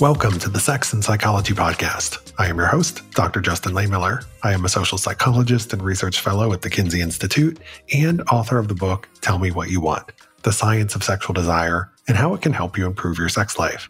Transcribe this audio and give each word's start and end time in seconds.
Welcome 0.00 0.38
to 0.40 0.50
the 0.50 0.60
Sex 0.60 0.92
and 0.92 1.02
Psychology 1.02 1.54
Podcast. 1.54 2.34
I 2.38 2.48
am 2.48 2.58
your 2.58 2.66
host, 2.66 3.00
Dr. 3.12 3.40
Justin 3.40 3.72
Lehmiller. 3.72 4.26
I 4.42 4.52
am 4.52 4.66
a 4.66 4.68
social 4.68 4.98
psychologist 4.98 5.72
and 5.72 5.80
research 5.80 6.20
fellow 6.20 6.52
at 6.52 6.60
the 6.60 6.68
Kinsey 6.68 7.00
Institute 7.00 7.58
and 7.94 8.20
author 8.30 8.58
of 8.58 8.68
the 8.68 8.74
book 8.74 9.08
Tell 9.22 9.38
Me 9.38 9.50
What 9.50 9.70
You 9.70 9.80
Want 9.80 10.12
The 10.42 10.52
Science 10.52 10.94
of 10.96 11.02
Sexual 11.02 11.32
Desire 11.32 11.90
and 12.06 12.18
How 12.18 12.34
It 12.34 12.42
Can 12.42 12.52
Help 12.52 12.76
You 12.76 12.84
Improve 12.84 13.16
Your 13.16 13.30
Sex 13.30 13.58
Life. 13.58 13.88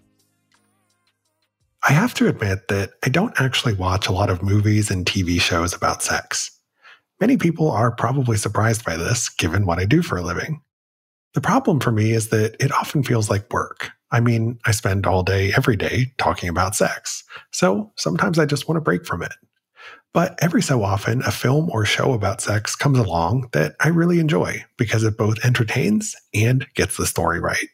I 1.88 1.90
have 1.90 2.14
to 2.14 2.28
admit 2.28 2.68
that 2.68 2.92
I 3.04 3.08
don't 3.08 3.34
actually 3.40 3.74
watch 3.74 4.06
a 4.06 4.12
lot 4.12 4.30
of 4.30 4.44
movies 4.44 4.92
and 4.92 5.04
TV 5.04 5.40
shows 5.40 5.74
about 5.74 6.04
sex. 6.04 6.52
Many 7.20 7.36
people 7.36 7.68
are 7.68 7.90
probably 7.90 8.36
surprised 8.36 8.84
by 8.84 8.96
this, 8.96 9.28
given 9.28 9.66
what 9.66 9.80
I 9.80 9.84
do 9.84 10.02
for 10.02 10.16
a 10.16 10.22
living. 10.22 10.62
The 11.34 11.40
problem 11.40 11.80
for 11.80 11.90
me 11.90 12.12
is 12.12 12.28
that 12.28 12.54
it 12.60 12.70
often 12.70 13.02
feels 13.02 13.28
like 13.28 13.52
work. 13.52 13.90
I 14.10 14.20
mean, 14.20 14.58
I 14.64 14.70
spend 14.70 15.06
all 15.06 15.22
day, 15.22 15.52
every 15.56 15.76
day 15.76 16.12
talking 16.18 16.48
about 16.48 16.74
sex. 16.74 17.24
So 17.52 17.92
sometimes 17.96 18.38
I 18.38 18.46
just 18.46 18.68
want 18.68 18.76
to 18.76 18.82
break 18.82 19.04
from 19.04 19.22
it. 19.22 19.32
But 20.12 20.38
every 20.40 20.62
so 20.62 20.82
often, 20.82 21.22
a 21.22 21.30
film 21.30 21.68
or 21.70 21.84
show 21.84 22.12
about 22.14 22.40
sex 22.40 22.74
comes 22.74 22.98
along 22.98 23.50
that 23.52 23.74
I 23.80 23.88
really 23.88 24.18
enjoy 24.18 24.64
because 24.78 25.04
it 25.04 25.18
both 25.18 25.44
entertains 25.44 26.16
and 26.32 26.66
gets 26.74 26.96
the 26.96 27.04
story 27.04 27.38
right. 27.40 27.68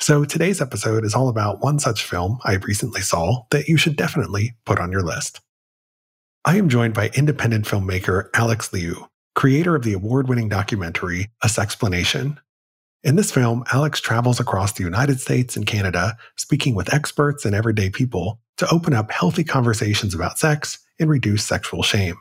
So 0.00 0.24
today's 0.24 0.60
episode 0.60 1.04
is 1.04 1.14
all 1.14 1.28
about 1.28 1.60
one 1.60 1.78
such 1.78 2.02
film 2.02 2.38
I 2.44 2.54
recently 2.54 3.02
saw 3.02 3.44
that 3.50 3.68
you 3.68 3.76
should 3.76 3.96
definitely 3.96 4.56
put 4.64 4.80
on 4.80 4.90
your 4.90 5.02
list. 5.02 5.40
I 6.44 6.56
am 6.56 6.68
joined 6.68 6.94
by 6.94 7.10
independent 7.14 7.66
filmmaker 7.66 8.30
Alex 8.34 8.72
Liu, 8.72 9.08
creator 9.34 9.76
of 9.76 9.82
the 9.82 9.92
award 9.92 10.28
winning 10.28 10.48
documentary 10.48 11.30
A 11.42 11.48
Sexplanation, 11.48 12.40
in 13.02 13.16
this 13.16 13.30
film, 13.30 13.64
Alex 13.72 14.00
travels 14.00 14.40
across 14.40 14.72
the 14.72 14.84
United 14.84 15.20
States 15.20 15.56
and 15.56 15.66
Canada, 15.66 16.16
speaking 16.36 16.74
with 16.74 16.92
experts 16.92 17.44
and 17.44 17.54
everyday 17.54 17.90
people 17.90 18.40
to 18.56 18.68
open 18.70 18.94
up 18.94 19.10
healthy 19.10 19.44
conversations 19.44 20.14
about 20.14 20.38
sex 20.38 20.78
and 20.98 21.08
reduce 21.08 21.44
sexual 21.44 21.82
shame. 21.82 22.16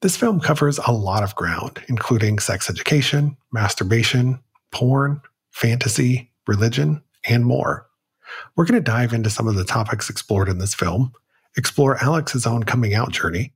This 0.00 0.16
film 0.16 0.40
covers 0.40 0.78
a 0.86 0.92
lot 0.92 1.22
of 1.22 1.34
ground, 1.34 1.82
including 1.88 2.38
sex 2.38 2.70
education, 2.70 3.36
masturbation, 3.52 4.40
porn, 4.72 5.20
fantasy, 5.50 6.30
religion, 6.46 7.02
and 7.28 7.44
more. 7.44 7.86
We're 8.56 8.64
going 8.64 8.82
to 8.82 8.90
dive 8.90 9.12
into 9.12 9.28
some 9.28 9.48
of 9.48 9.56
the 9.56 9.64
topics 9.64 10.08
explored 10.08 10.48
in 10.48 10.58
this 10.58 10.74
film, 10.74 11.12
explore 11.56 12.02
Alex's 12.02 12.46
own 12.46 12.62
coming 12.62 12.94
out 12.94 13.12
journey, 13.12 13.52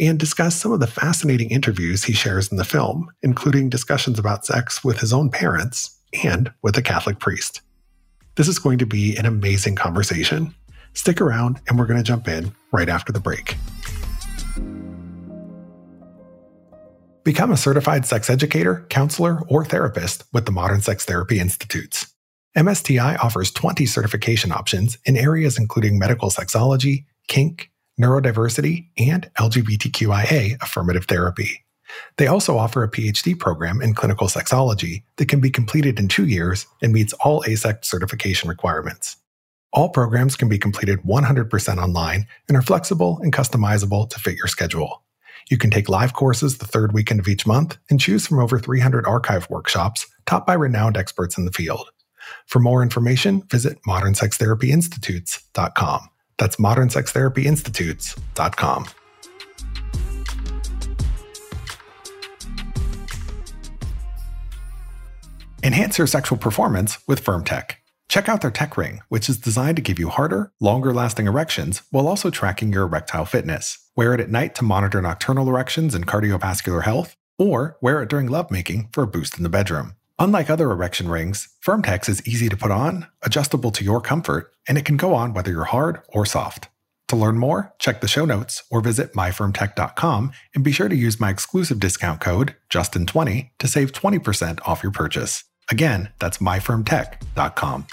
and 0.00 0.18
discuss 0.18 0.56
some 0.56 0.72
of 0.72 0.80
the 0.80 0.86
fascinating 0.86 1.50
interviews 1.50 2.04
he 2.04 2.12
shares 2.12 2.50
in 2.50 2.56
the 2.56 2.64
film, 2.64 3.08
including 3.22 3.68
discussions 3.68 4.18
about 4.18 4.44
sex 4.44 4.82
with 4.82 4.98
his 4.98 5.12
own 5.12 5.30
parents 5.30 5.98
and 6.24 6.52
with 6.62 6.76
a 6.76 6.82
Catholic 6.82 7.18
priest. 7.18 7.60
This 8.36 8.48
is 8.48 8.58
going 8.58 8.78
to 8.78 8.86
be 8.86 9.16
an 9.16 9.26
amazing 9.26 9.76
conversation. 9.76 10.54
Stick 10.92 11.20
around, 11.20 11.60
and 11.68 11.78
we're 11.78 11.86
going 11.86 11.98
to 11.98 12.04
jump 12.04 12.28
in 12.28 12.52
right 12.72 12.88
after 12.88 13.12
the 13.12 13.20
break. 13.20 13.56
Become 17.22 17.52
a 17.52 17.56
certified 17.56 18.04
sex 18.04 18.28
educator, 18.28 18.84
counselor, 18.90 19.40
or 19.48 19.64
therapist 19.64 20.24
with 20.32 20.44
the 20.44 20.52
Modern 20.52 20.82
Sex 20.82 21.04
Therapy 21.04 21.38
Institutes. 21.40 22.12
MSTI 22.56 23.18
offers 23.18 23.50
20 23.50 23.86
certification 23.86 24.52
options 24.52 24.98
in 25.04 25.16
areas 25.16 25.58
including 25.58 25.98
medical 25.98 26.30
sexology, 26.30 27.06
kink, 27.26 27.70
neurodiversity, 28.00 28.88
and 28.98 29.30
LGBTQIA 29.38 30.62
affirmative 30.62 31.06
therapy. 31.06 31.64
They 32.16 32.26
also 32.26 32.58
offer 32.58 32.82
a 32.82 32.90
PhD 32.90 33.38
program 33.38 33.80
in 33.80 33.94
clinical 33.94 34.28
sexology 34.28 35.04
that 35.16 35.28
can 35.28 35.40
be 35.40 35.50
completed 35.50 35.98
in 35.98 36.08
two 36.08 36.26
years 36.26 36.66
and 36.82 36.92
meets 36.92 37.12
all 37.14 37.42
AASECT 37.42 37.84
certification 37.84 38.48
requirements. 38.48 39.16
All 39.72 39.88
programs 39.88 40.36
can 40.36 40.48
be 40.48 40.58
completed 40.58 41.00
100% 41.02 41.78
online 41.78 42.26
and 42.48 42.56
are 42.56 42.62
flexible 42.62 43.18
and 43.22 43.32
customizable 43.32 44.08
to 44.10 44.20
fit 44.20 44.36
your 44.36 44.46
schedule. 44.46 45.02
You 45.50 45.58
can 45.58 45.70
take 45.70 45.88
live 45.88 46.14
courses 46.14 46.58
the 46.58 46.66
third 46.66 46.92
weekend 46.92 47.20
of 47.20 47.28
each 47.28 47.46
month 47.46 47.76
and 47.90 48.00
choose 48.00 48.26
from 48.26 48.38
over 48.38 48.58
300 48.58 49.06
archive 49.06 49.50
workshops 49.50 50.06
taught 50.26 50.46
by 50.46 50.54
renowned 50.54 50.96
experts 50.96 51.36
in 51.36 51.44
the 51.44 51.52
field. 51.52 51.90
For 52.46 52.60
more 52.60 52.82
information, 52.82 53.42
visit 53.50 53.78
modernsextherapyinstitutes.com. 53.86 56.08
That's 56.38 56.56
modernsextherapyinstitutes.com. 56.56 58.86
Enhance 65.62 65.96
your 65.96 66.06
sexual 66.06 66.36
performance 66.36 66.98
with 67.08 67.24
FirmTech. 67.24 67.76
Check 68.08 68.28
out 68.28 68.42
their 68.42 68.50
Tech 68.50 68.76
Ring, 68.76 69.00
which 69.08 69.30
is 69.30 69.38
designed 69.38 69.76
to 69.76 69.82
give 69.82 69.98
you 69.98 70.10
harder, 70.10 70.52
longer 70.60 70.92
lasting 70.92 71.26
erections 71.26 71.82
while 71.90 72.06
also 72.06 72.28
tracking 72.28 72.70
your 72.70 72.82
erectile 72.82 73.24
fitness. 73.24 73.88
Wear 73.96 74.12
it 74.12 74.20
at 74.20 74.30
night 74.30 74.54
to 74.56 74.64
monitor 74.64 75.00
nocturnal 75.00 75.48
erections 75.48 75.94
and 75.94 76.06
cardiovascular 76.06 76.82
health, 76.82 77.16
or 77.38 77.78
wear 77.80 78.02
it 78.02 78.10
during 78.10 78.26
lovemaking 78.26 78.90
for 78.92 79.04
a 79.04 79.06
boost 79.06 79.38
in 79.38 79.42
the 79.42 79.48
bedroom. 79.48 79.94
Unlike 80.18 80.50
other 80.50 80.70
erection 80.70 81.08
rings, 81.08 81.48
FirmTech 81.64 82.08
is 82.08 82.26
easy 82.26 82.48
to 82.48 82.56
put 82.56 82.70
on, 82.70 83.08
adjustable 83.22 83.72
to 83.72 83.84
your 83.84 84.00
comfort, 84.00 84.52
and 84.68 84.78
it 84.78 84.84
can 84.84 84.96
go 84.96 85.12
on 85.12 85.34
whether 85.34 85.50
you're 85.50 85.64
hard 85.64 86.00
or 86.08 86.24
soft. 86.24 86.68
To 87.08 87.16
learn 87.16 87.36
more, 87.36 87.74
check 87.78 88.00
the 88.00 88.08
show 88.08 88.24
notes 88.24 88.62
or 88.70 88.80
visit 88.80 89.12
myfirmtech.com 89.12 90.32
and 90.54 90.64
be 90.64 90.72
sure 90.72 90.88
to 90.88 90.96
use 90.96 91.20
my 91.20 91.30
exclusive 91.30 91.80
discount 91.80 92.20
code, 92.20 92.54
Justin20, 92.70 93.50
to 93.58 93.68
save 93.68 93.92
20% 93.92 94.60
off 94.66 94.82
your 94.82 94.92
purchase. 94.92 95.44
Again, 95.70 96.10
that's 96.18 96.38
myfirmtech.com. 96.38 97.86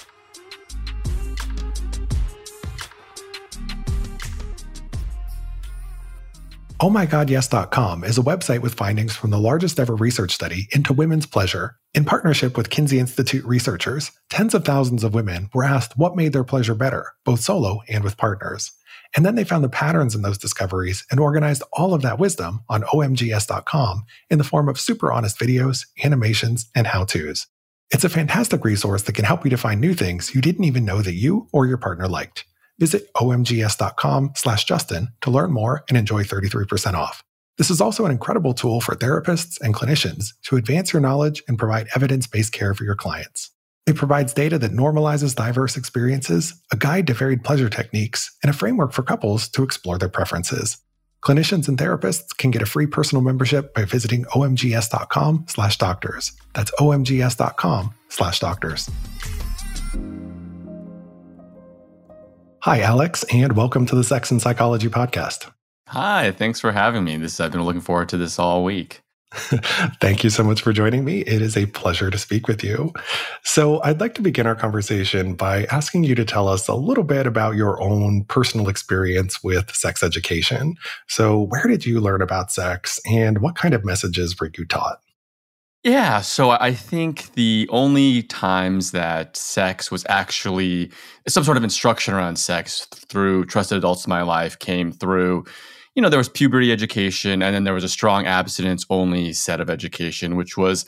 OhMyGodYes.com 6.81 8.03
is 8.03 8.18
a 8.18 8.24
website 8.24 8.62
with 8.62 8.74
findings 8.74 9.16
from 9.16 9.30
the 9.30 9.38
largest 9.38 9.80
ever 9.80 9.96
research 9.96 10.34
study 10.34 10.68
into 10.72 10.94
women's 10.94 11.28
pleasure. 11.28 11.75
In 11.94 12.06
partnership 12.06 12.58
with 12.58 12.72
Kinsey 12.72 12.97
Institute 12.97 13.46
researchers, 13.46 14.09
tens 14.31 14.56
of 14.56 14.66
thousands 14.66 15.03
of 15.03 15.14
women 15.14 15.52
were 15.53 15.64
asked 15.64 15.96
what 15.96 16.16
made 16.16 16.34
their 16.34 16.44
pleasure 16.44 16.74
better, 16.74 17.06
both 17.24 17.42
solo 17.42 17.81
and 17.88 18.03
with 18.03 18.18
partners. 18.18 18.72
And 19.16 19.24
then 19.24 19.36
they 19.36 19.44
found 19.44 19.64
the 19.64 19.69
patterns 19.69 20.16
in 20.16 20.24
those 20.24 20.40
discoveries 20.40 21.06
and 21.12 21.19
organized 21.19 21.62
all 21.72 21.94
of 21.94 22.02
that 22.02 22.18
wisdom 22.18 22.62
on 22.68 22.81
OMGYes.com 22.81 24.03
in 24.31 24.40
the 24.40 24.44
form 24.44 24.68
of 24.68 24.80
super 24.80 25.13
honest 25.13 25.38
videos, 25.38 25.86
animations, 26.03 26.72
and 26.74 26.88
how 26.88 27.06
to's. 27.06 27.46
It's 27.92 28.06
a 28.06 28.09
fantastic 28.09 28.66
resource 28.66 29.03
that 29.03 29.13
can 29.13 29.25
help 29.25 29.44
you 29.44 29.52
to 29.52 29.58
find 29.58 29.80
new 29.80 29.94
things 29.94 30.34
you 30.34 30.42
didn't 30.42 30.66
even 30.66 30.86
know 30.86 31.03
that 31.03 31.13
you 31.13 31.48
or 31.53 31.68
your 31.68 31.78
partner 31.78 32.08
liked. 32.08 32.46
Visit 32.81 33.14
omgyes.com 33.14 34.31
slash 34.36 34.66
Justin 34.66 35.09
to 35.22 35.30
learn 35.30 35.52
more 35.52 35.84
and 35.88 35.96
enjoy 35.96 36.24
33% 36.24 36.96
off. 36.96 37.24
This 37.59 37.69
is 37.69 37.80
also 37.80 38.06
an 38.06 38.12
incredible 38.12 38.56
tool 38.56 38.81
for 38.81 38.96
therapists 38.96 39.62
and 39.62 39.75
clinicians 39.75 40.30
to 40.46 40.56
advance 40.56 40.92
your 40.92 41.00
knowledge 41.00 41.44
and 41.47 41.59
provide 41.59 41.90
evidence 41.96 42.25
based 42.25 42.53
care 42.53 42.74
for 42.74 42.84
your 42.84 42.96
clients. 42.96 43.52
It 43.86 43.97
provides 43.97 44.34
data 44.34 44.58
that 44.58 44.72
normalizes 44.72 45.36
diverse 45.36 45.78
experiences, 45.78 46.56
a 46.72 46.75
guide 46.75 47.06
to 47.06 47.14
varied 47.14 47.44
pleasure 47.44 47.69
techniques, 47.69 48.36
and 48.42 48.50
a 48.50 48.53
framework 48.53 48.94
for 48.94 49.03
couples 49.03 49.48
to 49.50 49.62
explore 49.62 50.00
their 50.00 50.09
preferences. 50.09 50.80
Clinicians 51.24 51.68
and 51.68 51.78
therapists 51.78 52.36
can 52.36 52.50
get 52.50 52.63
a 52.63 52.66
free 52.66 52.88
personal 52.88 53.22
membership 53.24 53.75
by 53.75 53.86
visiting 53.86 54.25
omgyes.com 54.34 55.46
slash 55.48 55.78
doctors. 55.78 56.31
That's 56.56 56.72
omgyes.com 56.80 57.94
Hi, 62.63 62.81
Alex, 62.81 63.25
and 63.33 63.53
welcome 63.53 63.88
to 63.88 63.95
the 63.95 64.03
Sex 64.03 64.29
and 64.29 64.39
Psychology 64.39 64.88
Podcast. 64.88 65.51
Hi, 65.88 66.31
thanks 66.31 66.59
for 66.59 66.72
having 66.72 67.03
me. 67.03 67.17
This 67.17 67.39
I've 67.39 67.51
been 67.51 67.63
looking 67.63 67.81
forward 67.81 68.09
to 68.09 68.17
this 68.17 68.38
all 68.38 68.63
week. 68.63 69.01
Thank 69.99 70.23
you 70.23 70.29
so 70.29 70.44
much 70.44 70.61
for 70.61 70.71
joining 70.71 71.03
me. 71.03 71.21
It 71.21 71.41
is 71.41 71.57
a 71.57 71.66
pleasure 71.66 72.11
to 72.11 72.19
speak 72.19 72.47
with 72.47 72.63
you. 72.63 72.94
So, 73.41 73.81
I'd 73.81 74.00
like 74.00 74.13
to 74.13 74.21
begin 74.21 74.45
our 74.45 74.53
conversation 74.53 75.33
by 75.33 75.63
asking 75.71 76.03
you 76.03 76.13
to 76.13 76.24
tell 76.24 76.47
us 76.47 76.68
a 76.68 76.75
little 76.75 77.03
bit 77.03 77.25
about 77.25 77.56
your 77.56 77.81
own 77.81 78.25
personal 78.25 78.69
experience 78.69 79.44
with 79.44 79.74
sex 79.74 80.03
education. 80.03 80.75
So, 81.07 81.39
where 81.39 81.65
did 81.65 81.88
you 81.88 82.00
learn 82.00 82.21
about 82.21 82.51
sex 82.51 83.00
and 83.09 83.39
what 83.39 83.56
kind 83.56 83.74
of 83.74 83.83
messages 83.83 84.39
were 84.39 84.51
you 84.56 84.65
taught? 84.65 85.00
Yeah, 85.83 86.22
so 86.22 86.51
I 86.51 86.75
think 86.75 87.33
the 87.33 87.68
only 87.72 88.22
times 88.22 88.92
that 88.92 89.36
sex 89.36 89.89
was 89.89 90.06
actually 90.07 90.92
some 91.28 91.44
sort 91.44 91.57
of 91.57 91.63
instruction 91.63 92.13
around 92.13 92.36
sex 92.36 92.86
through 92.86 93.45
trusted 93.45 93.80
adults 93.80 94.06
in 94.06 94.12
my 94.12 94.22
life 94.22 94.60
came 94.60 94.92
through, 94.92 95.44
you 95.95 96.01
know, 96.04 96.10
there 96.10 96.19
was 96.19 96.30
puberty 96.30 96.72
education 96.72 97.42
and 97.42 97.56
then 97.56 97.63
there 97.63 97.74
was 97.74 97.83
a 97.83 97.89
strong 97.89 98.28
abstinence 98.28 98.86
only 98.92 99.33
set 99.33 99.60
of 99.60 99.72
education, 99.72 100.36
which 100.36 100.56
was, 100.56 100.86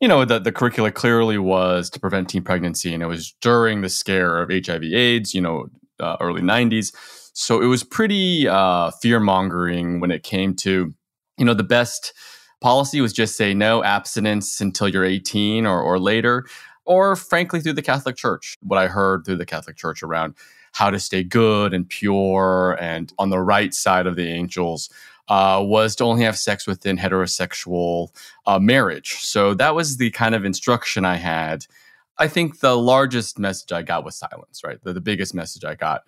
you 0.00 0.08
know, 0.08 0.24
the, 0.24 0.40
the 0.40 0.50
curricula 0.50 0.90
clearly 0.90 1.38
was 1.38 1.88
to 1.90 2.00
prevent 2.00 2.28
teen 2.28 2.42
pregnancy. 2.42 2.92
And 2.92 3.00
it 3.00 3.06
was 3.06 3.36
during 3.40 3.82
the 3.82 3.88
scare 3.88 4.42
of 4.42 4.50
HIV 4.50 4.82
AIDS, 4.82 5.34
you 5.34 5.40
know, 5.40 5.68
uh, 6.00 6.16
early 6.20 6.42
90s. 6.42 6.92
So 7.32 7.62
it 7.62 7.66
was 7.66 7.84
pretty 7.84 8.48
uh, 8.48 8.90
fear 9.00 9.20
mongering 9.20 10.00
when 10.00 10.10
it 10.10 10.24
came 10.24 10.56
to, 10.56 10.92
you 11.38 11.44
know, 11.44 11.54
the 11.54 11.62
best 11.62 12.12
policy 12.62 13.00
was 13.00 13.12
just 13.12 13.36
say 13.36 13.52
no 13.52 13.84
abstinence 13.84 14.60
until 14.60 14.88
you're 14.88 15.04
18 15.04 15.66
or, 15.66 15.82
or 15.82 15.98
later. 15.98 16.46
or 16.84 17.14
frankly 17.16 17.60
through 17.60 17.74
the 17.74 17.82
Catholic 17.82 18.16
Church. 18.16 18.56
What 18.62 18.78
I 18.78 18.88
heard 18.88 19.24
through 19.24 19.36
the 19.36 19.46
Catholic 19.46 19.76
Church 19.76 20.02
around 20.02 20.34
how 20.72 20.90
to 20.90 20.98
stay 20.98 21.22
good 21.22 21.74
and 21.74 21.88
pure 21.88 22.76
and 22.80 23.12
on 23.18 23.30
the 23.30 23.38
right 23.38 23.74
side 23.74 24.06
of 24.06 24.16
the 24.16 24.28
angels 24.28 24.90
uh, 25.28 25.60
was 25.62 25.94
to 25.96 26.04
only 26.04 26.24
have 26.24 26.36
sex 26.36 26.66
within 26.66 26.96
heterosexual 26.98 28.08
uh, 28.46 28.58
marriage. 28.58 29.12
So 29.20 29.54
that 29.54 29.74
was 29.74 29.98
the 29.98 30.10
kind 30.10 30.34
of 30.34 30.44
instruction 30.44 31.04
I 31.04 31.16
had. 31.16 31.66
I 32.18 32.28
think 32.28 32.60
the 32.60 32.76
largest 32.76 33.38
message 33.38 33.72
I 33.72 33.82
got 33.82 34.04
was 34.04 34.16
silence, 34.16 34.62
right? 34.64 34.82
The, 34.82 34.92
the 34.92 35.00
biggest 35.00 35.34
message 35.34 35.64
I 35.64 35.74
got 35.74 36.02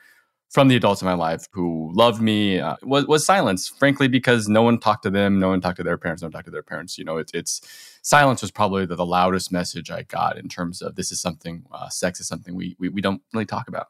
from 0.51 0.69
the 0.69 0.77
adults 0.77 1.03
in 1.03 1.07
my 1.07 1.15
life 1.15 1.47
who 1.51 1.91
loved 1.95 2.23
me 2.23 2.61
uh, 2.61 2.77
was, 2.83 3.07
was 3.07 3.27
silence, 3.27 3.69
frankly, 3.69 4.07
because 4.07 4.49
no 4.49 4.63
one 4.63 4.79
talked 4.79 5.03
to 5.03 5.11
them, 5.11 5.41
no 5.41 5.49
one 5.49 5.61
talked 5.61 5.79
to 5.79 5.83
their 5.83 5.99
parents, 5.99 6.23
no 6.23 6.27
one 6.27 6.33
talked 6.33 6.45
to 6.45 6.51
their 6.51 6.63
parents. 6.63 6.97
You 6.97 7.05
know, 7.05 7.17
it, 7.17 7.31
it's 7.35 7.61
silence 8.03 8.41
was 8.41 8.51
probably 8.51 8.87
the, 8.87 8.95
the, 8.95 9.07
loudest 9.07 9.51
message 9.51 9.91
I 9.91 10.03
got 10.03 10.39
in 10.39 10.49
terms 10.49 10.81
of 10.81 10.95
this 10.95 11.11
is 11.11 11.21
something, 11.21 11.65
uh, 11.73 11.89
sex 11.89 12.21
is 12.21 12.29
something 12.29 12.55
we, 12.55 12.77
we, 12.79 12.89
we 12.89 13.01
don't 13.01 13.21
really 13.33 13.47
talk 13.47 13.69
about. 13.69 13.89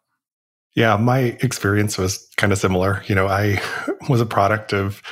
Yeah, 0.74 0.96
my 0.96 1.36
experience 1.40 1.98
was 1.98 2.28
kind 2.36 2.52
of 2.52 2.58
similar. 2.58 3.02
You 3.06 3.14
know, 3.14 3.28
I 3.28 3.60
was 4.08 4.20
a 4.20 4.26
product 4.26 4.72
of 4.72 5.02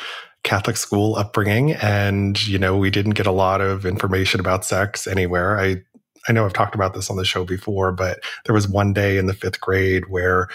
Catholic 0.43 0.77
school 0.77 1.15
upbringing, 1.17 1.73
and 1.75 2.45
you 2.49 2.59
know, 2.59 2.77
we 2.77 2.91
didn't 2.91 3.13
get 3.13 3.27
a 3.27 3.33
lot 3.33 3.61
of 3.61 3.87
information 3.87 4.41
about 4.41 4.65
sex 4.65 5.07
anywhere. 5.07 5.61
I 5.61 5.83
I 6.29 6.33
know 6.33 6.45
I've 6.45 6.53
talked 6.53 6.75
about 6.75 6.95
this 6.95 7.11
on 7.11 7.17
the 7.17 7.25
show 7.25 7.45
before, 7.45 7.93
but 7.93 8.21
there 8.45 8.55
was 8.55 8.69
one 8.69 8.93
day 8.93 9.19
in 9.19 9.27
the 9.27 9.35
fifth 9.35 9.61
grade 9.61 10.05
where 10.09 10.49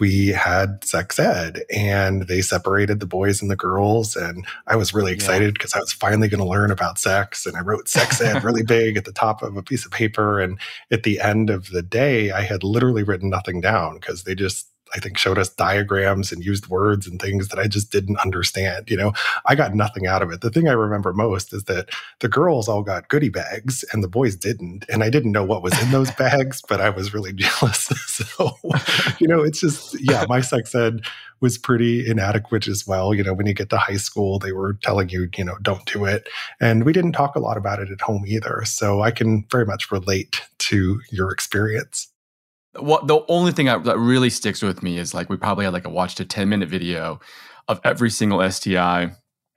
we 0.00 0.28
had 0.28 0.82
sex 0.82 1.18
ed 1.18 1.62
and 1.70 2.22
they 2.22 2.40
separated 2.40 2.98
the 3.00 3.06
boys 3.06 3.42
and 3.42 3.50
the 3.50 3.56
girls. 3.56 4.16
And 4.16 4.46
I 4.66 4.76
was 4.76 4.94
really 4.94 5.12
excited 5.12 5.54
because 5.54 5.72
yeah. 5.74 5.78
I 5.78 5.82
was 5.82 5.92
finally 5.92 6.28
going 6.28 6.42
to 6.42 6.48
learn 6.48 6.70
about 6.70 6.98
sex. 6.98 7.46
And 7.46 7.56
I 7.56 7.60
wrote 7.60 7.88
sex 7.88 8.20
ed 8.20 8.42
really 8.44 8.62
big 8.62 8.96
at 8.96 9.04
the 9.04 9.12
top 9.12 9.42
of 9.42 9.56
a 9.56 9.62
piece 9.62 9.84
of 9.84 9.92
paper. 9.92 10.40
And 10.40 10.58
at 10.90 11.02
the 11.02 11.20
end 11.20 11.50
of 11.50 11.70
the 11.70 11.82
day, 11.82 12.30
I 12.30 12.42
had 12.42 12.64
literally 12.64 13.02
written 13.02 13.30
nothing 13.30 13.60
down 13.60 13.98
because 13.98 14.24
they 14.24 14.34
just 14.34 14.69
I 14.94 15.00
think 15.00 15.18
showed 15.18 15.38
us 15.38 15.48
diagrams 15.48 16.32
and 16.32 16.44
used 16.44 16.68
words 16.68 17.06
and 17.06 17.20
things 17.20 17.48
that 17.48 17.58
I 17.58 17.68
just 17.68 17.90
didn't 17.90 18.18
understand. 18.18 18.90
You 18.90 18.96
know, 18.96 19.12
I 19.46 19.54
got 19.54 19.74
nothing 19.74 20.06
out 20.06 20.22
of 20.22 20.30
it. 20.30 20.40
The 20.40 20.50
thing 20.50 20.68
I 20.68 20.72
remember 20.72 21.12
most 21.12 21.52
is 21.52 21.64
that 21.64 21.90
the 22.20 22.28
girls 22.28 22.68
all 22.68 22.82
got 22.82 23.08
goodie 23.08 23.28
bags 23.28 23.84
and 23.92 24.02
the 24.02 24.08
boys 24.08 24.36
didn't. 24.36 24.84
And 24.88 25.02
I 25.04 25.10
didn't 25.10 25.32
know 25.32 25.44
what 25.44 25.62
was 25.62 25.80
in 25.82 25.90
those 25.90 26.10
bags, 26.12 26.62
but 26.68 26.80
I 26.80 26.90
was 26.90 27.14
really 27.14 27.32
jealous. 27.34 27.86
so, 28.06 28.58
you 29.18 29.28
know, 29.28 29.40
it's 29.42 29.60
just, 29.60 30.00
yeah, 30.00 30.24
my 30.28 30.40
sex 30.40 30.74
ed 30.74 31.02
was 31.40 31.56
pretty 31.56 32.08
inadequate 32.08 32.68
as 32.68 32.86
well. 32.86 33.14
You 33.14 33.24
know, 33.24 33.32
when 33.32 33.46
you 33.46 33.54
get 33.54 33.70
to 33.70 33.78
high 33.78 33.96
school, 33.96 34.38
they 34.38 34.52
were 34.52 34.74
telling 34.74 35.08
you, 35.08 35.28
you 35.36 35.44
know, 35.44 35.56
don't 35.62 35.84
do 35.86 36.04
it. 36.04 36.28
And 36.60 36.84
we 36.84 36.92
didn't 36.92 37.12
talk 37.12 37.34
a 37.34 37.40
lot 37.40 37.56
about 37.56 37.80
it 37.80 37.90
at 37.90 38.00
home 38.00 38.24
either. 38.26 38.62
So 38.64 39.00
I 39.00 39.10
can 39.10 39.46
very 39.50 39.64
much 39.64 39.90
relate 39.90 40.42
to 40.58 41.00
your 41.10 41.30
experience 41.32 42.08
what 42.78 43.06
the 43.06 43.20
only 43.28 43.52
thing 43.52 43.68
I, 43.68 43.78
that 43.78 43.98
really 43.98 44.30
sticks 44.30 44.62
with 44.62 44.82
me 44.82 44.98
is 44.98 45.12
like 45.12 45.28
we 45.28 45.36
probably 45.36 45.64
had 45.64 45.72
like 45.72 45.86
a 45.86 45.90
watched 45.90 46.20
a 46.20 46.24
10 46.24 46.48
minute 46.48 46.68
video 46.68 47.20
of 47.68 47.80
every 47.84 48.10
single 48.10 48.48
STI, 48.48 49.12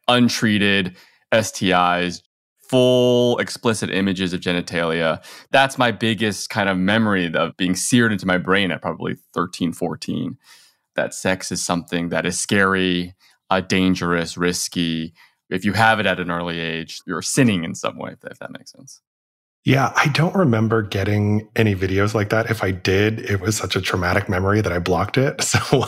untreated 0.07 0.95
STIs, 1.31 2.21
full 2.69 3.37
explicit 3.37 3.91
images 3.91 4.33
of 4.33 4.39
genitalia. 4.39 5.23
That's 5.51 5.77
my 5.77 5.91
biggest 5.91 6.49
kind 6.49 6.69
of 6.69 6.77
memory 6.77 7.31
of 7.33 7.55
being 7.57 7.75
seared 7.75 8.11
into 8.11 8.25
my 8.25 8.37
brain 8.37 8.71
at 8.71 8.81
probably 8.81 9.17
13, 9.33 9.73
14. 9.73 10.37
That 10.95 11.13
sex 11.13 11.51
is 11.51 11.63
something 11.63 12.09
that 12.09 12.25
is 12.25 12.39
scary, 12.39 13.13
uh, 13.49 13.61
dangerous, 13.61 14.37
risky. 14.37 15.13
If 15.49 15.65
you 15.65 15.73
have 15.73 15.99
it 15.99 16.05
at 16.05 16.19
an 16.19 16.31
early 16.31 16.59
age, 16.59 16.99
you're 17.05 17.21
sinning 17.21 17.63
in 17.63 17.75
some 17.75 17.97
way, 17.97 18.15
if 18.23 18.39
that 18.39 18.51
makes 18.51 18.71
sense. 18.71 19.01
Yeah, 19.65 19.93
I 19.95 20.09
don't 20.09 20.35
remember 20.35 20.81
getting 20.81 21.47
any 21.55 21.73
videos 21.73 22.13
like 22.13 22.29
that. 22.31 22.49
If 22.51 22.63
I 22.63 22.71
did, 22.71 23.21
it 23.21 23.39
was 23.39 23.55
such 23.55 23.77
a 23.77 23.81
traumatic 23.81 24.27
memory 24.27 24.59
that 24.59 24.73
I 24.73 24.79
blocked 24.79 25.17
it. 25.17 25.41
So 25.53 25.85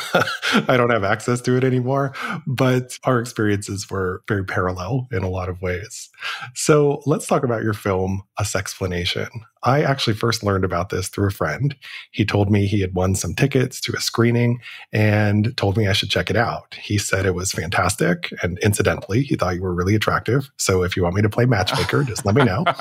I 0.67 0.77
don't 0.77 0.91
have 0.91 1.03
access 1.03 1.41
to 1.41 1.57
it 1.57 1.63
anymore. 1.63 2.13
But 2.45 2.99
our 3.03 3.19
experiences 3.19 3.89
were 3.89 4.21
very 4.27 4.45
parallel 4.45 5.07
in 5.11 5.23
a 5.23 5.29
lot 5.29 5.49
of 5.49 5.61
ways. 5.61 6.09
So 6.53 7.01
let's 7.07 7.25
talk 7.25 7.43
about 7.43 7.63
your 7.63 7.73
film, 7.73 8.21
A 8.37 8.45
Sexplanation. 8.45 9.27
I 9.65 9.81
actually 9.81 10.15
first 10.15 10.43
learned 10.43 10.63
about 10.63 10.89
this 10.89 11.07
through 11.07 11.27
a 11.27 11.31
friend. 11.31 11.75
He 12.11 12.23
told 12.23 12.51
me 12.51 12.67
he 12.67 12.81
had 12.81 12.93
won 12.93 13.15
some 13.15 13.33
tickets 13.33 13.81
to 13.81 13.93
a 13.97 13.99
screening 13.99 14.61
and 14.93 15.55
told 15.57 15.75
me 15.75 15.87
I 15.87 15.93
should 15.93 16.11
check 16.11 16.29
it 16.29 16.35
out. 16.35 16.75
He 16.75 16.99
said 16.99 17.25
it 17.25 17.33
was 17.33 17.51
fantastic. 17.51 18.31
And 18.43 18.59
incidentally, 18.59 19.23
he 19.23 19.35
thought 19.35 19.55
you 19.55 19.63
were 19.63 19.73
really 19.73 19.95
attractive. 19.95 20.51
So 20.57 20.83
if 20.83 20.95
you 20.95 21.03
want 21.03 21.15
me 21.15 21.23
to 21.23 21.29
play 21.29 21.45
matchmaker, 21.45 22.03
just 22.03 22.25
let 22.25 22.35
me 22.35 22.43
know. 22.43 22.63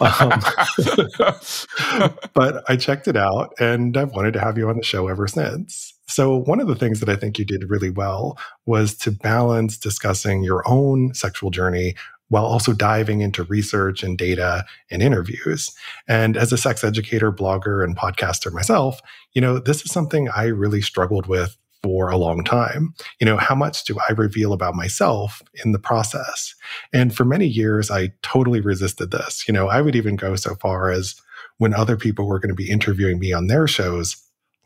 Um, 0.00 0.40
but 2.34 2.64
I 2.68 2.76
checked 2.76 3.06
it 3.06 3.16
out 3.16 3.52
and 3.58 3.96
I've 3.96 4.12
wanted 4.12 4.32
to 4.32 4.40
have 4.40 4.56
you 4.56 4.68
on 4.68 4.76
the 4.76 4.82
show 4.82 5.08
ever 5.08 5.26
since. 5.28 5.94
So, 6.06 6.36
one 6.36 6.60
of 6.60 6.66
the 6.66 6.74
things 6.74 7.00
that 7.00 7.08
I 7.08 7.16
think 7.16 7.38
you 7.38 7.44
did 7.44 7.70
really 7.70 7.90
well 7.90 8.38
was 8.66 8.94
to 8.98 9.12
balance 9.12 9.76
discussing 9.76 10.42
your 10.42 10.66
own 10.66 11.14
sexual 11.14 11.50
journey 11.50 11.94
while 12.30 12.46
also 12.46 12.72
diving 12.72 13.20
into 13.20 13.44
research 13.44 14.02
and 14.02 14.16
data 14.16 14.64
and 14.90 15.02
interviews. 15.02 15.70
And 16.08 16.36
as 16.36 16.52
a 16.52 16.56
sex 16.56 16.82
educator, 16.82 17.30
blogger, 17.30 17.84
and 17.84 17.96
podcaster 17.96 18.52
myself, 18.52 19.00
you 19.34 19.40
know, 19.40 19.58
this 19.58 19.82
is 19.82 19.92
something 19.92 20.28
I 20.28 20.44
really 20.44 20.80
struggled 20.80 21.26
with 21.26 21.56
for 21.82 22.08
a 22.08 22.16
long 22.16 22.44
time. 22.44 22.94
You 23.20 23.26
know, 23.26 23.36
how 23.36 23.54
much 23.54 23.84
do 23.84 23.98
I 24.08 24.12
reveal 24.12 24.52
about 24.52 24.74
myself 24.74 25.42
in 25.64 25.72
the 25.72 25.78
process? 25.78 26.54
And 26.92 27.14
for 27.14 27.24
many 27.24 27.46
years, 27.46 27.90
I 27.90 28.12
totally 28.22 28.60
resisted 28.60 29.10
this. 29.10 29.44
You 29.48 29.54
know, 29.54 29.68
I 29.68 29.80
would 29.80 29.96
even 29.96 30.16
go 30.16 30.36
so 30.36 30.54
far 30.56 30.90
as 30.90 31.20
when 31.58 31.74
other 31.74 31.96
people 31.96 32.26
were 32.26 32.38
going 32.38 32.50
to 32.50 32.54
be 32.54 32.70
interviewing 32.70 33.18
me 33.18 33.32
on 33.32 33.46
their 33.46 33.66
shows, 33.66 34.16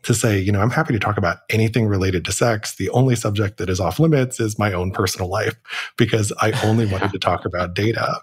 to 0.05 0.13
say, 0.13 0.37
you 0.39 0.51
know, 0.51 0.61
I'm 0.61 0.69
happy 0.69 0.93
to 0.93 0.99
talk 0.99 1.17
about 1.17 1.39
anything 1.49 1.87
related 1.87 2.23
to 2.25 2.31
sex. 2.31 2.75
The 2.75 2.89
only 2.91 3.15
subject 3.15 3.57
that 3.57 3.69
is 3.69 3.79
off 3.79 3.99
limits 3.99 4.39
is 4.39 4.59
my 4.59 4.71
own 4.71 4.91
personal 4.91 5.29
life 5.29 5.55
because 5.97 6.31
I 6.39 6.51
only 6.63 6.85
wanted 6.91 7.11
to 7.11 7.19
talk 7.19 7.43
about 7.43 7.73
data. 7.73 8.21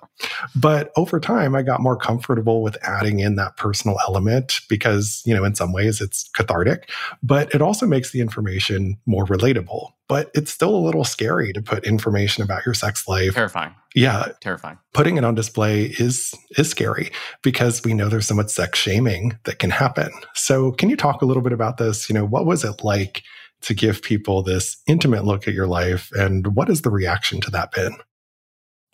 But 0.54 0.92
over 0.96 1.18
time, 1.18 1.56
I 1.56 1.62
got 1.62 1.80
more 1.80 1.96
comfortable 1.96 2.62
with 2.62 2.76
adding 2.82 3.18
in 3.18 3.34
that 3.36 3.56
personal 3.56 3.98
element 4.06 4.60
because, 4.68 5.22
you 5.26 5.34
know, 5.34 5.44
in 5.44 5.56
some 5.56 5.72
ways 5.72 6.00
it's 6.00 6.28
cathartic, 6.30 6.88
but 7.22 7.52
it 7.52 7.60
also 7.60 7.86
makes 7.86 8.12
the 8.12 8.20
information 8.20 8.96
more 9.04 9.26
relatable 9.26 9.90
but 10.12 10.30
it's 10.34 10.52
still 10.52 10.76
a 10.76 10.76
little 10.76 11.04
scary 11.04 11.54
to 11.54 11.62
put 11.62 11.86
information 11.86 12.42
about 12.42 12.66
your 12.66 12.74
sex 12.74 13.08
life. 13.08 13.32
Terrifying. 13.32 13.74
Yeah. 13.94 14.26
Terrifying. 14.42 14.76
Putting 14.92 15.16
it 15.16 15.24
on 15.24 15.34
display 15.34 15.84
is 15.84 16.34
is 16.58 16.68
scary 16.68 17.10
because 17.40 17.82
we 17.82 17.94
know 17.94 18.10
there's 18.10 18.26
so 18.26 18.34
much 18.34 18.50
sex 18.50 18.78
shaming 18.78 19.38
that 19.44 19.58
can 19.58 19.70
happen. 19.70 20.10
So 20.34 20.72
can 20.72 20.90
you 20.90 20.96
talk 20.96 21.22
a 21.22 21.24
little 21.24 21.42
bit 21.42 21.54
about 21.54 21.78
this? 21.78 22.10
You 22.10 22.14
know, 22.14 22.26
what 22.26 22.44
was 22.44 22.62
it 22.62 22.84
like 22.84 23.22
to 23.62 23.72
give 23.72 24.02
people 24.02 24.42
this 24.42 24.76
intimate 24.86 25.24
look 25.24 25.48
at 25.48 25.54
your 25.54 25.66
life 25.66 26.12
and 26.12 26.54
what 26.54 26.68
has 26.68 26.82
the 26.82 26.90
reaction 26.90 27.40
to 27.40 27.50
that 27.50 27.72
been? 27.72 27.96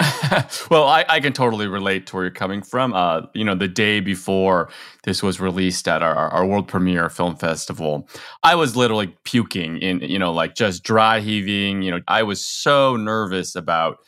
well, 0.70 0.84
I, 0.84 1.04
I, 1.08 1.18
can 1.18 1.32
totally 1.32 1.66
relate 1.66 2.06
to 2.06 2.16
where 2.16 2.24
you're 2.24 2.30
coming 2.30 2.62
from. 2.62 2.94
Uh, 2.94 3.22
you 3.34 3.44
know, 3.44 3.56
the 3.56 3.66
day 3.66 3.98
before 3.98 4.70
this 5.02 5.24
was 5.24 5.40
released 5.40 5.88
at 5.88 6.04
our, 6.04 6.14
our 6.14 6.46
world 6.46 6.68
premiere 6.68 7.08
film 7.08 7.34
festival, 7.34 8.08
I 8.44 8.54
was 8.54 8.76
literally 8.76 9.16
puking 9.24 9.78
in, 9.78 10.00
you 10.00 10.18
know, 10.18 10.32
like 10.32 10.54
just 10.54 10.84
dry 10.84 11.18
heaving. 11.18 11.82
You 11.82 11.90
know, 11.90 12.00
I 12.06 12.22
was 12.22 12.44
so 12.44 12.94
nervous 12.94 13.56
about 13.56 13.98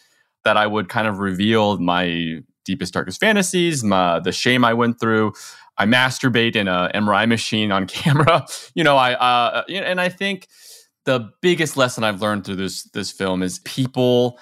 that 0.45 0.57
I 0.57 0.67
would 0.67 0.89
kind 0.89 1.09
of 1.09 1.19
reveal 1.19 1.79
my 1.79 2.39
deepest, 2.65 2.95
darkest 2.95 3.19
fantasies, 3.19 3.83
my, 3.83 4.21
the 4.21 4.33
shame 4.33 4.65
I 4.65 4.75
went 4.75 5.01
through. 5.01 5.33
I 5.77 5.87
masturbate 5.87 6.55
in 6.55 6.69
a 6.69 6.91
MRI 6.95 7.27
machine 7.27 7.73
on 7.73 7.87
camera. 7.89 8.47
You 8.75 8.85
know, 8.85 8.97
I 8.97 9.15
uh, 9.15 9.65
and 9.69 10.01
I 10.01 10.09
think 10.09 10.47
the 11.05 11.31
biggest 11.41 11.77
lesson 11.77 12.05
I've 12.05 12.21
learned 12.21 12.45
through 12.45 12.57
this 12.57 12.85
this 12.85 13.11
film 13.11 13.43
is 13.43 13.59
people 13.61 14.39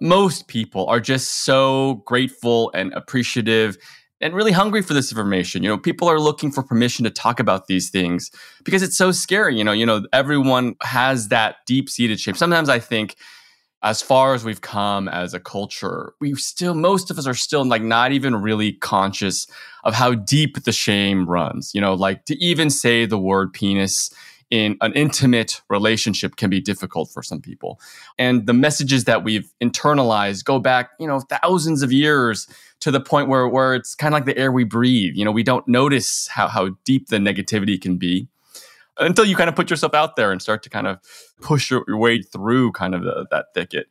most 0.00 0.48
people 0.48 0.86
are 0.86 1.00
just 1.00 1.44
so 1.44 2.02
grateful 2.06 2.70
and 2.74 2.92
appreciative 2.94 3.76
and 4.20 4.34
really 4.34 4.52
hungry 4.52 4.82
for 4.82 4.92
this 4.92 5.10
information. 5.10 5.62
You 5.62 5.70
know, 5.70 5.78
people 5.78 6.08
are 6.08 6.20
looking 6.20 6.50
for 6.52 6.62
permission 6.62 7.04
to 7.04 7.10
talk 7.10 7.40
about 7.40 7.66
these 7.66 7.90
things 7.90 8.30
because 8.64 8.82
it's 8.82 8.96
so 8.96 9.12
scary. 9.12 9.56
You 9.56 9.64
know, 9.64 9.72
you 9.72 9.86
know, 9.86 10.06
everyone 10.12 10.74
has 10.82 11.28
that 11.28 11.56
deep-seated 11.66 12.20
shame. 12.20 12.34
Sometimes 12.34 12.68
I 12.68 12.78
think 12.78 13.16
as 13.82 14.02
far 14.02 14.34
as 14.34 14.44
we've 14.44 14.60
come 14.60 15.08
as 15.08 15.32
a 15.32 15.40
culture, 15.40 16.12
we 16.20 16.34
still 16.34 16.74
most 16.74 17.10
of 17.10 17.18
us 17.18 17.26
are 17.26 17.32
still 17.32 17.64
like 17.64 17.82
not 17.82 18.12
even 18.12 18.36
really 18.36 18.72
conscious 18.72 19.46
of 19.84 19.94
how 19.94 20.14
deep 20.14 20.64
the 20.64 20.72
shame 20.72 21.26
runs. 21.26 21.74
You 21.74 21.80
know, 21.80 21.94
like 21.94 22.26
to 22.26 22.36
even 22.44 22.68
say 22.68 23.06
the 23.06 23.18
word 23.18 23.54
penis 23.54 24.12
in 24.50 24.76
an 24.80 24.92
intimate 24.94 25.62
relationship 25.70 26.36
can 26.36 26.50
be 26.50 26.60
difficult 26.60 27.10
for 27.10 27.22
some 27.22 27.40
people. 27.40 27.80
And 28.18 28.46
the 28.46 28.52
messages 28.52 29.04
that 29.04 29.22
we've 29.22 29.52
internalized 29.60 30.44
go 30.44 30.58
back, 30.58 30.90
you 30.98 31.06
know, 31.06 31.20
thousands 31.20 31.82
of 31.82 31.92
years 31.92 32.48
to 32.80 32.90
the 32.90 33.00
point 33.00 33.28
where, 33.28 33.46
where 33.46 33.74
it's 33.74 33.94
kind 33.94 34.12
of 34.12 34.16
like 34.16 34.24
the 34.26 34.36
air 34.36 34.50
we 34.50 34.64
breathe. 34.64 35.14
You 35.14 35.24
know, 35.24 35.32
we 35.32 35.44
don't 35.44 35.66
notice 35.68 36.26
how, 36.26 36.48
how 36.48 36.70
deep 36.84 37.08
the 37.08 37.18
negativity 37.18 37.80
can 37.80 37.96
be 37.96 38.28
until 38.98 39.24
you 39.24 39.36
kind 39.36 39.48
of 39.48 39.54
put 39.54 39.70
yourself 39.70 39.94
out 39.94 40.16
there 40.16 40.32
and 40.32 40.42
start 40.42 40.62
to 40.64 40.70
kind 40.70 40.86
of 40.86 40.98
push 41.40 41.70
your, 41.70 41.84
way 41.88 42.20
through 42.20 42.72
kind 42.72 42.94
of 42.94 43.02
the, 43.02 43.26
that 43.30 43.46
thicket. 43.54 43.86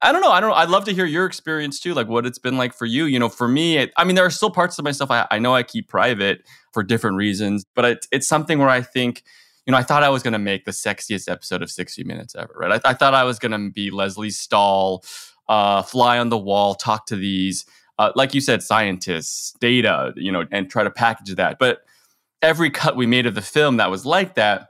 I 0.00 0.12
don't 0.12 0.20
know. 0.20 0.30
I 0.30 0.40
don't. 0.40 0.52
I'd 0.52 0.68
love 0.68 0.84
to 0.84 0.92
hear 0.92 1.06
your 1.06 1.24
experience 1.24 1.80
too, 1.80 1.94
like 1.94 2.08
what 2.08 2.26
it's 2.26 2.38
been 2.38 2.58
like 2.58 2.74
for 2.74 2.84
you. 2.84 3.06
You 3.06 3.18
know, 3.18 3.30
for 3.30 3.48
me, 3.48 3.78
it, 3.78 3.92
I 3.96 4.04
mean, 4.04 4.16
there 4.16 4.26
are 4.26 4.30
still 4.30 4.50
parts 4.50 4.78
of 4.78 4.84
myself 4.84 5.10
I, 5.10 5.26
I 5.30 5.38
know 5.38 5.54
I 5.54 5.62
keep 5.62 5.88
private 5.88 6.42
for 6.72 6.82
different 6.82 7.16
reasons, 7.16 7.64
but 7.74 7.84
it, 7.86 8.06
it's 8.12 8.28
something 8.28 8.58
where 8.58 8.68
I 8.68 8.82
think, 8.82 9.22
you 9.66 9.72
know, 9.72 9.78
I 9.78 9.82
thought 9.82 10.02
I 10.02 10.10
was 10.10 10.22
going 10.22 10.32
to 10.32 10.38
make 10.38 10.64
the 10.64 10.72
sexiest 10.72 11.30
episode 11.30 11.62
of 11.62 11.70
60 11.70 12.04
Minutes 12.04 12.34
ever, 12.34 12.52
right? 12.56 12.80
I, 12.84 12.90
I 12.90 12.94
thought 12.94 13.14
I 13.14 13.24
was 13.24 13.38
going 13.38 13.52
to 13.52 13.70
be 13.70 13.90
Lesley 13.90 14.30
Stahl, 14.30 15.04
uh, 15.48 15.82
fly 15.82 16.18
on 16.18 16.28
the 16.28 16.38
wall, 16.38 16.74
talk 16.74 17.06
to 17.06 17.16
these, 17.16 17.64
uh, 17.98 18.12
like 18.14 18.34
you 18.34 18.40
said, 18.40 18.62
scientists, 18.62 19.54
data, 19.60 20.12
you 20.16 20.32
know, 20.32 20.44
and 20.50 20.70
try 20.70 20.84
to 20.84 20.90
package 20.90 21.34
that. 21.36 21.58
But 21.58 21.80
every 22.42 22.70
cut 22.70 22.96
we 22.96 23.06
made 23.06 23.26
of 23.26 23.34
the 23.34 23.42
film 23.42 23.78
that 23.78 23.90
was 23.90 24.04
like 24.04 24.34
that, 24.34 24.68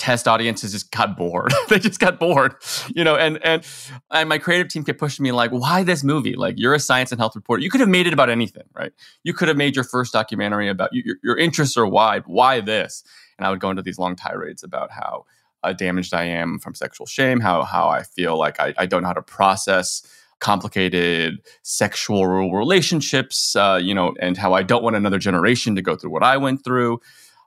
test 0.00 0.26
audiences 0.26 0.72
just 0.72 0.90
got 0.90 1.16
bored. 1.16 1.52
they 1.68 1.78
just 1.78 2.00
got 2.00 2.18
bored, 2.18 2.54
you 2.94 3.04
know. 3.04 3.16
And 3.16 3.38
and 3.44 3.64
and 4.10 4.28
my 4.28 4.38
creative 4.38 4.68
team 4.68 4.82
kept 4.82 4.98
pushing 4.98 5.22
me 5.22 5.30
like, 5.30 5.50
"Why 5.50 5.84
this 5.84 6.02
movie? 6.02 6.34
Like, 6.34 6.54
you're 6.56 6.74
a 6.74 6.80
science 6.80 7.12
and 7.12 7.20
health 7.20 7.36
reporter. 7.36 7.62
You 7.62 7.70
could 7.70 7.80
have 7.80 7.88
made 7.88 8.06
it 8.06 8.12
about 8.12 8.30
anything, 8.30 8.64
right? 8.74 8.92
You 9.22 9.34
could 9.34 9.48
have 9.48 9.58
made 9.58 9.76
your 9.76 9.84
first 9.84 10.12
documentary 10.12 10.68
about 10.68 10.90
your, 10.92 11.16
your 11.22 11.36
interests 11.36 11.76
are 11.76 11.86
wide. 11.86 12.24
Why 12.26 12.60
this?" 12.60 13.04
And 13.40 13.46
I 13.46 13.50
would 13.50 13.60
go 13.60 13.70
into 13.70 13.80
these 13.80 13.98
long 13.98 14.16
tirades 14.16 14.62
about 14.62 14.90
how 14.90 15.24
uh, 15.62 15.72
damaged 15.72 16.12
I 16.12 16.24
am 16.24 16.58
from 16.58 16.74
sexual 16.74 17.06
shame, 17.06 17.40
how 17.40 17.62
how 17.62 17.88
I 17.88 18.02
feel 18.02 18.36
like 18.36 18.60
I, 18.60 18.74
I 18.76 18.84
don't 18.84 19.00
know 19.00 19.08
how 19.08 19.14
to 19.14 19.22
process 19.22 20.02
complicated 20.40 21.38
sexual 21.62 22.26
relationships, 22.26 23.56
uh, 23.56 23.80
you 23.82 23.94
know, 23.94 24.14
and 24.20 24.36
how 24.36 24.52
I 24.52 24.62
don't 24.62 24.82
want 24.82 24.96
another 24.96 25.18
generation 25.18 25.74
to 25.76 25.80
go 25.80 25.96
through 25.96 26.10
what 26.10 26.22
I 26.22 26.36
went 26.36 26.62
through. 26.62 27.00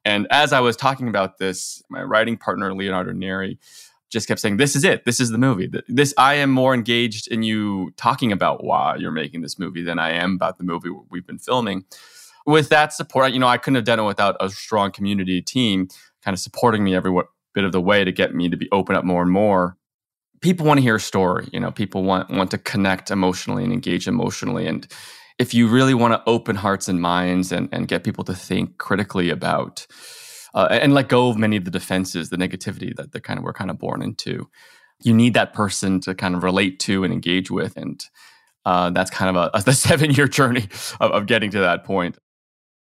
And 0.04 0.28
as 0.32 0.52
I 0.52 0.62
was 0.62 0.76
talking 0.76 1.08
about 1.08 1.38
this, 1.38 1.84
my 1.90 2.02
writing 2.02 2.38
partner, 2.38 2.74
Leonardo 2.74 3.12
Neri, 3.12 3.60
just 4.10 4.28
kept 4.28 4.40
saying, 4.40 4.58
This 4.58 4.76
is 4.76 4.84
it. 4.84 5.06
This 5.06 5.20
is 5.20 5.30
the 5.30 5.38
movie. 5.38 5.70
This 5.88 6.12
I 6.18 6.36
am 6.36 6.50
more 6.50 6.74
engaged 6.74 7.28
in 7.28 7.44
you 7.44 7.92
talking 7.98 8.32
about 8.32 8.64
why 8.64 8.96
you're 8.96 9.12
making 9.12 9.42
this 9.42 9.60
movie 9.60 9.84
than 9.84 10.00
I 10.00 10.14
am 10.14 10.34
about 10.34 10.58
the 10.58 10.64
movie 10.64 10.90
we've 11.12 11.28
been 11.28 11.38
filming. 11.38 11.86
With 12.46 12.70
that 12.70 12.94
support, 12.94 13.32
you 13.32 13.40
know, 13.40 13.48
I 13.48 13.58
couldn't 13.58 13.76
have 13.76 13.86
done 13.86 14.00
it 14.00 14.04
without 14.04 14.36
a 14.40 14.50
strong 14.50 14.92
community 14.92 15.42
team 15.42 15.88
kind 16.24 16.34
of 16.34 16.40
supporting 16.40 16.84
me 16.84 16.96
every 16.96 17.12
bit 17.54 17.64
of 17.64 17.72
the 17.72 17.82
way 17.82 18.04
to 18.04 18.12
get 18.12 18.34
me 18.34 18.50
to 18.50 18.58
be 18.58 18.70
open 18.72 18.96
up 18.96 19.06
more 19.06 19.22
and 19.22 19.32
more. 19.32 19.78
People 20.42 20.66
want 20.66 20.78
to 20.78 20.82
hear 20.82 20.96
a 20.96 21.00
story, 21.00 21.48
you 21.54 21.60
know, 21.60 21.72
people 21.72 22.04
want 22.04 22.30
want 22.30 22.52
to 22.52 22.58
connect 22.58 23.12
emotionally 23.12 23.64
and 23.64 23.72
engage 23.72 24.08
emotionally. 24.08 24.68
And 24.68 24.86
if 25.40 25.54
you 25.54 25.68
really 25.68 25.94
want 25.94 26.14
to 26.14 26.30
open 26.30 26.56
hearts 26.56 26.88
and 26.88 27.02
minds 27.02 27.52
and, 27.52 27.70
and 27.72 27.88
get 27.88 28.04
people 28.04 28.24
to 28.26 28.34
think 28.34 28.78
critically 28.78 29.30
about 29.30 29.88
uh, 30.54 30.68
and 30.70 30.94
let 30.94 31.08
go 31.08 31.30
of 31.30 31.38
many 31.38 31.58
of 31.58 31.66
the 31.66 31.72
defenses, 31.72 32.30
the 32.30 32.38
negativity 32.38 32.96
that, 32.96 33.12
that 33.12 33.24
kind 33.24 33.40
of 33.40 33.44
we're 33.44 33.54
kind 33.54 33.72
of 33.72 33.80
born 33.80 34.02
into, 34.02 34.50
you 35.02 35.14
need 35.14 35.34
that 35.34 35.54
person 35.54 36.00
to 36.02 36.14
kind 36.14 36.36
of 36.36 36.44
relate 36.44 36.80
to 36.80 37.04
and 37.04 37.14
engage 37.14 37.50
with. 37.50 37.76
And 37.78 38.04
uh, 38.66 38.92
that's 38.92 39.10
kind 39.10 39.36
of 39.36 39.52
a, 39.54 39.58
a 39.70 39.74
seven 39.74 40.12
year 40.12 40.28
journey 40.28 40.68
of, 41.00 41.12
of 41.12 41.26
getting 41.26 41.52
to 41.52 41.60
that 41.60 41.84
point. 41.84 42.18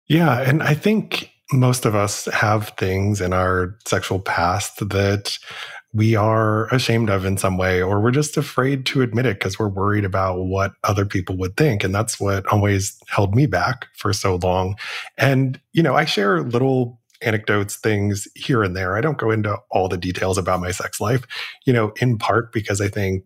Yeah. 0.08 0.42
And 0.42 0.62
I 0.62 0.74
think 0.74 1.32
most 1.52 1.86
of 1.86 1.96
us 1.96 2.26
have 2.26 2.70
things 2.78 3.22
in 3.22 3.34
our 3.34 3.78
sexual 3.86 4.20
past 4.20 4.88
that 4.90 5.38
we 5.94 6.16
are 6.16 6.74
ashamed 6.74 7.10
of 7.10 7.24
in 7.24 7.38
some 7.38 7.56
way, 7.56 7.82
or 7.82 8.02
we're 8.02 8.12
just 8.12 8.36
afraid 8.36 8.86
to 8.88 9.04
admit 9.04 9.28
it 9.28 9.38
because 9.38 9.60
we're 9.60 9.70
worried 9.70 10.06
about 10.06 10.40
what 10.46 10.74
other 10.84 11.06
people 11.06 11.38
would 11.38 11.56
think. 11.56 11.84
And 11.84 11.94
that's 11.94 12.20
what 12.20 12.48
always 12.48 12.98
held 13.10 13.36
me 13.36 13.46
back 13.46 13.88
for 13.96 14.12
so 14.12 14.38
long. 14.38 14.76
And, 15.18 15.62
you 15.72 15.84
know, 15.84 15.96
I 15.96 16.06
share 16.06 16.42
little 16.42 17.00
anecdotes, 17.22 17.76
things 17.76 18.28
here 18.34 18.64
and 18.64 18.76
there. 18.76 18.98
I 18.98 19.02
don't 19.02 19.20
go 19.20 19.30
into 19.30 19.56
all 19.70 19.88
the 19.88 19.98
details 19.98 20.38
about 20.38 20.60
my 20.60 20.72
sex 20.72 21.00
life, 21.00 21.26
you 21.66 21.72
know, 21.72 21.94
in 22.02 22.18
part 22.18 22.52
because 22.52 22.82
I 22.82 22.88
think 22.88 23.24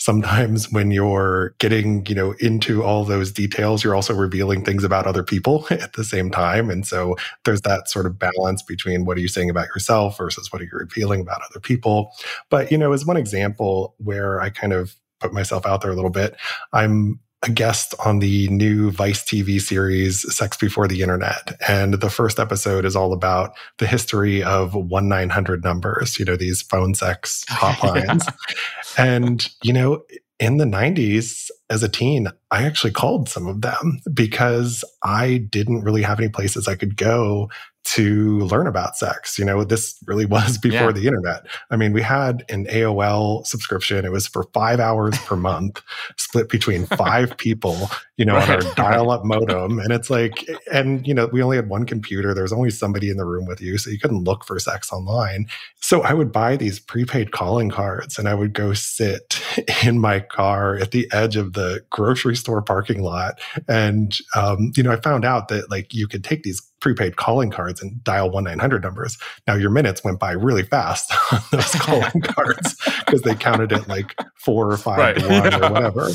sometimes 0.00 0.72
when 0.72 0.90
you're 0.90 1.54
getting 1.58 2.04
you 2.06 2.14
know 2.14 2.32
into 2.40 2.82
all 2.82 3.04
those 3.04 3.30
details 3.30 3.84
you're 3.84 3.94
also 3.94 4.14
revealing 4.14 4.64
things 4.64 4.82
about 4.82 5.06
other 5.06 5.22
people 5.22 5.66
at 5.70 5.92
the 5.92 6.04
same 6.04 6.30
time. 6.30 6.70
And 6.70 6.86
so 6.86 7.16
there's 7.44 7.60
that 7.62 7.88
sort 7.88 8.06
of 8.06 8.18
balance 8.18 8.62
between 8.62 9.04
what 9.04 9.16
are 9.16 9.20
you 9.20 9.28
saying 9.28 9.50
about 9.50 9.68
yourself 9.68 10.18
versus 10.18 10.52
what 10.52 10.60
are 10.60 10.64
you 10.64 10.70
revealing 10.72 11.20
about 11.20 11.42
other 11.48 11.60
people. 11.60 12.12
But 12.48 12.72
you 12.72 12.78
know 12.78 12.92
as 12.92 13.06
one 13.06 13.16
example 13.16 13.94
where 13.98 14.40
i 14.40 14.50
kind 14.50 14.72
of 14.72 14.96
put 15.20 15.32
myself 15.32 15.66
out 15.66 15.82
there 15.82 15.90
a 15.90 15.94
little 15.94 16.10
bit 16.10 16.34
i'm 16.72 17.20
a 17.42 17.50
guest 17.50 17.94
on 18.04 18.18
the 18.18 18.48
new 18.48 18.90
Vice 18.90 19.22
TV 19.22 19.60
series 19.60 20.26
Sex 20.34 20.56
Before 20.56 20.86
the 20.86 21.00
Internet. 21.00 21.56
And 21.66 21.94
the 21.94 22.10
first 22.10 22.38
episode 22.38 22.84
is 22.84 22.94
all 22.94 23.12
about 23.12 23.54
the 23.78 23.86
history 23.86 24.42
of 24.42 24.74
1 24.74 25.08
900 25.08 25.64
numbers, 25.64 26.18
you 26.18 26.24
know, 26.24 26.36
these 26.36 26.60
phone 26.62 26.94
sex 26.94 27.44
hotlines. 27.48 28.26
yeah. 28.26 29.04
And, 29.04 29.46
you 29.62 29.72
know, 29.72 30.02
in 30.38 30.56
the 30.56 30.64
90s, 30.64 31.50
as 31.68 31.82
a 31.82 31.88
teen, 31.88 32.28
I 32.50 32.64
actually 32.64 32.92
called 32.92 33.28
some 33.28 33.46
of 33.46 33.60
them 33.60 34.00
because 34.12 34.82
I 35.02 35.46
didn't 35.50 35.82
really 35.82 36.02
have 36.02 36.18
any 36.18 36.28
places 36.28 36.66
I 36.66 36.74
could 36.74 36.96
go 36.96 37.50
to 37.84 38.38
learn 38.40 38.66
about 38.66 38.96
sex. 38.96 39.38
You 39.38 39.44
know, 39.44 39.64
this 39.64 39.98
really 40.06 40.26
was 40.36 40.58
before 40.58 40.88
yeah. 40.88 40.92
the 40.92 41.06
internet. 41.06 41.46
I 41.70 41.76
mean, 41.76 41.92
we 41.92 42.02
had 42.02 42.44
an 42.48 42.66
AOL 42.66 43.46
subscription. 43.46 44.04
It 44.04 44.12
was 44.12 44.26
for 44.26 44.44
five 44.52 44.80
hours 44.80 45.18
per 45.20 45.36
month, 45.36 45.82
split 46.16 46.48
between 46.48 46.86
five 46.86 47.36
people, 47.36 47.90
you 48.20 48.26
know, 48.26 48.34
right. 48.34 48.50
on 48.50 48.66
our 48.66 48.74
dial 48.74 49.10
up 49.10 49.24
modem. 49.24 49.78
And 49.78 49.92
it's 49.92 50.10
like, 50.10 50.46
and, 50.70 51.06
you 51.06 51.14
know, 51.14 51.30
we 51.32 51.42
only 51.42 51.56
had 51.56 51.70
one 51.70 51.86
computer. 51.86 52.34
There 52.34 52.42
was 52.42 52.52
only 52.52 52.68
somebody 52.68 53.08
in 53.08 53.16
the 53.16 53.24
room 53.24 53.46
with 53.46 53.62
you. 53.62 53.78
So 53.78 53.88
you 53.88 53.98
couldn't 53.98 54.24
look 54.24 54.44
for 54.44 54.58
sex 54.58 54.92
online. 54.92 55.46
So 55.80 56.02
I 56.02 56.12
would 56.12 56.30
buy 56.30 56.58
these 56.58 56.78
prepaid 56.78 57.32
calling 57.32 57.70
cards 57.70 58.18
and 58.18 58.28
I 58.28 58.34
would 58.34 58.52
go 58.52 58.74
sit 58.74 59.42
in 59.86 60.00
my 60.00 60.20
car 60.20 60.76
at 60.76 60.90
the 60.90 61.08
edge 61.12 61.36
of 61.36 61.54
the 61.54 61.82
grocery 61.88 62.36
store 62.36 62.60
parking 62.60 63.02
lot. 63.02 63.40
And, 63.66 64.14
um, 64.36 64.72
you 64.76 64.82
know, 64.82 64.92
I 64.92 64.96
found 64.96 65.24
out 65.24 65.48
that 65.48 65.70
like 65.70 65.94
you 65.94 66.06
could 66.06 66.22
take 66.22 66.42
these 66.42 66.60
prepaid 66.80 67.16
calling 67.16 67.50
cards 67.50 67.82
and 67.82 68.02
dial 68.02 68.30
1-900 68.30 68.82
numbers. 68.82 69.18
Now 69.46 69.54
your 69.54 69.70
minutes 69.70 70.02
went 70.02 70.18
by 70.18 70.32
really 70.32 70.62
fast 70.62 71.12
on 71.32 71.40
those 71.52 71.72
calling 71.72 72.22
cards 72.22 72.76
because 73.04 73.22
they 73.22 73.34
counted 73.34 73.72
it 73.72 73.86
like 73.86 74.16
four 74.36 74.70
or 74.70 74.76
five 74.76 74.98
right. 74.98 75.16
to 75.16 75.28
one 75.28 75.52
yeah. 75.52 75.68
or 75.68 75.72
whatever. 75.72 76.08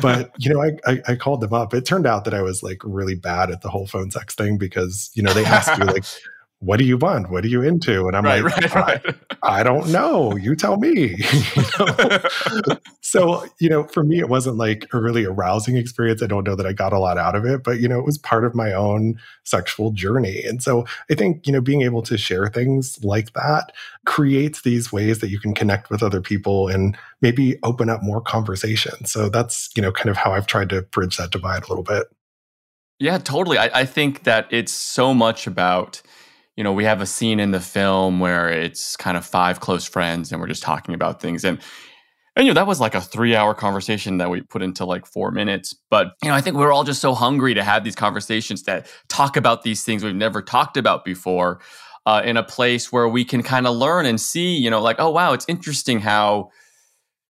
But, 0.00 0.32
you 0.38 0.52
know, 0.52 0.62
I, 0.62 0.70
I, 0.86 1.02
I, 1.08 1.16
called 1.16 1.29
them 1.36 1.52
up. 1.52 1.74
It 1.74 1.84
turned 1.84 2.06
out 2.06 2.24
that 2.24 2.34
I 2.34 2.42
was 2.42 2.62
like 2.62 2.80
really 2.84 3.14
bad 3.14 3.50
at 3.50 3.62
the 3.62 3.70
whole 3.70 3.86
phone 3.86 4.10
sex 4.10 4.34
thing 4.34 4.58
because, 4.58 5.10
you 5.14 5.22
know, 5.22 5.32
they 5.32 5.44
ask 5.44 5.76
you 5.78 5.84
like, 5.84 6.04
what 6.60 6.78
do 6.78 6.84
you 6.84 6.98
want? 6.98 7.30
What 7.30 7.42
are 7.44 7.48
you 7.48 7.62
into? 7.62 8.06
And 8.06 8.14
I'm 8.14 8.24
right, 8.24 8.44
like, 8.44 8.74
right, 8.74 9.04
right. 9.04 9.16
I, 9.42 9.60
I, 9.60 9.62
don't 9.62 9.90
know. 9.90 10.36
You 10.36 10.54
tell 10.54 10.76
me. 10.76 11.16
you 11.56 11.62
know? 11.78 12.76
so, 13.00 13.46
you 13.58 13.70
know, 13.70 13.84
for 13.84 14.04
me, 14.04 14.18
it 14.18 14.28
wasn't 14.28 14.58
like 14.58 14.86
a 14.92 15.00
really 15.00 15.24
arousing 15.24 15.78
experience. 15.78 16.22
I 16.22 16.26
don't 16.26 16.46
know 16.46 16.54
that 16.54 16.66
I 16.66 16.74
got 16.74 16.92
a 16.92 16.98
lot 16.98 17.16
out 17.16 17.34
of 17.34 17.46
it, 17.46 17.64
but, 17.64 17.80
you 17.80 17.88
know, 17.88 17.98
it 17.98 18.04
was 18.04 18.18
part 18.18 18.44
of 18.44 18.54
my 18.54 18.74
own 18.74 19.18
sexual 19.44 19.90
journey. 19.92 20.42
And 20.44 20.62
so 20.62 20.84
I 21.10 21.14
think, 21.14 21.46
you 21.46 21.52
know, 21.52 21.62
being 21.62 21.80
able 21.80 22.02
to 22.02 22.18
share 22.18 22.48
things 22.48 23.02
like 23.02 23.32
that 23.32 23.72
creates 24.04 24.60
these 24.60 24.92
ways 24.92 25.20
that 25.20 25.30
you 25.30 25.40
can 25.40 25.54
connect 25.54 25.88
with 25.88 26.02
other 26.02 26.20
people 26.20 26.68
and 26.68 26.94
maybe 27.22 27.58
open 27.62 27.88
up 27.88 28.02
more 28.02 28.20
conversation. 28.20 29.06
So 29.06 29.30
that's, 29.30 29.70
you 29.74 29.80
know, 29.80 29.92
kind 29.92 30.10
of 30.10 30.18
how 30.18 30.32
I've 30.32 30.46
tried 30.46 30.68
to 30.70 30.82
bridge 30.82 31.16
that 31.16 31.30
divide 31.30 31.64
a 31.64 31.68
little 31.68 31.84
bit. 31.84 32.08
Yeah, 32.98 33.16
totally. 33.16 33.56
I, 33.56 33.80
I 33.80 33.84
think 33.86 34.24
that 34.24 34.46
it's 34.50 34.74
so 34.74 35.14
much 35.14 35.46
about, 35.46 36.02
you 36.60 36.64
know, 36.64 36.74
we 36.74 36.84
have 36.84 37.00
a 37.00 37.06
scene 37.06 37.40
in 37.40 37.52
the 37.52 37.58
film 37.58 38.20
where 38.20 38.50
it's 38.50 38.94
kind 38.94 39.16
of 39.16 39.24
five 39.24 39.60
close 39.60 39.86
friends 39.86 40.30
and 40.30 40.38
we're 40.42 40.46
just 40.46 40.62
talking 40.62 40.94
about 40.94 41.18
things. 41.18 41.42
And, 41.42 41.58
and 42.36 42.46
you 42.46 42.52
know, 42.52 42.60
that 42.60 42.66
was 42.66 42.78
like 42.78 42.94
a 42.94 43.00
three 43.00 43.34
hour 43.34 43.54
conversation 43.54 44.18
that 44.18 44.28
we 44.28 44.42
put 44.42 44.60
into 44.60 44.84
like 44.84 45.06
four 45.06 45.30
minutes. 45.30 45.74
But, 45.88 46.08
you 46.22 46.28
know, 46.28 46.34
I 46.34 46.42
think 46.42 46.56
we're 46.56 46.70
all 46.70 46.84
just 46.84 47.00
so 47.00 47.14
hungry 47.14 47.54
to 47.54 47.64
have 47.64 47.82
these 47.82 47.94
conversations 47.94 48.64
that 48.64 48.88
talk 49.08 49.38
about 49.38 49.62
these 49.62 49.84
things 49.84 50.04
we've 50.04 50.14
never 50.14 50.42
talked 50.42 50.76
about 50.76 51.02
before 51.02 51.62
uh, 52.04 52.20
in 52.26 52.36
a 52.36 52.42
place 52.42 52.92
where 52.92 53.08
we 53.08 53.24
can 53.24 53.42
kind 53.42 53.66
of 53.66 53.74
learn 53.74 54.04
and 54.04 54.20
see, 54.20 54.54
you 54.54 54.68
know, 54.68 54.82
like, 54.82 54.96
oh, 54.98 55.08
wow, 55.08 55.32
it's 55.32 55.46
interesting 55.48 55.98
how 55.98 56.50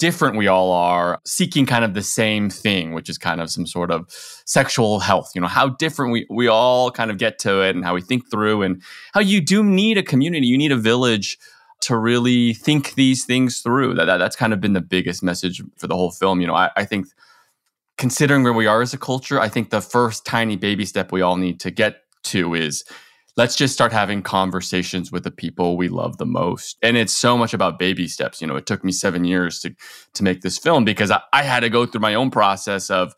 different 0.04 0.36
we 0.36 0.46
all 0.46 0.70
are 0.70 1.18
seeking 1.24 1.64
kind 1.64 1.82
of 1.82 1.94
the 1.94 2.02
same 2.02 2.50
thing 2.50 2.92
which 2.92 3.08
is 3.08 3.16
kind 3.16 3.40
of 3.40 3.50
some 3.50 3.66
sort 3.66 3.90
of 3.90 4.04
sexual 4.44 5.00
health 5.00 5.30
you 5.34 5.40
know 5.40 5.46
how 5.46 5.66
different 5.66 6.12
we, 6.12 6.26
we 6.28 6.46
all 6.46 6.90
kind 6.90 7.10
of 7.10 7.16
get 7.16 7.38
to 7.38 7.62
it 7.62 7.74
and 7.74 7.86
how 7.86 7.94
we 7.94 8.02
think 8.02 8.30
through 8.30 8.60
and 8.60 8.82
how 9.14 9.20
you 9.20 9.40
do 9.40 9.62
need 9.62 9.96
a 9.96 10.02
community. 10.02 10.46
You 10.46 10.58
need 10.58 10.72
a 10.72 10.76
village 10.76 11.38
to 11.80 11.96
really 11.96 12.54
think 12.54 12.94
these 12.94 13.24
things 13.24 13.60
through. 13.60 13.94
That, 13.94 14.06
that 14.06 14.18
that's 14.18 14.36
kind 14.36 14.52
of 14.52 14.60
been 14.60 14.72
the 14.74 14.80
biggest 14.80 15.22
message 15.22 15.62
for 15.76 15.86
the 15.86 15.96
whole 15.96 16.10
film. 16.10 16.40
You 16.40 16.46
know 16.46 16.54
I, 16.54 16.70
I 16.76 16.84
think 16.84 17.06
considering 17.96 18.42
where 18.42 18.52
we 18.52 18.66
are 18.66 18.82
as 18.82 18.92
a 18.92 18.98
culture 18.98 19.38
i 19.40 19.48
think 19.48 19.70
the 19.70 19.80
first 19.80 20.26
tiny 20.26 20.56
baby 20.56 20.84
step 20.84 21.12
we 21.12 21.22
all 21.22 21.36
need 21.36 21.60
to 21.60 21.70
get 21.70 21.98
to 22.24 22.52
is 22.52 22.82
let's 23.36 23.56
just 23.56 23.74
start 23.74 23.92
having 23.92 24.22
conversations 24.22 25.10
with 25.10 25.24
the 25.24 25.30
people 25.30 25.76
we 25.76 25.88
love 25.88 26.18
the 26.18 26.26
most. 26.26 26.76
And 26.82 26.96
it's 26.96 27.12
so 27.12 27.36
much 27.36 27.52
about 27.52 27.78
baby 27.78 28.06
steps. 28.06 28.40
You 28.40 28.46
know, 28.46 28.56
it 28.56 28.66
took 28.66 28.84
me 28.84 28.92
seven 28.92 29.24
years 29.24 29.60
to 29.60 29.74
to 30.14 30.22
make 30.22 30.42
this 30.42 30.58
film 30.58 30.84
because 30.84 31.10
I, 31.10 31.20
I 31.32 31.42
had 31.42 31.60
to 31.60 31.70
go 31.70 31.86
through 31.86 32.00
my 32.00 32.14
own 32.14 32.30
process 32.30 32.90
of 32.90 33.14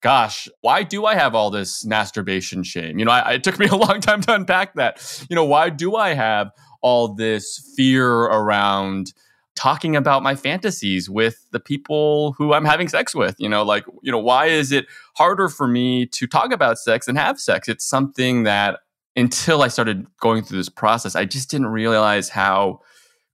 gosh, 0.00 0.48
why 0.60 0.84
do 0.84 1.06
I 1.06 1.16
have 1.16 1.34
all 1.34 1.50
this 1.50 1.84
masturbation 1.84 2.62
shame? 2.62 3.00
You 3.00 3.04
know, 3.04 3.10
I, 3.10 3.32
it 3.32 3.44
took 3.44 3.58
me 3.58 3.66
a 3.70 3.76
long 3.76 4.00
time 4.00 4.20
to 4.22 4.34
unpack 4.34 4.74
that. 4.74 5.26
You 5.28 5.36
know, 5.36 5.44
why 5.44 5.70
do 5.70 5.96
I 5.96 6.14
have 6.14 6.50
all 6.80 7.14
this 7.14 7.72
fear 7.76 8.08
around 8.08 9.12
talking 9.58 9.96
about 9.96 10.22
my 10.22 10.36
fantasies 10.36 11.10
with 11.10 11.44
the 11.50 11.58
people 11.58 12.32
who 12.38 12.52
I'm 12.52 12.64
having 12.64 12.86
sex 12.86 13.12
with. 13.12 13.34
You 13.40 13.48
know, 13.48 13.64
like, 13.64 13.84
you 14.02 14.12
know, 14.12 14.18
why 14.18 14.46
is 14.46 14.70
it 14.70 14.86
harder 15.16 15.48
for 15.48 15.66
me 15.66 16.06
to 16.06 16.28
talk 16.28 16.52
about 16.52 16.78
sex 16.78 17.08
and 17.08 17.18
have 17.18 17.40
sex? 17.40 17.68
It's 17.68 17.84
something 17.84 18.44
that 18.44 18.78
until 19.18 19.62
I 19.62 19.68
started 19.68 20.06
going 20.20 20.44
through 20.44 20.58
this 20.58 20.68
process, 20.68 21.16
I 21.16 21.24
just 21.24 21.50
didn't 21.50 21.66
realize 21.66 22.28
how 22.28 22.80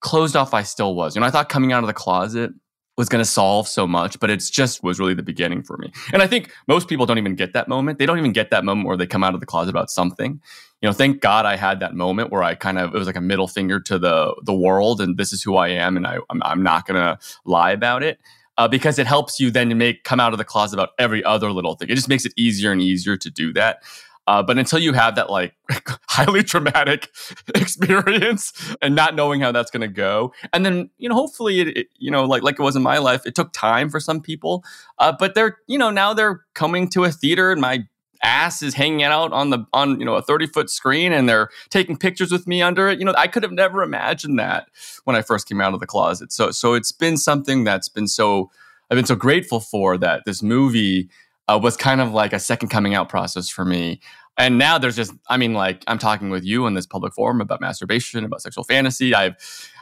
closed 0.00 0.34
off 0.34 0.54
I 0.54 0.62
still 0.62 0.94
was. 0.94 1.14
You 1.14 1.20
know, 1.20 1.26
I 1.26 1.30
thought 1.30 1.48
coming 1.48 1.72
out 1.72 1.82
of 1.82 1.86
the 1.86 1.94
closet 1.94 2.52
was 2.96 3.08
going 3.08 3.22
to 3.22 3.28
solve 3.28 3.66
so 3.66 3.86
much, 3.86 4.18
but 4.20 4.30
it's 4.30 4.48
just 4.48 4.82
was 4.82 4.98
really 4.98 5.14
the 5.14 5.22
beginning 5.22 5.62
for 5.62 5.76
me. 5.76 5.92
And 6.12 6.22
I 6.22 6.26
think 6.26 6.52
most 6.68 6.88
people 6.88 7.06
don't 7.06 7.18
even 7.18 7.34
get 7.34 7.52
that 7.52 7.68
moment. 7.68 7.98
They 7.98 8.06
don't 8.06 8.18
even 8.18 8.32
get 8.32 8.50
that 8.50 8.64
moment 8.64 8.86
where 8.86 8.96
they 8.96 9.06
come 9.06 9.24
out 9.24 9.34
of 9.34 9.40
the 9.40 9.46
closet 9.46 9.70
about 9.70 9.90
something. 9.90 10.40
You 10.80 10.88
know, 10.88 10.92
thank 10.92 11.20
God 11.20 11.44
I 11.44 11.56
had 11.56 11.80
that 11.80 11.94
moment 11.94 12.30
where 12.30 12.42
I 12.42 12.54
kind 12.54 12.78
of 12.78 12.94
it 12.94 12.98
was 12.98 13.06
like 13.06 13.16
a 13.16 13.20
middle 13.20 13.48
finger 13.48 13.80
to 13.80 13.98
the 13.98 14.34
the 14.42 14.54
world, 14.54 15.00
and 15.00 15.16
this 15.16 15.32
is 15.32 15.42
who 15.42 15.56
I 15.56 15.68
am, 15.68 15.96
and 15.96 16.06
I 16.06 16.18
I'm, 16.30 16.42
I'm 16.42 16.62
not 16.62 16.86
going 16.86 17.00
to 17.00 17.18
lie 17.44 17.72
about 17.72 18.02
it. 18.02 18.18
Uh, 18.56 18.68
because 18.68 19.00
it 19.00 19.06
helps 19.06 19.40
you 19.40 19.50
then 19.50 19.68
to 19.68 19.74
make 19.74 20.04
come 20.04 20.20
out 20.20 20.32
of 20.32 20.38
the 20.38 20.44
closet 20.44 20.76
about 20.76 20.90
every 20.96 21.24
other 21.24 21.50
little 21.50 21.74
thing. 21.74 21.88
It 21.88 21.96
just 21.96 22.08
makes 22.08 22.24
it 22.24 22.32
easier 22.36 22.70
and 22.70 22.80
easier 22.80 23.16
to 23.16 23.28
do 23.28 23.52
that. 23.54 23.82
Uh, 24.26 24.42
but 24.42 24.58
until 24.58 24.78
you 24.78 24.92
have 24.92 25.16
that 25.16 25.30
like 25.30 25.54
highly 26.08 26.42
traumatic 26.42 27.10
experience 27.54 28.52
and 28.80 28.94
not 28.94 29.14
knowing 29.14 29.40
how 29.40 29.52
that's 29.52 29.70
going 29.70 29.82
to 29.82 29.88
go, 29.88 30.32
and 30.52 30.64
then 30.64 30.90
you 30.98 31.08
know 31.08 31.14
hopefully 31.14 31.60
it, 31.60 31.76
it, 31.76 31.86
you 31.98 32.10
know 32.10 32.24
like 32.24 32.42
like 32.42 32.58
it 32.58 32.62
was 32.62 32.76
in 32.76 32.82
my 32.82 32.98
life, 32.98 33.26
it 33.26 33.34
took 33.34 33.52
time 33.52 33.90
for 33.90 34.00
some 34.00 34.20
people, 34.20 34.64
uh, 34.98 35.12
but 35.18 35.34
they're 35.34 35.58
you 35.66 35.78
know 35.78 35.90
now 35.90 36.14
they're 36.14 36.44
coming 36.54 36.88
to 36.88 37.04
a 37.04 37.10
theater 37.10 37.52
and 37.52 37.60
my 37.60 37.84
ass 38.24 38.62
is 38.62 38.74
hanging 38.74 39.02
out 39.02 39.32
on 39.32 39.50
the 39.50 39.64
on 39.72 40.00
you 40.00 40.06
know 40.06 40.14
a 40.14 40.22
30 40.22 40.46
foot 40.46 40.70
screen 40.70 41.12
and 41.12 41.28
they're 41.28 41.50
taking 41.68 41.96
pictures 41.96 42.32
with 42.32 42.46
me 42.46 42.62
under 42.62 42.88
it. 42.88 42.98
You 42.98 43.04
know 43.04 43.14
i 43.16 43.28
could 43.28 43.42
have 43.42 43.52
never 43.52 43.82
imagined 43.82 44.38
that 44.38 44.68
when 45.04 45.14
i 45.14 45.22
first 45.22 45.46
came 45.46 45.60
out 45.60 45.74
of 45.74 45.80
the 45.80 45.86
closet. 45.86 46.32
So 46.32 46.50
so 46.50 46.74
it's 46.74 46.90
been 46.90 47.18
something 47.18 47.64
that's 47.64 47.88
been 47.88 48.08
so 48.08 48.50
i've 48.90 48.96
been 48.96 49.04
so 49.04 49.14
grateful 49.14 49.60
for 49.60 49.98
that 49.98 50.22
this 50.24 50.42
movie 50.42 51.10
uh, 51.48 51.58
was 51.62 51.76
kind 51.76 52.00
of 52.00 52.12
like 52.12 52.32
a 52.32 52.38
second 52.38 52.68
coming 52.68 52.94
out 52.94 53.08
process 53.08 53.48
for 53.48 53.64
me. 53.64 54.00
And 54.36 54.58
now 54.58 54.78
there's 54.78 54.96
just, 54.96 55.12
I 55.28 55.36
mean, 55.36 55.54
like 55.54 55.84
I'm 55.86 55.98
talking 55.98 56.30
with 56.30 56.44
you 56.44 56.66
in 56.66 56.74
this 56.74 56.86
public 56.86 57.14
forum 57.14 57.40
about 57.40 57.60
masturbation, 57.60 58.24
about 58.24 58.42
sexual 58.42 58.64
fantasy. 58.64 59.14
I've, 59.14 59.36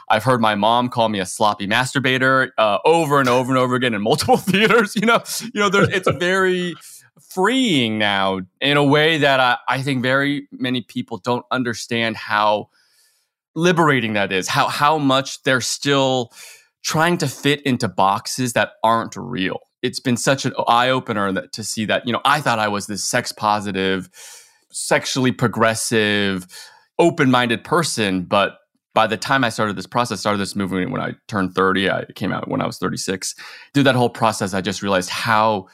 I've 0.09 0.23
heard 0.23 0.41
my 0.41 0.55
mom 0.55 0.89
call 0.89 1.09
me 1.09 1.19
a 1.19 1.25
sloppy 1.25 1.65
masturbator 1.65 2.49
uh, 2.57 2.77
over 2.85 3.19
and 3.19 3.29
over 3.29 3.51
and 3.51 3.57
over 3.57 3.75
again 3.75 3.93
in 3.93 4.01
multiple 4.01 4.37
theaters. 4.37 4.95
You 4.95 5.07
know, 5.07 5.23
you 5.53 5.59
know, 5.59 5.69
it's 5.73 6.09
very 6.19 6.75
freeing 7.19 7.97
now 7.97 8.41
in 8.61 8.77
a 8.77 8.83
way 8.83 9.17
that 9.17 9.39
I, 9.39 9.57
I 9.67 9.81
think 9.81 10.03
very 10.03 10.47
many 10.51 10.81
people 10.81 11.17
don't 11.17 11.45
understand 11.49 12.15
how 12.15 12.69
liberating 13.55 14.13
that 14.13 14.31
is. 14.31 14.47
How 14.47 14.67
how 14.67 14.97
much 14.97 15.41
they're 15.43 15.61
still 15.61 16.31
trying 16.83 17.17
to 17.17 17.27
fit 17.27 17.61
into 17.61 17.87
boxes 17.87 18.53
that 18.53 18.73
aren't 18.83 19.15
real 19.15 19.59
it's 19.83 19.99
been 19.99 20.17
such 20.17 20.45
an 20.45 20.53
eye 20.67 20.89
opener 20.89 21.31
that 21.33 21.51
to 21.51 21.63
see 21.63 21.85
that, 21.85 22.07
you 22.07 22.13
know, 22.13 22.21
I 22.23 22.41
thought 22.41 22.57
I 22.57 22.69
was 22.69 22.87
this 22.87 23.03
sex 23.03 23.31
positive, 23.33 24.09
sexually 24.71 25.33
progressive, 25.33 26.47
open 26.97 27.29
minded 27.29 27.65
person. 27.65 28.23
But 28.23 28.57
by 28.95 29.07
the 29.07 29.17
time 29.17 29.43
I 29.43 29.49
started 29.49 29.75
this 29.75 29.85
process, 29.85 30.21
started 30.21 30.39
this 30.39 30.55
movement 30.55 30.91
when 30.91 31.01
I 31.01 31.13
turned 31.27 31.53
30, 31.53 31.89
I 31.89 32.05
came 32.15 32.31
out 32.31 32.47
when 32.47 32.61
I 32.61 32.65
was 32.65 32.77
36. 32.77 33.35
Through 33.73 33.83
that 33.83 33.95
whole 33.95 34.09
process, 34.09 34.53
I 34.53 34.61
just 34.61 34.81
realized 34.81 35.09
how 35.09 35.67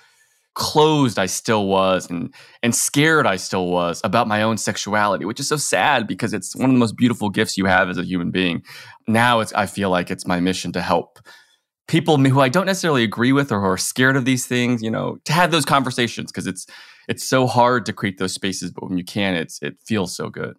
closed 0.55 1.17
I 1.17 1.25
still 1.25 1.67
was 1.67 2.09
and 2.09 2.33
and 2.63 2.75
scared 2.75 3.25
I 3.25 3.37
still 3.37 3.67
was 3.67 4.01
about 4.03 4.27
my 4.27 4.41
own 4.41 4.57
sexuality, 4.57 5.25
which 5.25 5.39
is 5.39 5.47
so 5.47 5.57
sad 5.57 6.07
because 6.07 6.33
it's 6.33 6.55
one 6.55 6.69
of 6.69 6.75
the 6.75 6.79
most 6.79 6.97
beautiful 6.97 7.29
gifts 7.29 7.57
you 7.57 7.65
have 7.65 7.89
as 7.89 7.97
a 7.97 8.03
human 8.03 8.31
being. 8.31 8.63
Now 9.07 9.39
it's 9.39 9.53
I 9.53 9.65
feel 9.65 9.89
like 9.89 10.11
it's 10.11 10.27
my 10.27 10.39
mission 10.39 10.71
to 10.73 10.81
help 10.81 11.19
people 11.87 12.17
who 12.17 12.39
I 12.39 12.49
don't 12.49 12.67
necessarily 12.67 13.03
agree 13.03 13.31
with 13.31 13.51
or 13.51 13.59
who 13.59 13.65
are 13.65 13.77
scared 13.77 14.15
of 14.15 14.23
these 14.23 14.45
things, 14.45 14.81
you 14.81 14.91
know, 14.91 15.17
to 15.25 15.33
have 15.33 15.51
those 15.51 15.65
conversations 15.65 16.31
because 16.31 16.47
it's 16.47 16.65
it's 17.07 17.27
so 17.27 17.47
hard 17.47 17.85
to 17.87 17.93
create 17.93 18.19
those 18.19 18.33
spaces, 18.33 18.71
but 18.71 18.87
when 18.87 18.97
you 18.97 19.03
can, 19.03 19.35
it's 19.35 19.59
it 19.61 19.75
feels 19.85 20.15
so 20.15 20.29
good. 20.29 20.55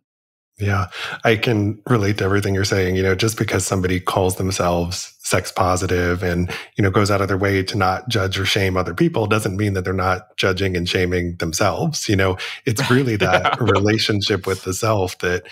Yeah, 0.60 0.88
I 1.24 1.36
can 1.36 1.80
relate 1.88 2.18
to 2.18 2.24
everything 2.24 2.54
you're 2.54 2.64
saying. 2.64 2.96
You 2.96 3.02
know, 3.02 3.14
just 3.14 3.38
because 3.38 3.66
somebody 3.66 4.00
calls 4.00 4.36
themselves 4.36 5.14
sex 5.20 5.52
positive 5.52 6.22
and, 6.22 6.50
you 6.76 6.82
know, 6.82 6.90
goes 6.90 7.10
out 7.10 7.20
of 7.20 7.28
their 7.28 7.38
way 7.38 7.62
to 7.62 7.76
not 7.76 8.08
judge 8.08 8.38
or 8.38 8.44
shame 8.44 8.76
other 8.76 8.94
people 8.94 9.26
doesn't 9.26 9.56
mean 9.56 9.74
that 9.74 9.84
they're 9.84 9.92
not 9.92 10.36
judging 10.36 10.76
and 10.76 10.88
shaming 10.88 11.36
themselves. 11.36 12.08
You 12.08 12.16
know, 12.16 12.36
it's 12.66 12.90
really 12.90 13.16
that 13.16 13.42
yeah. 13.42 13.56
relationship 13.60 14.46
with 14.46 14.64
the 14.64 14.74
self 14.74 15.18
that 15.18 15.46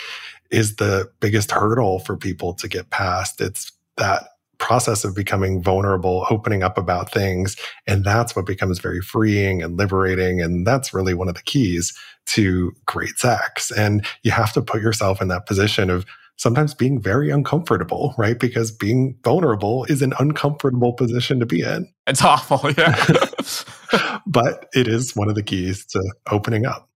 is 0.50 0.76
the 0.76 1.10
biggest 1.20 1.50
hurdle 1.50 2.00
for 2.00 2.16
people 2.16 2.54
to 2.54 2.68
get 2.68 2.90
past. 2.90 3.40
It's 3.40 3.72
that 3.96 4.28
process 4.58 5.04
of 5.04 5.14
becoming 5.14 5.62
vulnerable, 5.62 6.26
opening 6.30 6.62
up 6.62 6.76
about 6.76 7.12
things. 7.12 7.56
And 7.86 8.04
that's 8.04 8.34
what 8.34 8.46
becomes 8.46 8.78
very 8.78 9.00
freeing 9.00 9.62
and 9.62 9.76
liberating. 9.76 10.40
And 10.40 10.66
that's 10.66 10.92
really 10.92 11.14
one 11.14 11.28
of 11.28 11.34
the 11.34 11.42
keys 11.42 11.96
to 12.26 12.72
great 12.86 13.18
sex. 13.18 13.70
And 13.70 14.04
you 14.22 14.30
have 14.30 14.52
to 14.52 14.62
put 14.62 14.82
yourself 14.82 15.22
in 15.22 15.28
that 15.28 15.46
position 15.46 15.90
of 15.90 16.04
sometimes 16.36 16.72
being 16.72 17.00
very 17.00 17.30
uncomfortable, 17.30 18.14
right? 18.16 18.38
Because 18.38 18.70
being 18.70 19.16
vulnerable 19.24 19.84
is 19.84 20.02
an 20.02 20.14
uncomfortable 20.18 20.92
position 20.92 21.40
to 21.40 21.46
be 21.46 21.62
in. 21.62 21.92
It's 22.06 22.22
awful. 22.22 22.70
Yeah. 22.78 22.94
but 24.26 24.66
it 24.72 24.86
is 24.86 25.16
one 25.16 25.28
of 25.28 25.34
the 25.34 25.42
keys 25.42 25.84
to 25.86 26.02
opening 26.30 26.64
up. 26.64 26.88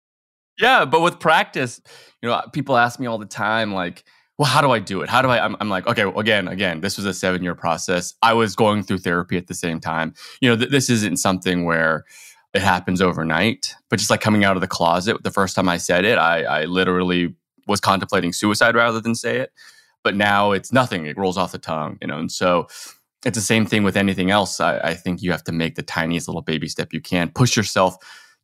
Yeah. 0.58 0.84
But 0.84 1.00
with 1.00 1.18
practice, 1.18 1.80
you 2.22 2.28
know, 2.28 2.42
people 2.52 2.76
ask 2.76 3.00
me 3.00 3.06
all 3.06 3.18
the 3.18 3.26
time, 3.26 3.72
like, 3.72 4.04
well, 4.40 4.48
how 4.48 4.62
do 4.62 4.70
I 4.70 4.78
do 4.78 5.02
it? 5.02 5.10
How 5.10 5.20
do 5.20 5.28
I? 5.28 5.44
I'm, 5.44 5.54
I'm 5.60 5.68
like, 5.68 5.86
okay, 5.86 6.06
well, 6.06 6.18
again, 6.18 6.48
again, 6.48 6.80
this 6.80 6.96
was 6.96 7.04
a 7.04 7.12
seven 7.12 7.42
year 7.42 7.54
process. 7.54 8.14
I 8.22 8.32
was 8.32 8.56
going 8.56 8.82
through 8.82 9.00
therapy 9.00 9.36
at 9.36 9.48
the 9.48 9.54
same 9.54 9.80
time. 9.80 10.14
You 10.40 10.48
know, 10.48 10.56
th- 10.56 10.70
this 10.70 10.88
isn't 10.88 11.18
something 11.18 11.66
where 11.66 12.06
it 12.54 12.62
happens 12.62 13.02
overnight, 13.02 13.74
but 13.90 13.98
just 13.98 14.08
like 14.08 14.22
coming 14.22 14.42
out 14.42 14.56
of 14.56 14.62
the 14.62 14.66
closet, 14.66 15.22
the 15.22 15.30
first 15.30 15.54
time 15.54 15.68
I 15.68 15.76
said 15.76 16.06
it, 16.06 16.16
I, 16.16 16.44
I 16.44 16.64
literally 16.64 17.34
was 17.66 17.80
contemplating 17.80 18.32
suicide 18.32 18.74
rather 18.74 18.98
than 18.98 19.14
say 19.14 19.40
it. 19.40 19.52
But 20.02 20.16
now 20.16 20.52
it's 20.52 20.72
nothing; 20.72 21.04
it 21.04 21.18
rolls 21.18 21.36
off 21.36 21.52
the 21.52 21.58
tongue, 21.58 21.98
you 22.00 22.06
know. 22.06 22.16
And 22.16 22.32
so 22.32 22.66
it's 23.26 23.36
the 23.36 23.44
same 23.44 23.66
thing 23.66 23.82
with 23.82 23.94
anything 23.94 24.30
else. 24.30 24.58
I, 24.58 24.78
I 24.78 24.94
think 24.94 25.20
you 25.20 25.32
have 25.32 25.44
to 25.44 25.52
make 25.52 25.74
the 25.74 25.82
tiniest 25.82 26.28
little 26.28 26.40
baby 26.40 26.66
step 26.66 26.94
you 26.94 27.02
can, 27.02 27.28
push 27.28 27.58
yourself 27.58 27.96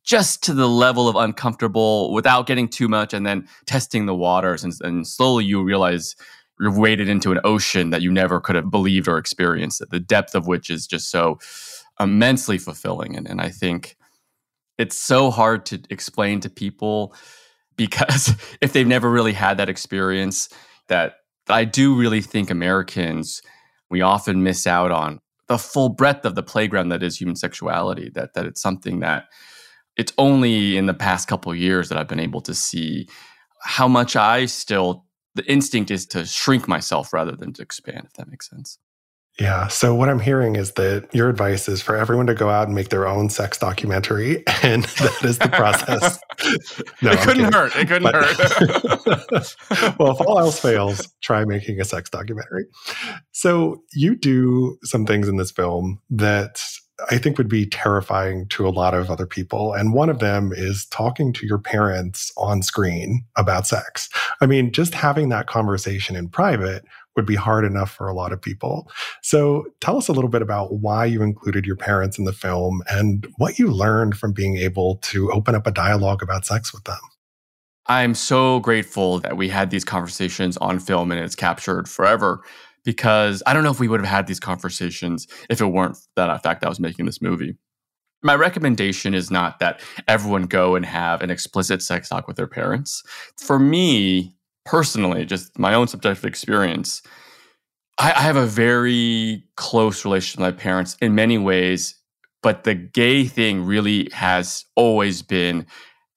just 0.07 0.41
to 0.41 0.53
the 0.53 0.69
level 0.69 1.09
of 1.09 1.17
uncomfortable 1.17 2.13
without 2.13 2.47
getting 2.47 2.69
too 2.69 2.87
much 2.87 3.13
and 3.13 3.25
then 3.25 3.45
testing 3.65 4.05
the 4.05 4.15
waters. 4.15 4.63
And, 4.63 4.73
and 4.81 5.05
slowly 5.05 5.43
you 5.43 5.61
realize 5.61 6.15
you've 6.61 6.77
waded 6.77 7.09
into 7.09 7.33
an 7.33 7.41
ocean 7.43 7.89
that 7.89 8.01
you 8.01 8.09
never 8.09 8.39
could 8.39 8.55
have 8.55 8.71
believed 8.71 9.09
or 9.09 9.17
experienced 9.17 9.83
the 9.91 9.99
depth 9.99 10.33
of 10.33 10.47
which 10.47 10.69
is 10.69 10.87
just 10.87 11.11
so 11.11 11.37
immensely 11.99 12.57
fulfilling. 12.57 13.15
And, 13.15 13.27
and 13.27 13.41
i 13.41 13.49
think 13.49 13.97
it's 14.77 14.95
so 14.95 15.29
hard 15.29 15.65
to 15.67 15.81
explain 15.89 16.39
to 16.41 16.49
people 16.49 17.13
because 17.75 18.33
if 18.61 18.73
they've 18.73 18.87
never 18.87 19.11
really 19.11 19.33
had 19.33 19.57
that 19.57 19.69
experience 19.69 20.49
that 20.87 21.17
i 21.47 21.63
do 21.63 21.95
really 21.95 22.21
think 22.21 22.49
americans 22.49 23.41
we 23.89 24.01
often 24.01 24.41
miss 24.41 24.65
out 24.65 24.91
on 24.91 25.19
the 25.47 25.59
full 25.59 25.89
breadth 25.89 26.25
of 26.25 26.33
the 26.33 26.41
playground 26.41 26.89
that 26.89 27.03
is 27.03 27.19
human 27.19 27.35
sexuality 27.35 28.09
that 28.15 28.33
that 28.33 28.45
it's 28.47 28.61
something 28.61 28.99
that 29.01 29.25
it's 29.97 30.13
only 30.17 30.77
in 30.77 30.85
the 30.85 30.93
past 30.93 31.27
couple 31.27 31.53
years 31.55 31.89
that 31.89 31.97
I've 31.97 32.07
been 32.07 32.19
able 32.19 32.41
to 32.41 32.53
see 32.53 33.07
how 33.63 33.87
much 33.87 34.15
I 34.15 34.45
still 34.45 35.05
the 35.35 35.45
instinct 35.45 35.91
is 35.91 36.05
to 36.07 36.25
shrink 36.25 36.67
myself 36.67 37.13
rather 37.13 37.33
than 37.33 37.53
to 37.53 37.61
expand 37.61 38.03
if 38.05 38.13
that 38.13 38.27
makes 38.27 38.49
sense. 38.49 38.79
Yeah. 39.39 39.67
So 39.67 39.93
what 39.93 40.09
I'm 40.09 40.19
hearing 40.19 40.55
is 40.55 40.71
that 40.73 41.13
your 41.13 41.29
advice 41.29 41.69
is 41.69 41.79
for 41.79 41.95
everyone 41.95 42.25
to 42.25 42.33
go 42.33 42.49
out 42.49 42.65
and 42.65 42.73
make 42.73 42.89
their 42.89 43.07
own 43.07 43.29
sex 43.29 43.59
documentary, 43.59 44.43
and 44.63 44.83
that 44.83 45.23
is 45.23 45.37
the 45.37 45.49
process. 45.49 46.19
no, 47.03 47.11
it 47.11 47.19
couldn't 47.19 47.53
hurt. 47.53 47.75
It 47.75 47.87
couldn't 47.87 48.03
but, 48.03 48.15
hurt. 48.15 49.55
well, 49.99 50.13
if 50.13 50.21
all 50.21 50.39
else 50.39 50.59
fails, 50.59 51.07
try 51.21 51.45
making 51.45 51.79
a 51.79 51.85
sex 51.85 52.09
documentary. 52.09 52.65
So 53.31 53.83
you 53.93 54.15
do 54.15 54.79
some 54.83 55.05
things 55.05 55.27
in 55.27 55.37
this 55.37 55.51
film 55.51 55.99
that 56.09 56.59
I 57.11 57.17
think 57.17 57.37
would 57.37 57.49
be 57.49 57.65
terrifying 57.65 58.47
to 58.49 58.67
a 58.67 58.69
lot 58.69 58.93
of 58.93 59.11
other 59.11 59.27
people. 59.27 59.73
And 59.73 59.93
one 59.93 60.09
of 60.09 60.19
them 60.19 60.51
is 60.55 60.85
talking 60.87 61.31
to 61.33 61.45
your 61.45 61.59
parents 61.59 62.31
on 62.37 62.63
screen 62.63 63.23
about 63.35 63.67
sex. 63.67 64.09
I 64.41 64.47
mean, 64.47 64.71
just 64.71 64.93
having 64.93 65.29
that 65.29 65.47
conversation 65.47 66.15
in 66.15 66.29
private 66.29 66.83
would 67.15 67.25
be 67.25 67.35
hard 67.35 67.65
enough 67.65 67.91
for 67.91 68.07
a 68.07 68.13
lot 68.13 68.31
of 68.31 68.41
people. 68.41 68.89
So 69.21 69.65
tell 69.81 69.97
us 69.97 70.07
a 70.07 70.13
little 70.13 70.29
bit 70.29 70.41
about 70.41 70.75
why 70.75 71.05
you 71.05 71.21
included 71.21 71.65
your 71.65 71.75
parents 71.75 72.17
in 72.17 72.25
the 72.25 72.33
film 72.33 72.81
and 72.89 73.27
what 73.37 73.59
you 73.59 73.67
learned 73.67 74.17
from 74.17 74.33
being 74.33 74.57
able 74.57 74.97
to 74.97 75.31
open 75.31 75.55
up 75.55 75.67
a 75.67 75.71
dialogue 75.71 76.23
about 76.23 76.45
sex 76.45 76.73
with 76.73 76.83
them. 76.85 76.99
I'm 77.87 78.15
so 78.15 78.59
grateful 78.59 79.19
that 79.19 79.37
we 79.37 79.49
had 79.49 79.69
these 79.69 79.85
conversations 79.85 80.57
on 80.57 80.79
film 80.79 81.11
and 81.11 81.21
it's 81.21 81.35
captured 81.35 81.87
forever 81.87 82.43
because 82.87 83.43
I 83.45 83.53
don't 83.53 83.65
know 83.65 83.69
if 83.69 83.81
we 83.81 83.89
would 83.89 83.99
have 83.99 84.07
had 84.07 84.27
these 84.27 84.39
conversations 84.39 85.27
if 85.49 85.59
it 85.59 85.65
weren't 85.65 85.97
that 86.15 86.41
fact 86.41 86.61
that 86.61 86.67
I 86.67 86.69
was 86.69 86.79
making 86.79 87.05
this 87.05 87.21
movie. 87.21 87.57
My 88.23 88.33
recommendation 88.33 89.13
is 89.13 89.29
not 89.29 89.59
that 89.59 89.81
everyone 90.07 90.43
go 90.43 90.73
and 90.73 90.85
have 90.85 91.21
an 91.21 91.29
explicit 91.29 91.81
sex 91.81 92.07
talk 92.07 92.29
with 92.29 92.37
their 92.37 92.47
parents. 92.47 93.03
For 93.35 93.59
me, 93.59 94.37
personally, 94.63 95.25
just 95.25 95.59
my 95.59 95.73
own 95.73 95.89
subjective 95.89 96.23
experience, 96.23 97.01
I, 97.97 98.13
I 98.13 98.21
have 98.21 98.37
a 98.37 98.45
very 98.45 99.43
close 99.57 100.05
relationship 100.05 100.39
with 100.39 100.55
my 100.55 100.57
parents 100.57 100.95
in 101.01 101.13
many 101.13 101.37
ways, 101.37 101.93
but 102.41 102.63
the 102.63 102.73
gay 102.73 103.25
thing 103.25 103.65
really 103.65 104.07
has 104.13 104.63
always 104.77 105.21
been 105.21 105.65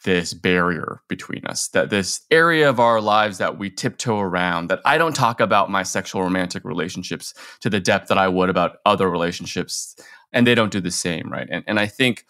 this 0.05 0.33
barrier 0.33 1.03
between 1.09 1.45
us, 1.47 1.69
that 1.69 1.91
this 1.91 2.23
area 2.31 2.69
of 2.69 2.81
our 2.81 3.01
lives 3.01 3.39
that 3.39 3.59
we 3.59 3.71
tiptoe 3.71 4.19
around, 4.19 4.69
that 4.69 4.81
I 4.85 4.99
don't 4.99 5.15
talk 5.15 5.41
about 5.41 5.71
my 5.71 5.83
sexual 5.83 6.23
romantic 6.23 6.65
relationships 6.65 7.35
to 7.61 7.71
the 7.71 7.81
depth 7.81 8.09
that 8.09 8.19
I 8.19 8.29
would 8.29 8.49
about 8.49 8.79
other 8.87 9.11
relationships. 9.11 9.97
And 10.33 10.47
they 10.47 10.55
don't 10.55 10.73
do 10.73 10.81
the 10.81 10.91
same, 10.91 11.31
right? 11.31 11.49
And, 11.51 11.65
and 11.67 11.79
I 11.79 11.87
think 11.87 12.25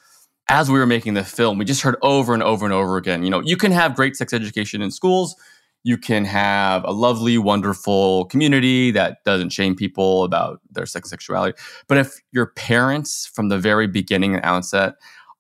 as 0.49 0.71
we 0.71 0.79
were 0.79 0.87
making 0.87 1.15
the 1.15 1.25
film, 1.25 1.59
we 1.59 1.65
just 1.65 1.83
heard 1.83 1.97
over 2.03 2.35
and 2.35 2.43
over 2.43 2.65
and 2.65 2.75
over 2.75 2.97
again, 2.97 3.23
you 3.23 3.31
know, 3.31 3.41
you 3.41 3.57
can 3.57 3.71
have 3.71 3.95
great 3.95 4.17
sex 4.17 4.33
education 4.33 4.83
in 4.83 4.91
schools. 4.91 5.37
You 5.85 5.97
can 5.97 6.25
have 6.25 6.85
a 6.85 6.91
lovely, 6.91 7.39
wonderful 7.39 8.27
community 8.27 8.91
that 8.91 9.25
doesn't 9.25 9.51
shame 9.51 9.77
people 9.77 10.25
about 10.25 10.61
their 10.71 10.87
sex 10.87 11.09
sexuality. 11.09 11.57
But 11.89 11.99
if 11.99 12.21
your 12.33 12.47
parents 12.47 13.27
from 13.27 13.49
the 13.49 13.59
very 13.59 13.87
beginning 13.87 14.35
and 14.35 14.45
outset 14.45 14.95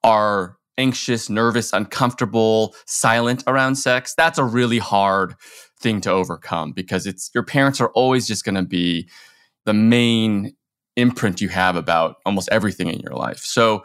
are 0.05 0.57
anxious, 0.79 1.29
nervous, 1.29 1.73
uncomfortable, 1.73 2.75
silent 2.87 3.45
around 3.47 3.77
sex, 3.77 4.15
that's 4.17 4.39
a 4.39 4.45
really 4.45 4.79
hard 4.79 5.35
thing 5.81 6.01
to 6.03 6.11
overcome 6.11 6.73
because 6.73 7.07
it's 7.07 7.31
your 7.35 7.45
parents 7.45 7.81
are 7.81 7.91
always 7.91 8.27
just 8.27 8.45
going 8.45 8.55
to 8.55 8.63
be 8.63 9.09
the 9.65 9.75
main 9.75 10.55
imprint 10.97 11.41
you 11.41 11.49
have 11.49 11.77
about 11.77 12.17
almost 12.27 12.49
everything 12.51 12.89
in 12.89 13.01
your 13.01 13.15
life. 13.15 13.39
So 13.39 13.85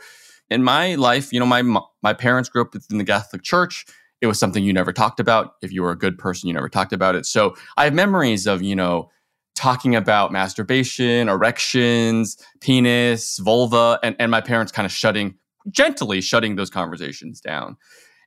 in 0.50 0.63
my 0.63 0.95
life, 0.95 1.32
you 1.34 1.39
know, 1.39 1.45
my 1.45 1.62
my 2.02 2.13
parents 2.13 2.50
grew 2.50 2.62
up 2.62 2.74
within 2.74 2.98
the 2.98 3.06
Catholic 3.06 3.43
Church. 3.43 3.86
It 4.21 4.28
was 4.28 4.39
something 4.39 4.63
you 4.63 4.74
never 4.74 4.93
talked 4.93 5.19
about. 5.19 5.54
If 5.62 5.71
you 5.71 5.84
were 5.84 5.91
a 5.91 5.98
good 5.98 6.17
person, 6.17 6.48
you 6.48 6.54
never 6.54 6.69
talked 6.69 6.93
about 6.93 7.15
it. 7.15 7.26
So 7.26 7.56
I 7.78 7.86
have 7.86 7.93
memories 7.93 8.48
of, 8.48 8.62
you 8.62 8.76
know, 8.76 9.10
talking 9.56 9.95
about 9.95 10.32
masturbation, 10.32 11.30
erections, 11.30 12.38
penis, 12.62 13.38
vulva, 13.39 14.00
and, 14.04 14.15
and 14.19 14.30
my 14.30 14.41
parents 14.41 14.71
kind 14.71 14.86
of 14.86 14.91
shutting 14.91 15.36
gently 15.71 16.21
shutting 16.21 16.56
those 16.56 16.69
conversations 16.69 17.41
down. 17.41 17.78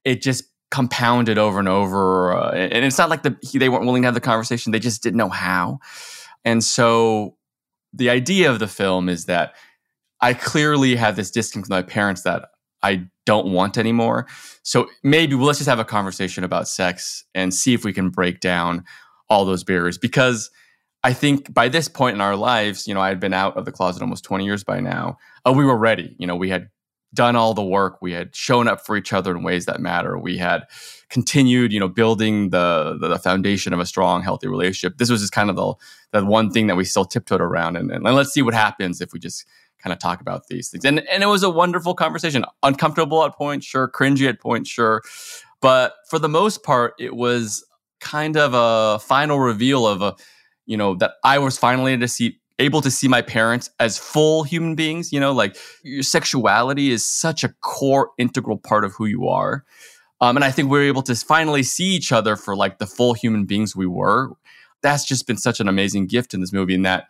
It 0.05 0.23
just 0.23 0.45
compounded 0.71 1.39
over 1.39 1.59
and 1.59 1.69
over. 1.69 2.37
Uh, 2.37 2.53
and 2.53 2.85
it's 2.85 2.99
not 2.99 3.09
like 3.09 3.23
the, 3.23 3.37
they 3.55 3.69
weren't 3.69 3.87
willing 3.87 4.03
to 4.03 4.07
have 4.07 4.15
the 4.15 4.21
conversation, 4.21 4.73
they 4.73 4.79
just 4.79 5.03
didn't 5.03 5.17
know 5.17 5.29
how. 5.29 5.79
And 6.45 6.63
so 6.63 7.37
the 7.93 8.11
idea 8.11 8.51
of 8.51 8.59
the 8.59 8.69
film 8.69 9.09
is 9.09 9.27
that 9.27 9.55
I 10.21 10.35
clearly 10.35 10.97
have 10.97 11.17
this 11.17 11.31
distance 11.31 11.65
with 11.65 11.71
my 11.71 11.83
parents 11.83 12.23
that 12.23 12.51
I 12.83 13.07
don't 13.25 13.53
want 13.53 13.79
anymore. 13.79 14.27
So 14.63 14.89
maybe 15.03 15.35
well, 15.35 15.47
let's 15.47 15.59
just 15.59 15.69
have 15.69 15.79
a 15.79 15.85
conversation 15.85 16.45
about 16.45 16.69
sex 16.69 17.25
and 17.35 17.53
see 17.53 17.75
if 17.75 17.85
we 17.85 17.93
can 17.93 18.11
break 18.11 18.41
down 18.41 18.85
all 19.29 19.45
those 19.45 19.65
barriers. 19.65 19.99
Because 19.99 20.51
I 21.05 21.13
think 21.13 21.53
by 21.53 21.69
this 21.69 21.89
point 21.89 22.15
in 22.15 22.21
our 22.21 22.37
lives, 22.37 22.87
you 22.87 22.95
know, 22.95 23.01
I 23.01 23.09
had 23.09 23.21
been 23.21 23.35
out 23.35 23.57
of 23.57 23.65
the 23.65 23.73
closet 23.73 24.03
almost 24.03 24.25
20 24.25 24.45
years 24.45 24.65
by 24.65 24.81
now. 24.81 25.19
Uh, 25.47 25.53
we 25.53 25.65
were 25.65 25.77
ready. 25.77 26.15
You 26.19 26.27
know, 26.27 26.37
we 26.37 26.49
had 26.49 26.69
done 27.15 27.37
all 27.37 27.55
the 27.55 27.65
work. 27.65 27.99
We 28.03 28.13
had 28.13 28.35
shown 28.35 28.69
up 28.69 28.85
for 28.85 28.97
each 28.97 29.13
other 29.13 29.37
in 29.37 29.43
ways 29.43 29.67
that 29.67 29.81
matter. 29.81 30.19
We 30.19 30.37
had 30.37 30.65
continued, 31.09 31.73
you 31.73 31.81
know, 31.81 31.89
building 31.89 32.51
the 32.51 32.99
the, 33.01 33.19
foundation 33.19 33.73
of 33.73 33.81
a 33.81 33.87
strong, 33.87 34.23
healthy 34.23 34.49
relationship. 34.49 34.99
This 34.99 35.11
was 35.11 35.21
just 35.21 35.33
kind 35.33 35.51
of 35.51 35.57
the 35.57 35.75
the 36.13 36.25
one 36.25 36.51
thing 36.51 36.67
that 36.67 36.77
we 36.77 36.85
still 36.85 37.05
tiptoed 37.05 37.41
around. 37.41 37.77
And, 37.77 37.91
and 37.91 38.05
let's 38.05 38.33
see 38.33 38.43
what 38.43 38.55
happens 38.55 39.01
if 39.01 39.13
we 39.13 39.19
just 39.19 39.47
kind 39.83 39.93
of 39.93 39.99
talk 39.99 40.21
about 40.21 40.49
these 40.49 40.69
things. 40.69 40.85
And 40.85 41.01
and 41.09 41.23
it 41.23 41.27
was 41.27 41.43
a 41.43 41.51
wonderful 41.51 41.95
conversation. 41.95 42.45
Uncomfortable 42.63 43.25
at 43.25 43.35
points, 43.35 43.67
sure. 43.67 43.89
Cringy 43.89 44.29
at 44.29 44.41
points, 44.41 44.69
sure. 44.69 45.03
But 45.61 45.95
for 46.09 46.19
the 46.19 46.29
most 46.29 46.63
part, 46.63 46.95
it 46.99 47.17
was 47.17 47.65
kind 48.01 48.37
of 48.37 48.53
a 48.55 49.01
final 49.01 49.41
reveal 49.41 49.87
of 49.87 50.03
a, 50.03 50.15
you 50.67 50.77
know, 50.77 50.95
that 50.97 51.13
I 51.25 51.39
was 51.39 51.59
finally 51.59 51.97
to 51.97 52.07
see 52.07 52.38
able 52.59 52.81
to 52.83 52.91
see 52.91 53.09
my 53.09 53.23
parents 53.23 53.71
as 53.79 53.99
full 53.99 54.43
human 54.43 54.75
beings. 54.75 55.13
You 55.13 55.21
know, 55.21 55.33
like 55.33 55.57
your 55.83 56.03
sexuality 56.03 56.91
is 56.91 57.07
such 57.07 57.45
a 57.45 57.51
core, 57.61 58.11
integral 58.19 58.59
part 58.59 58.85
of 58.85 58.93
who 58.95 59.07
you 59.07 59.29
are. 59.29 59.65
Um, 60.21 60.37
and 60.37 60.45
I 60.45 60.51
think 60.51 60.71
we 60.71 60.79
are 60.79 60.83
able 60.83 61.03
to 61.03 61.15
finally 61.15 61.63
see 61.63 61.87
each 61.87 62.11
other 62.11 62.37
for 62.37 62.57
like 62.57 62.79
the 62.79 62.87
full 62.87 63.15
human 63.15 63.45
beings 63.45 63.77
we 63.77 63.87
were. 63.87 64.33
That's 64.83 65.05
just 65.05 65.27
been 65.27 65.37
such 65.37 65.61
an 65.61 65.69
amazing 65.69 66.07
gift 66.07 66.35
in 66.35 66.41
this 66.41 66.53
movie. 66.53 66.75
And 66.75 66.85
that 66.85 67.09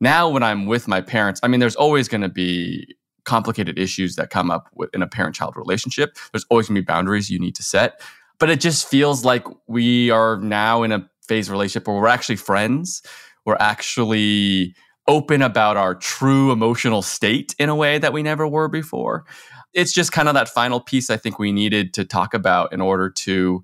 now 0.00 0.28
when 0.28 0.42
I'm 0.42 0.66
with 0.66 0.88
my 0.88 1.00
parents, 1.00 1.40
I 1.42 1.48
mean, 1.48 1.60
there's 1.60 1.76
always 1.76 2.08
going 2.08 2.22
to 2.22 2.28
be 2.28 2.96
complicated 3.24 3.78
issues 3.78 4.16
that 4.16 4.30
come 4.30 4.50
up 4.50 4.70
in 4.94 5.02
a 5.02 5.06
parent 5.06 5.34
child 5.34 5.56
relationship. 5.56 6.16
There's 6.32 6.46
always 6.48 6.68
going 6.68 6.76
to 6.76 6.82
be 6.82 6.86
boundaries 6.86 7.28
you 7.28 7.38
need 7.38 7.56
to 7.56 7.62
set. 7.62 8.00
But 8.38 8.50
it 8.50 8.60
just 8.60 8.88
feels 8.88 9.24
like 9.24 9.44
we 9.66 10.10
are 10.10 10.36
now 10.38 10.82
in 10.82 10.92
a 10.92 11.08
phase 11.26 11.50
relationship 11.50 11.88
where 11.88 11.96
we're 11.96 12.06
actually 12.06 12.36
friends. 12.36 13.02
We're 13.44 13.56
actually 13.58 14.74
open 15.08 15.42
about 15.42 15.76
our 15.76 15.94
true 15.94 16.50
emotional 16.50 17.02
state 17.02 17.54
in 17.58 17.68
a 17.68 17.74
way 17.74 17.98
that 17.98 18.12
we 18.12 18.22
never 18.22 18.46
were 18.46 18.68
before. 18.68 19.24
It's 19.72 19.92
just 19.92 20.12
kind 20.12 20.28
of 20.28 20.34
that 20.34 20.48
final 20.48 20.80
piece 20.80 21.10
I 21.10 21.16
think 21.16 21.38
we 21.38 21.52
needed 21.52 21.94
to 21.94 22.04
talk 22.04 22.34
about 22.34 22.72
in 22.72 22.80
order 22.80 23.10
to 23.10 23.62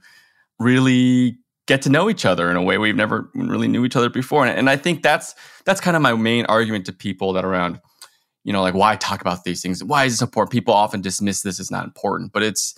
really 0.59 1.38
get 1.66 1.83
to 1.83 1.90
know 1.90 2.11
each 2.11 2.24
other 2.24 2.50
in 2.50 2.57
a 2.57 2.62
way 2.62 2.78
we've 2.78 2.96
never 2.96 3.31
really 3.35 3.68
knew 3.68 3.85
each 3.85 3.96
other 3.96 4.11
before. 4.11 4.46
And, 4.46 4.59
and 4.59 4.70
I 4.70 4.76
think 4.76 5.02
that's 5.02 5.35
that's 5.64 5.81
kind 5.81 5.96
of 5.96 6.02
my 6.02 6.14
main 6.14 6.44
argument 6.46 6.87
to 6.87 6.92
people 6.92 7.33
that 7.33 7.44
around, 7.44 7.81
you 8.44 8.52
know, 8.52 8.62
like 8.62 8.74
why 8.74 8.96
talk 8.96 9.20
about 9.20 9.44
these 9.44 9.62
things? 9.62 9.83
Why 9.83 10.05
is 10.05 10.14
this 10.14 10.22
important? 10.22 10.52
People 10.52 10.74
often 10.74 11.00
dismiss 11.00 11.42
this 11.42 11.61
as 11.61 11.70
not 11.70 11.85
important, 11.85 12.33
but 12.33 12.42
it's 12.42 12.74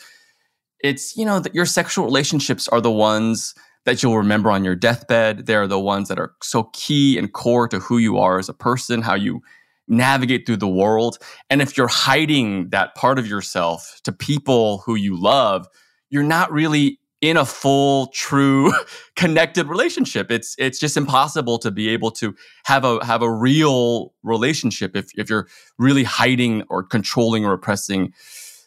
it's 0.81 1.17
you 1.17 1.25
know 1.25 1.41
that 1.41 1.55
your 1.55 1.67
sexual 1.67 2.05
relationships 2.05 2.69
are 2.69 2.81
the 2.81 2.91
ones 2.91 3.55
that 3.85 4.03
you'll 4.03 4.17
remember 4.17 4.51
on 4.51 4.65
your 4.65 4.75
deathbed. 4.75 5.47
They're 5.47 5.67
the 5.67 5.81
ones 5.81 6.09
that 6.09 6.19
are 6.19 6.35
so 6.43 6.65
key 6.73 7.19
and 7.19 7.33
core 7.33 7.69
to 7.69 7.79
who 7.79 7.99
you 7.99 8.19
are 8.19 8.39
as 8.39 8.49
a 8.49 8.55
person, 8.55 9.03
how 9.03 9.15
you 9.15 9.41
navigate 9.89 10.47
through 10.47 10.57
the 10.57 10.69
world. 10.69 11.19
And 11.51 11.61
if 11.61 11.77
you're 11.77 11.89
hiding 11.89 12.71
that 12.71 12.95
part 12.95 13.19
of 13.19 13.27
yourself 13.27 14.01
to 14.05 14.13
people 14.13 14.79
who 14.79 14.95
you 14.95 15.21
love, 15.21 15.67
you're 16.11 16.23
not 16.23 16.51
really 16.51 16.99
in 17.21 17.37
a 17.39 17.45
full, 17.45 18.09
true, 18.09 18.73
connected 19.17 19.67
relationship. 19.67 20.31
It's 20.31 20.55
it's 20.59 20.79
just 20.79 20.97
impossible 20.97 21.59
to 21.59 21.71
be 21.71 21.89
able 21.89 22.11
to 22.13 22.35
have 22.65 22.85
a 22.85 23.05
have 23.05 23.23
a 23.23 23.31
real 23.31 24.13
relationship 24.23 24.95
if 24.95 25.11
if 25.17 25.31
you're 25.31 25.49
really 25.79 26.05
hiding 26.05 26.63
or 26.69 26.83
controlling 26.83 27.45
or 27.45 27.53
repressing 27.53 28.13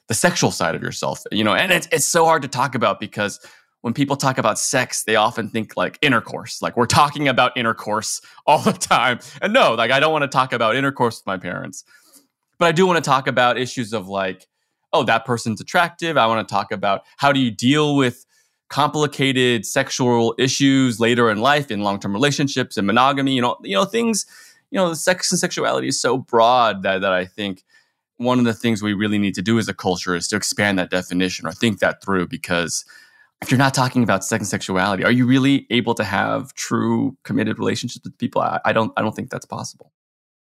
the 0.08 0.14
sexual 0.14 0.52
side 0.52 0.74
of 0.74 0.82
yourself. 0.82 1.24
You 1.32 1.44
know, 1.44 1.54
and 1.54 1.72
it's 1.72 1.88
it's 1.92 2.08
so 2.08 2.26
hard 2.26 2.42
to 2.42 2.48
talk 2.48 2.74
about 2.74 3.00
because 3.00 3.40
when 3.88 3.94
people 3.94 4.18
talk 4.18 4.38
about 4.38 4.60
sex, 4.60 5.06
they 5.06 5.16
often 5.16 5.50
think 5.50 5.78
like 5.78 5.98
intercourse, 6.02 6.62
like 6.62 6.76
we're 6.76 6.86
talking 6.86 7.30
about 7.30 7.56
intercourse 7.56 8.20
all 8.46 8.60
the 8.60 8.74
time. 8.74 9.18
And 9.42 9.54
no, 9.54 9.76
like 9.76 9.92
I 9.92 10.02
don't 10.02 10.12
want 10.12 10.24
to 10.24 10.28
talk 10.28 10.52
about 10.52 10.76
intercourse 10.76 11.20
with 11.22 11.26
my 11.26 11.38
parents, 11.38 11.86
but 12.60 12.66
I 12.66 12.74
do 12.74 12.86
want 12.86 13.02
to 13.02 13.10
talk 13.10 13.28
about 13.28 13.58
issues 13.58 13.94
of 13.94 14.10
like, 14.10 14.46
oh, 14.92 15.04
that 15.04 15.24
person's 15.24 15.62
attractive. 15.62 16.18
I 16.18 16.28
want 16.28 16.46
to 16.46 16.54
talk 16.54 16.74
about 16.74 17.04
how 17.16 17.32
do 17.32 17.40
you 17.40 17.50
deal 17.50 17.96
with 17.96 18.26
complicated 18.68 19.66
sexual 19.66 20.36
issues 20.38 21.00
later 21.00 21.30
in 21.30 21.38
life 21.38 21.72
in 21.72 21.80
long-term 21.80 22.12
relationships 22.12 22.76
and 22.76 22.86
monogamy, 22.86 23.36
you 23.36 23.42
know, 23.42 23.56
you 23.64 23.74
know, 23.74 23.86
things, 23.86 24.26
you 24.70 24.76
know, 24.76 24.94
sex 24.96 25.32
and 25.32 25.40
sexuality 25.40 25.88
is 25.88 25.98
so 25.98 26.18
broad 26.18 26.84
that, 26.84 27.00
that 27.00 27.14
I 27.14 27.24
think 27.24 27.64
one 28.18 28.38
of 28.38 28.44
the 28.44 28.54
things 28.54 28.82
we 28.82 28.92
really 28.92 29.18
need 29.18 29.36
to 29.36 29.42
do 29.42 29.58
as 29.58 29.70
a 29.70 29.74
culture 29.74 30.14
is 30.14 30.28
to 30.28 30.36
expand 30.36 30.78
that 30.78 30.90
definition 30.90 31.48
or 31.48 31.54
think 31.54 31.80
that 31.80 32.04
through 32.04 32.28
because 32.28 32.84
if 33.42 33.52
you're 33.52 33.58
not 33.58 33.74
talking 33.74 34.04
about 34.04 34.24
sex 34.24 34.42
and 34.42 34.48
sexuality, 34.48 35.04
are 35.04 35.12
you 35.12 35.26
really 35.26 35.68
able 35.70 35.94
to 35.96 36.04
have 36.04 36.54
true 36.54 37.18
committed 37.24 37.60
relationships 37.60 38.04
with 38.04 38.18
people? 38.18 38.42
I, 38.42 38.60
I 38.66 38.74
don't 38.74 38.92
I 38.98 39.02
don't 39.02 39.16
think 39.16 39.30
that's 39.30 39.46
possible. 39.46 39.92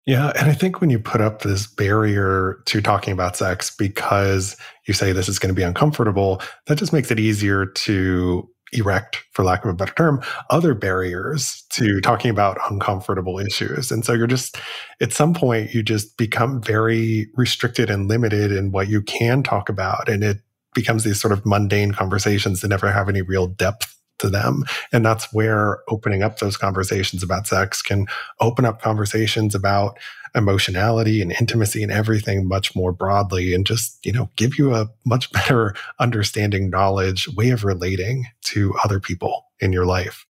Yeah. 0.07 0.33
And 0.39 0.51
I 0.51 0.53
think 0.53 0.81
when 0.81 0.91
you 0.91 0.99
put 0.99 1.23
up 1.23 1.43
this 1.43 1.67
barrier 1.67 2.61
to 2.67 2.83
talking 2.83 3.13
about 3.13 3.37
sex 3.37 3.75
because 3.75 4.55
you 4.87 4.93
say 4.93 5.13
this 5.13 5.31
is 5.31 5.39
going 5.39 5.49
to 5.49 5.59
be 5.59 5.63
uncomfortable, 5.63 6.43
that 6.67 6.77
just 6.77 6.93
makes 6.93 7.11
it 7.11 7.19
easier 7.19 7.65
to 7.65 8.49
erect, 8.73 9.23
for 9.33 9.45
lack 9.45 9.65
of 9.65 9.71
a 9.71 9.75
better 9.75 9.95
term, 9.95 10.21
other 10.51 10.75
barriers 10.75 11.65
to 11.71 12.01
talking 12.01 12.31
about 12.31 12.59
uncomfortable 12.71 13.39
issues. 13.39 13.91
And 13.91 14.05
so 14.05 14.13
you're 14.13 14.27
just, 14.27 14.59
at 15.01 15.13
some 15.13 15.33
point, 15.33 15.73
you 15.73 15.83
just 15.83 16.19
become 16.19 16.61
very 16.61 17.29
restricted 17.35 17.89
and 17.89 18.09
limited 18.09 18.53
in 18.53 18.73
what 18.73 18.89
you 18.89 19.01
can 19.01 19.43
talk 19.43 19.69
about. 19.69 20.09
And 20.09 20.23
it 20.23 20.39
becomes 20.75 21.05
these 21.05 21.21
sort 21.21 21.33
of 21.33 21.47
mundane 21.47 21.93
conversations 21.93 22.61
that 22.61 22.69
never 22.69 22.91
have 22.91 23.09
any 23.09 23.23
real 23.23 23.47
depth 23.47 23.99
to 24.19 24.29
them. 24.29 24.65
And 24.93 25.05
that's 25.05 25.33
where 25.33 25.79
opening 25.89 26.23
up 26.23 26.39
those 26.39 26.57
conversations 26.57 27.23
about 27.23 27.47
sex 27.47 27.83
can 27.83 28.07
open 28.41 28.65
up 28.65 28.81
conversations 28.81 29.55
about 29.55 29.99
emotionality 30.35 31.23
and 31.23 31.33
intimacy 31.33 31.83
and 31.83 31.93
everything 31.93 32.49
much 32.49 32.75
more 32.75 32.93
broadly 32.93 33.55
and 33.55 33.67
just, 33.67 34.05
you 34.05 34.13
know, 34.13 34.29
give 34.37 34.59
you 34.59 34.75
a 34.75 34.89
much 35.05 35.31
better 35.33 35.75
understanding, 35.99 36.71
knowledge, 36.71 37.29
way 37.35 37.51
of 37.51 37.65
relating 37.65 38.27
to 38.43 38.75
other 38.85 39.01
people 39.01 39.47
in 39.61 39.73
your 39.73 39.87
life. 39.87 40.27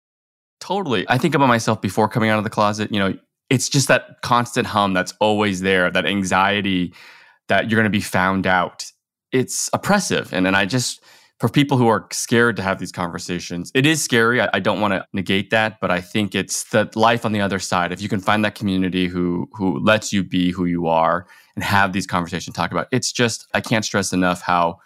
Totally. 0.60 1.06
I 1.08 1.18
think 1.18 1.34
about 1.34 1.46
myself 1.46 1.80
before 1.80 2.08
coming 2.08 2.30
out 2.30 2.38
of 2.38 2.44
the 2.44 2.50
closet, 2.50 2.92
you 2.92 2.98
know, 2.98 3.14
it's 3.48 3.68
just 3.68 3.88
that 3.88 4.20
constant 4.22 4.66
hum 4.66 4.92
that's 4.92 5.14
always 5.20 5.60
there, 5.60 5.90
that 5.90 6.04
anxiety 6.04 6.92
that 7.48 7.70
you're 7.70 7.78
going 7.78 7.90
to 7.90 7.96
be 7.96 8.02
found 8.02 8.46
out. 8.46 8.90
It's 9.32 9.68
oppressive. 9.72 10.32
And 10.32 10.46
then 10.46 10.54
I 10.54 10.64
just, 10.64 11.02
for 11.38 11.48
people 11.48 11.76
who 11.76 11.86
are 11.88 12.06
scared 12.12 12.56
to 12.56 12.62
have 12.62 12.78
these 12.78 12.92
conversations, 12.92 13.70
it 13.74 13.86
is 13.86 14.02
scary. 14.02 14.40
I, 14.40 14.48
I 14.54 14.60
don't 14.60 14.80
want 14.80 14.94
to 14.94 15.06
negate 15.12 15.50
that, 15.50 15.78
but 15.80 15.90
I 15.90 16.00
think 16.00 16.34
it's 16.34 16.64
the 16.64 16.90
life 16.94 17.24
on 17.24 17.32
the 17.32 17.40
other 17.40 17.58
side. 17.58 17.92
If 17.92 18.00
you 18.00 18.08
can 18.08 18.20
find 18.20 18.44
that 18.44 18.54
community 18.54 19.06
who 19.06 19.48
who 19.52 19.78
lets 19.78 20.12
you 20.12 20.24
be 20.24 20.50
who 20.50 20.64
you 20.64 20.86
are 20.86 21.26
and 21.54 21.62
have 21.62 21.92
these 21.92 22.06
conversations, 22.06 22.56
talk 22.56 22.72
about 22.72 22.88
it's 22.90 23.12
just 23.12 23.46
I 23.54 23.60
can't 23.60 23.84
stress 23.84 24.12
enough 24.12 24.42
how 24.42 24.78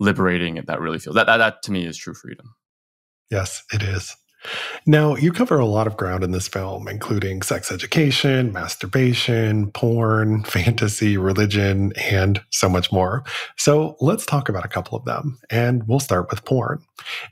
liberating 0.00 0.62
that 0.66 0.80
really 0.80 0.98
feels. 0.98 1.14
That 1.14 1.26
that, 1.26 1.36
that 1.36 1.62
to 1.64 1.72
me 1.72 1.86
is 1.86 1.96
true 1.96 2.14
freedom. 2.14 2.54
Yes, 3.30 3.62
it 3.72 3.82
is. 3.82 4.16
Now, 4.86 5.16
you 5.16 5.32
cover 5.32 5.58
a 5.58 5.66
lot 5.66 5.86
of 5.86 5.96
ground 5.96 6.24
in 6.24 6.32
this 6.32 6.48
film, 6.48 6.88
including 6.88 7.42
sex 7.42 7.70
education, 7.70 8.52
masturbation, 8.52 9.70
porn, 9.70 10.42
fantasy, 10.44 11.16
religion, 11.16 11.92
and 11.96 12.42
so 12.50 12.68
much 12.68 12.92
more. 12.92 13.24
So 13.56 13.96
let's 14.00 14.26
talk 14.26 14.48
about 14.48 14.64
a 14.64 14.68
couple 14.68 14.98
of 14.98 15.04
them, 15.04 15.38
and 15.50 15.86
we'll 15.86 16.00
start 16.00 16.30
with 16.30 16.44
porn. 16.44 16.82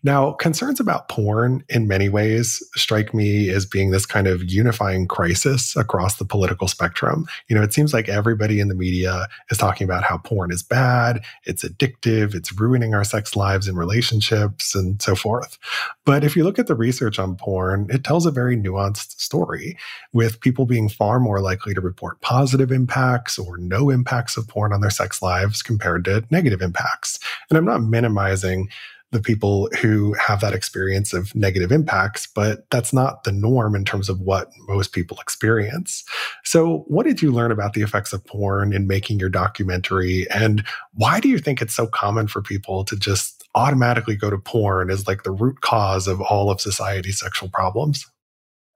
Now, 0.02 0.32
concerns 0.32 0.80
about 0.80 1.08
porn 1.08 1.64
in 1.68 1.86
many 1.86 2.08
ways 2.08 2.62
strike 2.74 3.14
me 3.14 3.50
as 3.50 3.66
being 3.66 3.90
this 3.90 4.06
kind 4.06 4.26
of 4.26 4.50
unifying 4.50 5.06
crisis 5.06 5.76
across 5.76 6.16
the 6.16 6.24
political 6.24 6.68
spectrum. 6.68 7.26
You 7.48 7.56
know, 7.56 7.62
it 7.62 7.72
seems 7.72 7.92
like 7.92 8.08
everybody 8.08 8.60
in 8.60 8.68
the 8.68 8.74
media 8.74 9.28
is 9.50 9.58
talking 9.58 9.84
about 9.84 10.02
how 10.02 10.18
porn 10.18 10.50
is 10.50 10.62
bad, 10.62 11.22
it's 11.44 11.64
addictive, 11.64 12.34
it's 12.34 12.52
ruining 12.58 12.94
our 12.94 13.04
sex 13.04 13.36
lives 13.36 13.68
and 13.68 13.78
relationships, 13.78 14.74
and 14.74 15.00
so 15.00 15.14
forth. 15.14 15.58
But 16.04 16.24
if 16.24 16.36
you 16.36 16.44
look 16.44 16.58
at 16.58 16.66
the 16.66 16.74
research, 16.74 16.99
research 17.00 17.18
on 17.18 17.34
porn, 17.36 17.86
it 17.90 18.04
tells 18.04 18.26
a 18.26 18.30
very 18.30 18.56
nuanced 18.56 19.18
story 19.18 19.76
with 20.12 20.40
people 20.40 20.66
being 20.66 20.88
far 20.88 21.18
more 21.18 21.40
likely 21.40 21.72
to 21.72 21.80
report 21.80 22.20
positive 22.20 22.70
impacts 22.70 23.38
or 23.38 23.56
no 23.56 23.88
impacts 23.88 24.36
of 24.36 24.46
porn 24.46 24.72
on 24.72 24.82
their 24.82 24.90
sex 24.90 25.22
lives 25.22 25.62
compared 25.62 26.04
to 26.04 26.24
negative 26.30 26.60
impacts. 26.60 27.18
And 27.48 27.56
I'm 27.56 27.64
not 27.64 27.82
minimizing 27.82 28.68
the 29.12 29.20
people 29.20 29.68
who 29.80 30.12
have 30.12 30.40
that 30.40 30.52
experience 30.52 31.12
of 31.12 31.34
negative 31.34 31.72
impacts, 31.72 32.28
but 32.28 32.70
that's 32.70 32.92
not 32.92 33.24
the 33.24 33.32
norm 33.32 33.74
in 33.74 33.84
terms 33.84 34.08
of 34.08 34.20
what 34.20 34.50
most 34.68 34.92
people 34.92 35.18
experience. 35.20 36.04
So, 36.44 36.84
what 36.86 37.06
did 37.06 37.20
you 37.20 37.32
learn 37.32 37.50
about 37.50 37.72
the 37.72 37.82
effects 37.82 38.12
of 38.12 38.24
porn 38.24 38.72
in 38.72 38.86
making 38.86 39.18
your 39.18 39.28
documentary? 39.28 40.30
And 40.30 40.64
why 40.94 41.18
do 41.18 41.28
you 41.28 41.38
think 41.38 41.60
it's 41.60 41.74
so 41.74 41.88
common 41.88 42.28
for 42.28 42.40
people 42.40 42.84
to 42.84 42.94
just 42.94 43.39
automatically 43.54 44.16
go 44.16 44.30
to 44.30 44.38
porn 44.38 44.90
as 44.90 45.06
like 45.06 45.22
the 45.22 45.30
root 45.30 45.60
cause 45.60 46.06
of 46.06 46.20
all 46.20 46.50
of 46.50 46.60
society's 46.60 47.20
sexual 47.20 47.48
problems? 47.48 48.06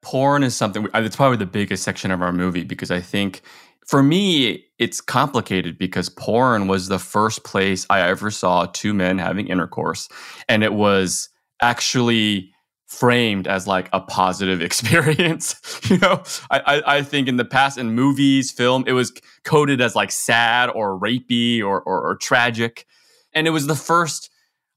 Porn 0.03 0.43
is 0.43 0.55
something, 0.55 0.87
it's 0.95 1.17
probably 1.17 1.39
the 1.39 1.47
biggest 1.47 1.83
section 1.83 2.11
of 2.11 2.21
our 2.21 2.33
movie 2.33 2.65
because 2.65 2.91
I 2.91 3.01
think 3.01 3.43
for 3.87 4.03
me, 4.03 4.65
it's 4.79 5.01
complicated 5.01 5.79
because 5.79 6.09
porn 6.09 6.67
was 6.67 6.89
the 6.89 6.99
first 6.99 7.45
place 7.45 7.87
I 7.91 8.01
ever 8.01 8.31
saw 8.31 8.67
two 8.67 8.95
men 8.95 9.19
having 9.19 9.47
intercourse. 9.47 10.09
And 10.49 10.65
it 10.65 10.73
was 10.73 11.29
actually 11.61 12.51
framed 12.87 13.47
as 13.47 13.67
like 13.67 13.89
a 13.93 14.01
positive 14.01 14.63
experience. 14.63 15.57
you 15.91 15.99
know, 15.99 16.23
I, 16.51 16.61
I, 16.61 16.97
I, 16.97 17.03
think 17.03 17.29
in 17.29 17.37
the 17.37 17.45
past 17.45 17.79
in 17.79 17.93
movies, 17.93 18.51
film, 18.51 18.85
it 18.87 18.93
was 18.93 19.13
coded 19.45 19.81
as 19.81 19.95
like 19.95 20.11
sad 20.11 20.71
or 20.71 20.99
rapey 20.99 21.61
or, 21.61 21.81
or, 21.83 22.01
or 22.01 22.17
tragic. 22.17 22.87
And 23.33 23.47
it 23.47 23.51
was 23.51 23.67
the 23.67 23.75
first 23.75 24.31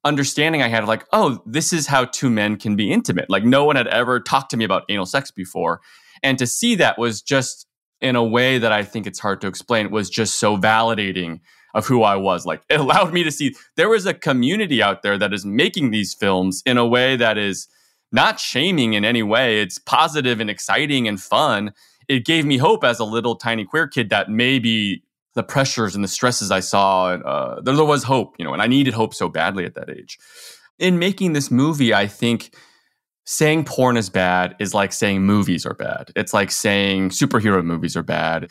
understanding 0.07 0.61
I 0.61 0.67
had 0.69 0.85
like, 0.85 1.05
oh, 1.13 1.41
this 1.45 1.73
is 1.73 1.87
how 1.87 2.05
two 2.05 2.29
men 2.29 2.57
can 2.57 2.75
be 2.75 2.91
intimate. 2.91 3.29
Like 3.29 3.43
no 3.43 3.65
one 3.65 3.75
had 3.75 3.87
ever 3.87 4.19
talked 4.19 4.51
to 4.51 4.57
me 4.57 4.65
about 4.65 4.83
anal 4.89 5.05
sex 5.05 5.31
before. 5.31 5.81
And 6.23 6.37
to 6.39 6.47
see 6.47 6.75
that 6.75 6.97
was 6.97 7.21
just 7.21 7.67
in 8.01 8.15
a 8.15 8.23
way 8.23 8.57
that 8.57 8.71
I 8.71 8.83
think 8.83 9.07
it's 9.07 9.19
hard 9.19 9.41
to 9.41 9.47
explain, 9.47 9.91
was 9.91 10.09
just 10.09 10.39
so 10.39 10.57
validating 10.57 11.41
of 11.73 11.85
who 11.85 12.03
I 12.03 12.15
was. 12.15 12.45
Like 12.45 12.63
it 12.69 12.79
allowed 12.79 13.13
me 13.13 13.23
to 13.23 13.31
see 13.31 13.55
there 13.75 13.89
was 13.89 14.05
a 14.05 14.13
community 14.13 14.81
out 14.81 15.03
there 15.03 15.17
that 15.17 15.33
is 15.33 15.45
making 15.45 15.91
these 15.91 16.13
films 16.13 16.63
in 16.65 16.77
a 16.77 16.87
way 16.87 17.15
that 17.15 17.37
is 17.37 17.67
not 18.11 18.39
shaming 18.39 18.93
in 18.93 19.03
any 19.03 19.23
way. 19.23 19.61
It's 19.61 19.77
positive 19.77 20.39
and 20.39 20.49
exciting 20.49 21.07
and 21.07 21.21
fun. 21.21 21.73
It 22.07 22.25
gave 22.25 22.45
me 22.45 22.57
hope 22.57 22.83
as 22.83 22.99
a 22.99 23.05
little 23.05 23.35
tiny 23.35 23.65
queer 23.65 23.87
kid 23.87 24.09
that 24.09 24.29
maybe 24.29 25.03
the 25.37 25.43
pressures 25.43 25.93
and 25.93 26.03
the 26.03 26.07
stresses 26.07 26.49
I 26.49 26.61
saw, 26.61 27.09
uh, 27.09 27.61
there, 27.61 27.75
was 27.85 28.03
hope, 28.03 28.35
you 28.39 28.43
know, 28.43 28.53
and 28.53 28.61
I 28.61 28.65
needed 28.65 28.95
hope 28.95 29.13
so 29.13 29.29
badly 29.29 29.65
at 29.65 29.75
that 29.75 29.87
age. 29.87 30.17
In 30.79 30.97
making 30.97 31.33
this 31.33 31.51
movie, 31.51 31.93
I 31.93 32.07
think 32.07 32.55
saying 33.25 33.65
porn 33.65 33.97
is 33.97 34.09
bad 34.09 34.55
is 34.59 34.73
like 34.73 34.91
saying 34.91 35.21
movies 35.21 35.63
are 35.63 35.75
bad. 35.75 36.11
It's 36.15 36.33
like 36.33 36.49
saying 36.49 37.09
superhero 37.09 37.63
movies 37.63 37.95
are 37.95 38.01
bad. 38.01 38.49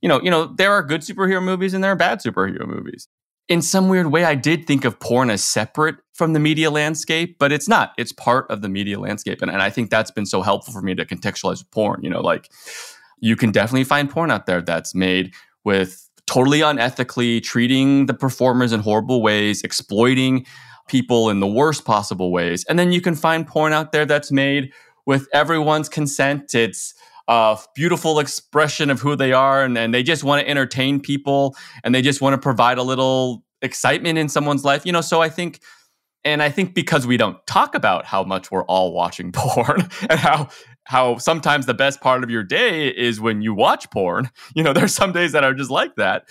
You 0.00 0.08
know, 0.08 0.22
you 0.22 0.30
know, 0.30 0.46
there 0.46 0.72
are 0.72 0.82
good 0.82 1.02
superhero 1.02 1.42
movies 1.42 1.74
and 1.74 1.84
there 1.84 1.92
are 1.92 1.96
bad 1.96 2.20
superhero 2.20 2.66
movies. 2.66 3.08
In 3.48 3.60
some 3.60 3.90
weird 3.90 4.06
way, 4.06 4.24
I 4.24 4.34
did 4.34 4.66
think 4.66 4.86
of 4.86 4.98
porn 5.00 5.28
as 5.28 5.44
separate 5.44 5.96
from 6.14 6.32
the 6.32 6.40
media 6.40 6.70
landscape, 6.70 7.36
but 7.38 7.52
it's 7.52 7.68
not. 7.68 7.92
It's 7.98 8.12
part 8.12 8.50
of 8.50 8.62
the 8.62 8.70
media 8.70 8.98
landscape. 8.98 9.42
And, 9.42 9.50
and 9.50 9.60
I 9.60 9.68
think 9.68 9.90
that's 9.90 10.10
been 10.10 10.24
so 10.24 10.40
helpful 10.40 10.72
for 10.72 10.80
me 10.80 10.94
to 10.94 11.04
contextualize 11.04 11.62
porn. 11.70 12.00
You 12.02 12.08
know, 12.08 12.22
like 12.22 12.48
you 13.20 13.36
can 13.36 13.50
definitely 13.50 13.84
find 13.84 14.08
porn 14.08 14.30
out 14.30 14.46
there 14.46 14.62
that's 14.62 14.94
made 14.94 15.34
with 15.64 16.08
totally 16.32 16.60
unethically 16.60 17.42
treating 17.42 18.06
the 18.06 18.14
performers 18.14 18.72
in 18.72 18.80
horrible 18.80 19.20
ways, 19.20 19.62
exploiting 19.62 20.46
people 20.88 21.28
in 21.28 21.40
the 21.40 21.46
worst 21.46 21.84
possible 21.84 22.32
ways. 22.32 22.64
And 22.70 22.78
then 22.78 22.90
you 22.90 23.02
can 23.02 23.14
find 23.14 23.46
porn 23.46 23.74
out 23.74 23.92
there 23.92 24.06
that's 24.06 24.32
made 24.32 24.72
with 25.04 25.28
everyone's 25.34 25.90
consent. 25.90 26.54
It's 26.54 26.94
a 27.28 27.58
beautiful 27.74 28.18
expression 28.18 28.88
of 28.88 29.00
who 29.00 29.14
they 29.14 29.34
are, 29.34 29.62
and, 29.62 29.76
and 29.76 29.92
they 29.92 30.02
just 30.02 30.24
want 30.24 30.40
to 30.40 30.48
entertain 30.48 31.00
people 31.00 31.54
and 31.84 31.94
they 31.94 32.00
just 32.00 32.22
want 32.22 32.32
to 32.32 32.38
provide 32.38 32.78
a 32.78 32.82
little 32.82 33.44
excitement 33.60 34.18
in 34.18 34.30
someone's 34.30 34.64
life. 34.64 34.86
You 34.86 34.92
know, 34.92 35.02
so 35.02 35.20
I 35.20 35.28
think 35.28 35.60
and 36.24 36.42
I 36.42 36.50
think 36.50 36.74
because 36.74 37.06
we 37.06 37.16
don't 37.16 37.44
talk 37.46 37.74
about 37.74 38.06
how 38.06 38.22
much 38.22 38.50
we're 38.50 38.64
all 38.64 38.92
watching 38.92 39.32
porn 39.34 39.88
and 40.08 40.18
how 40.18 40.48
how 40.84 41.16
sometimes 41.18 41.66
the 41.66 41.74
best 41.74 42.00
part 42.00 42.24
of 42.24 42.30
your 42.30 42.42
day 42.42 42.88
is 42.88 43.20
when 43.20 43.42
you 43.42 43.54
watch 43.54 43.90
porn. 43.90 44.30
You 44.54 44.62
know, 44.62 44.72
there's 44.72 44.94
some 44.94 45.12
days 45.12 45.32
that 45.32 45.44
are 45.44 45.54
just 45.54 45.70
like 45.70 45.96
that. 45.96 46.28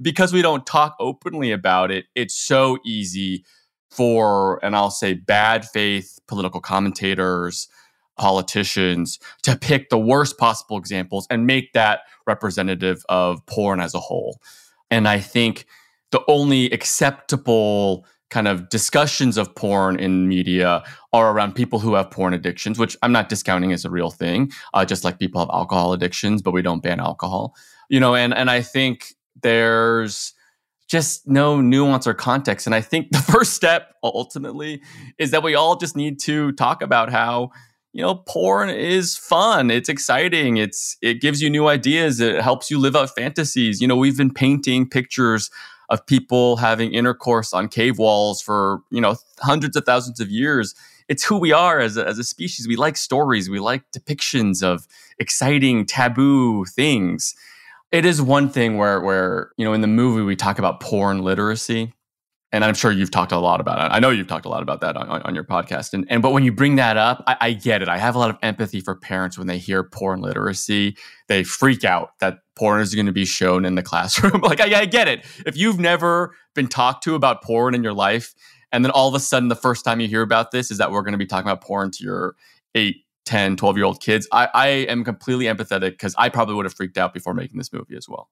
Because 0.00 0.32
we 0.32 0.42
don't 0.42 0.66
talk 0.66 0.94
openly 1.00 1.50
about 1.50 1.90
it, 1.90 2.04
it's 2.14 2.34
so 2.34 2.78
easy 2.84 3.44
for, 3.90 4.62
and 4.64 4.76
I'll 4.76 4.90
say 4.90 5.14
bad 5.14 5.64
faith 5.64 6.18
political 6.28 6.60
commentators, 6.60 7.68
politicians 8.16 9.18
to 9.42 9.56
pick 9.56 9.90
the 9.90 9.98
worst 9.98 10.38
possible 10.38 10.78
examples 10.78 11.26
and 11.30 11.46
make 11.46 11.72
that 11.72 12.00
representative 12.26 13.04
of 13.08 13.44
porn 13.46 13.80
as 13.80 13.94
a 13.94 14.00
whole. 14.00 14.40
And 14.90 15.08
I 15.08 15.20
think 15.20 15.66
the 16.12 16.22
only 16.28 16.70
acceptable 16.70 18.06
kind 18.30 18.48
of 18.48 18.68
discussions 18.68 19.36
of 19.36 19.54
porn 19.54 19.98
in 19.98 20.28
media 20.28 20.82
are 21.12 21.32
around 21.32 21.54
people 21.54 21.78
who 21.78 21.94
have 21.94 22.10
porn 22.10 22.34
addictions, 22.34 22.78
which 22.78 22.96
I'm 23.02 23.12
not 23.12 23.28
discounting 23.28 23.72
as 23.72 23.84
a 23.84 23.90
real 23.90 24.10
thing, 24.10 24.50
uh, 24.74 24.84
just 24.84 25.04
like 25.04 25.18
people 25.18 25.40
have 25.40 25.50
alcohol 25.52 25.92
addictions, 25.92 26.42
but 26.42 26.52
we 26.52 26.62
don't 26.62 26.82
ban 26.82 27.00
alcohol. 27.00 27.54
You 27.88 28.00
know, 28.00 28.14
and 28.14 28.34
and 28.34 28.50
I 28.50 28.62
think 28.62 29.14
there's 29.42 30.34
just 30.88 31.26
no 31.26 31.60
nuance 31.60 32.06
or 32.06 32.14
context. 32.14 32.66
And 32.66 32.74
I 32.74 32.80
think 32.80 33.08
the 33.12 33.18
first 33.18 33.52
step 33.52 33.94
ultimately 34.02 34.82
is 35.18 35.30
that 35.30 35.42
we 35.42 35.54
all 35.54 35.76
just 35.76 35.96
need 35.96 36.20
to 36.20 36.52
talk 36.52 36.82
about 36.82 37.10
how 37.10 37.50
you 37.92 38.02
know 38.02 38.16
porn 38.26 38.68
is 38.68 39.16
fun 39.16 39.70
it's 39.70 39.88
exciting 39.88 40.58
it's 40.58 40.98
it 41.00 41.18
gives 41.18 41.40
you 41.40 41.48
new 41.48 41.66
ideas 41.66 42.20
it 42.20 42.42
helps 42.42 42.70
you 42.70 42.78
live 42.78 42.94
out 42.94 43.08
fantasies 43.16 43.80
you 43.80 43.88
know 43.88 43.96
we've 43.96 44.18
been 44.18 44.32
painting 44.32 44.86
pictures 44.86 45.50
of 45.88 46.04
people 46.06 46.56
having 46.56 46.92
intercourse 46.92 47.52
on 47.52 47.68
cave 47.68 47.98
walls 47.98 48.40
for 48.40 48.80
you 48.90 49.00
know 49.00 49.16
hundreds 49.40 49.76
of 49.76 49.84
thousands 49.84 50.20
of 50.20 50.30
years 50.30 50.74
it's 51.08 51.24
who 51.24 51.38
we 51.38 51.52
are 51.52 51.78
as 51.78 51.96
a, 51.96 52.06
as 52.06 52.18
a 52.18 52.24
species 52.24 52.66
we 52.66 52.76
like 52.76 52.96
stories 52.96 53.48
we 53.48 53.58
like 53.58 53.82
depictions 53.92 54.62
of 54.62 54.86
exciting 55.18 55.84
taboo 55.84 56.64
things 56.64 57.34
it 57.92 58.04
is 58.04 58.20
one 58.20 58.48
thing 58.48 58.76
where 58.76 59.00
where 59.00 59.50
you 59.56 59.64
know 59.64 59.72
in 59.72 59.80
the 59.80 59.86
movie 59.86 60.22
we 60.22 60.36
talk 60.36 60.58
about 60.58 60.80
porn 60.80 61.22
literacy 61.22 61.92
and 62.52 62.64
I'm 62.64 62.74
sure 62.74 62.92
you've 62.92 63.10
talked 63.10 63.32
a 63.32 63.38
lot 63.38 63.60
about 63.60 63.84
it. 63.84 63.94
I 63.94 63.98
know 63.98 64.10
you've 64.10 64.28
talked 64.28 64.46
a 64.46 64.48
lot 64.48 64.62
about 64.62 64.80
that 64.80 64.96
on, 64.96 65.08
on 65.22 65.34
your 65.34 65.44
podcast. 65.44 65.92
And, 65.92 66.06
and 66.08 66.22
but 66.22 66.30
when 66.30 66.44
you 66.44 66.52
bring 66.52 66.76
that 66.76 66.96
up, 66.96 67.22
I, 67.26 67.36
I, 67.40 67.52
get 67.52 67.82
it. 67.82 67.88
I 67.88 67.98
have 67.98 68.14
a 68.14 68.18
lot 68.18 68.30
of 68.30 68.38
empathy 68.40 68.80
for 68.80 68.94
parents 68.94 69.36
when 69.36 69.46
they 69.46 69.58
hear 69.58 69.82
porn 69.82 70.20
literacy. 70.20 70.96
They 71.26 71.42
freak 71.42 71.84
out 71.84 72.18
that 72.20 72.38
porn 72.56 72.80
is 72.80 72.94
going 72.94 73.06
to 73.06 73.12
be 73.12 73.24
shown 73.24 73.64
in 73.64 73.74
the 73.74 73.82
classroom. 73.82 74.40
like 74.42 74.60
I, 74.60 74.80
I 74.80 74.84
get 74.86 75.08
it. 75.08 75.24
If 75.46 75.56
you've 75.56 75.78
never 75.78 76.34
been 76.54 76.68
talked 76.68 77.04
to 77.04 77.14
about 77.14 77.42
porn 77.42 77.74
in 77.74 77.82
your 77.82 77.92
life, 77.92 78.34
and 78.72 78.84
then 78.84 78.90
all 78.90 79.08
of 79.08 79.14
a 79.14 79.20
sudden 79.20 79.48
the 79.48 79.56
first 79.56 79.84
time 79.84 80.00
you 80.00 80.08
hear 80.08 80.22
about 80.22 80.50
this 80.50 80.70
is 80.70 80.78
that 80.78 80.90
we're 80.90 81.02
going 81.02 81.12
to 81.12 81.18
be 81.18 81.26
talking 81.26 81.48
about 81.48 81.62
porn 81.62 81.90
to 81.92 82.04
your 82.04 82.34
eight 82.74 83.06
10, 83.26 83.56
12 83.56 83.76
year 83.76 83.84
old 83.84 84.00
kids, 84.00 84.26
I, 84.32 84.48
I 84.54 84.66
am 84.68 85.04
completely 85.04 85.46
empathetic 85.46 85.90
because 85.90 86.14
I 86.16 86.28
probably 86.28 86.54
would 86.54 86.64
have 86.64 86.74
freaked 86.74 86.96
out 86.96 87.12
before 87.12 87.34
making 87.34 87.58
this 87.58 87.72
movie 87.72 87.96
as 87.96 88.08
well. 88.08 88.30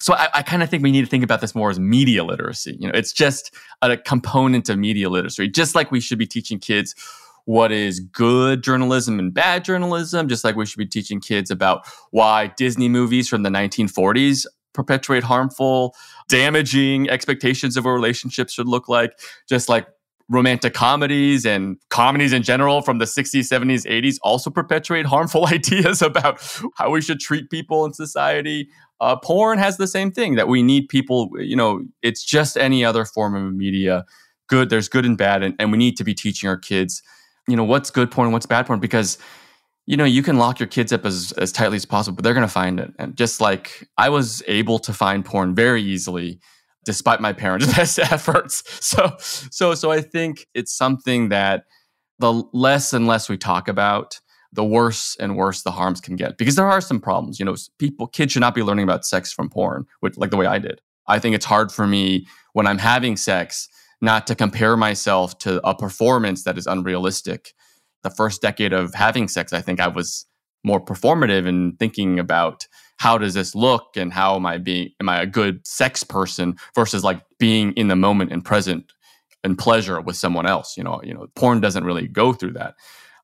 So 0.00 0.14
I, 0.14 0.28
I 0.32 0.42
kind 0.42 0.62
of 0.62 0.70
think 0.70 0.82
we 0.82 0.92
need 0.92 1.02
to 1.02 1.10
think 1.10 1.24
about 1.24 1.40
this 1.40 1.54
more 1.54 1.70
as 1.70 1.78
media 1.78 2.24
literacy. 2.24 2.76
You 2.78 2.86
know, 2.86 2.94
it's 2.94 3.12
just 3.12 3.52
a 3.82 3.96
component 3.96 4.68
of 4.68 4.78
media 4.78 5.10
literacy, 5.10 5.48
just 5.48 5.74
like 5.74 5.90
we 5.90 6.00
should 6.00 6.18
be 6.18 6.26
teaching 6.26 6.60
kids 6.60 6.94
what 7.48 7.72
is 7.72 7.98
good 7.98 8.62
journalism 8.62 9.18
and 9.18 9.32
bad 9.32 9.64
journalism, 9.64 10.28
just 10.28 10.44
like 10.44 10.54
we 10.54 10.66
should 10.66 10.76
be 10.76 10.84
teaching 10.84 11.18
kids 11.18 11.50
about 11.50 11.88
why 12.10 12.52
Disney 12.58 12.90
movies 12.90 13.26
from 13.26 13.42
the 13.42 13.48
1940s 13.48 14.44
perpetuate 14.74 15.22
harmful, 15.22 15.94
damaging 16.28 17.08
expectations 17.08 17.78
of 17.78 17.86
what 17.86 17.92
relationships 17.92 18.52
should 18.52 18.68
look 18.68 18.86
like, 18.86 19.18
just 19.48 19.66
like 19.66 19.86
romantic 20.28 20.74
comedies 20.74 21.46
and 21.46 21.78
comedies 21.88 22.34
in 22.34 22.42
general 22.42 22.82
from 22.82 22.98
the 22.98 23.06
60s, 23.06 23.50
70s, 23.50 23.86
80s 23.86 24.16
also 24.22 24.50
perpetuate 24.50 25.06
harmful 25.06 25.46
ideas 25.50 26.02
about 26.02 26.46
how 26.76 26.90
we 26.90 27.00
should 27.00 27.18
treat 27.18 27.48
people 27.48 27.86
in 27.86 27.94
society. 27.94 28.68
Uh, 29.00 29.16
porn 29.16 29.58
has 29.58 29.78
the 29.78 29.86
same 29.86 30.12
thing 30.12 30.34
that 30.34 30.48
we 30.48 30.62
need 30.62 30.86
people, 30.90 31.30
you 31.38 31.56
know, 31.56 31.80
it's 32.02 32.22
just 32.22 32.58
any 32.58 32.84
other 32.84 33.06
form 33.06 33.34
of 33.34 33.54
media. 33.54 34.04
Good, 34.48 34.68
there's 34.68 34.90
good 34.90 35.06
and 35.06 35.16
bad, 35.16 35.42
and, 35.42 35.54
and 35.58 35.72
we 35.72 35.78
need 35.78 35.96
to 35.96 36.04
be 36.04 36.12
teaching 36.12 36.46
our 36.46 36.58
kids, 36.58 37.02
you 37.48 37.56
know, 37.56 37.64
what's 37.64 37.90
good 37.90 38.10
porn, 38.10 38.30
what's 38.30 38.46
bad 38.46 38.66
porn, 38.66 38.78
because 38.78 39.18
you 39.88 39.96
know, 39.96 40.04
you 40.04 40.22
can 40.22 40.36
lock 40.36 40.60
your 40.60 40.66
kids 40.66 40.92
up 40.92 41.06
as, 41.06 41.32
as 41.38 41.50
tightly 41.50 41.76
as 41.76 41.86
possible, 41.86 42.14
but 42.14 42.22
they're 42.22 42.34
to 42.34 42.46
find 42.46 42.78
it. 42.78 42.92
And 42.98 43.16
just 43.16 43.40
like 43.40 43.88
I 43.96 44.10
was 44.10 44.42
able 44.46 44.78
to 44.80 44.92
find 44.92 45.24
porn 45.24 45.54
very 45.54 45.82
easily 45.82 46.40
despite 46.84 47.22
my 47.22 47.32
parents' 47.32 47.72
best 47.74 47.98
efforts. 47.98 48.62
So, 48.84 49.16
so, 49.18 49.74
so 49.74 49.90
I 49.90 50.02
think 50.02 50.46
it's 50.52 50.76
something 50.76 51.30
that 51.30 51.64
the 52.18 52.32
less 52.52 52.92
and 52.92 53.06
less 53.06 53.30
we 53.30 53.38
talk 53.38 53.66
about, 53.66 54.20
the 54.52 54.64
worse 54.64 55.16
and 55.20 55.38
worse 55.38 55.62
the 55.62 55.70
harms 55.70 56.02
can 56.02 56.16
get. 56.16 56.36
Because 56.36 56.56
there 56.56 56.66
are 56.66 56.82
some 56.82 57.00
problems. 57.00 57.38
You 57.38 57.46
know, 57.46 57.56
people, 57.78 58.08
kids 58.08 58.32
should 58.32 58.40
not 58.40 58.54
be 58.54 58.62
learning 58.62 58.84
about 58.84 59.06
sex 59.06 59.32
from 59.32 59.48
porn, 59.48 59.86
which, 60.00 60.18
like 60.18 60.30
the 60.30 60.36
way 60.36 60.46
I 60.46 60.58
did. 60.58 60.82
I 61.06 61.18
think 61.18 61.34
it's 61.34 61.46
hard 61.46 61.72
for 61.72 61.86
me 61.86 62.26
when 62.52 62.66
I'm 62.66 62.78
having 62.78 63.16
sex 63.16 63.70
not 64.00 64.26
to 64.28 64.34
compare 64.34 64.76
myself 64.76 65.38
to 65.38 65.66
a 65.66 65.74
performance 65.74 66.44
that 66.44 66.58
is 66.58 66.66
unrealistic. 66.66 67.54
The 68.02 68.10
first 68.10 68.40
decade 68.42 68.72
of 68.72 68.94
having 68.94 69.28
sex, 69.28 69.52
I 69.52 69.60
think 69.60 69.80
I 69.80 69.88
was 69.88 70.26
more 70.64 70.84
performative 70.84 71.46
in 71.46 71.76
thinking 71.78 72.18
about 72.18 72.66
how 72.98 73.16
does 73.16 73.34
this 73.34 73.54
look 73.54 73.96
and 73.96 74.12
how 74.12 74.36
am 74.36 74.46
I 74.46 74.58
being 74.58 74.90
am 75.00 75.08
I 75.08 75.20
a 75.22 75.26
good 75.26 75.66
sex 75.66 76.02
person 76.02 76.56
versus 76.74 77.04
like 77.04 77.22
being 77.38 77.72
in 77.72 77.88
the 77.88 77.96
moment 77.96 78.32
and 78.32 78.44
present 78.44 78.92
and 79.44 79.56
pleasure 79.56 80.00
with 80.00 80.16
someone 80.16 80.46
else. 80.46 80.76
You 80.76 80.84
know, 80.84 81.00
you 81.02 81.14
know, 81.14 81.26
porn 81.36 81.60
doesn't 81.60 81.84
really 81.84 82.08
go 82.08 82.32
through 82.32 82.52
that. 82.52 82.74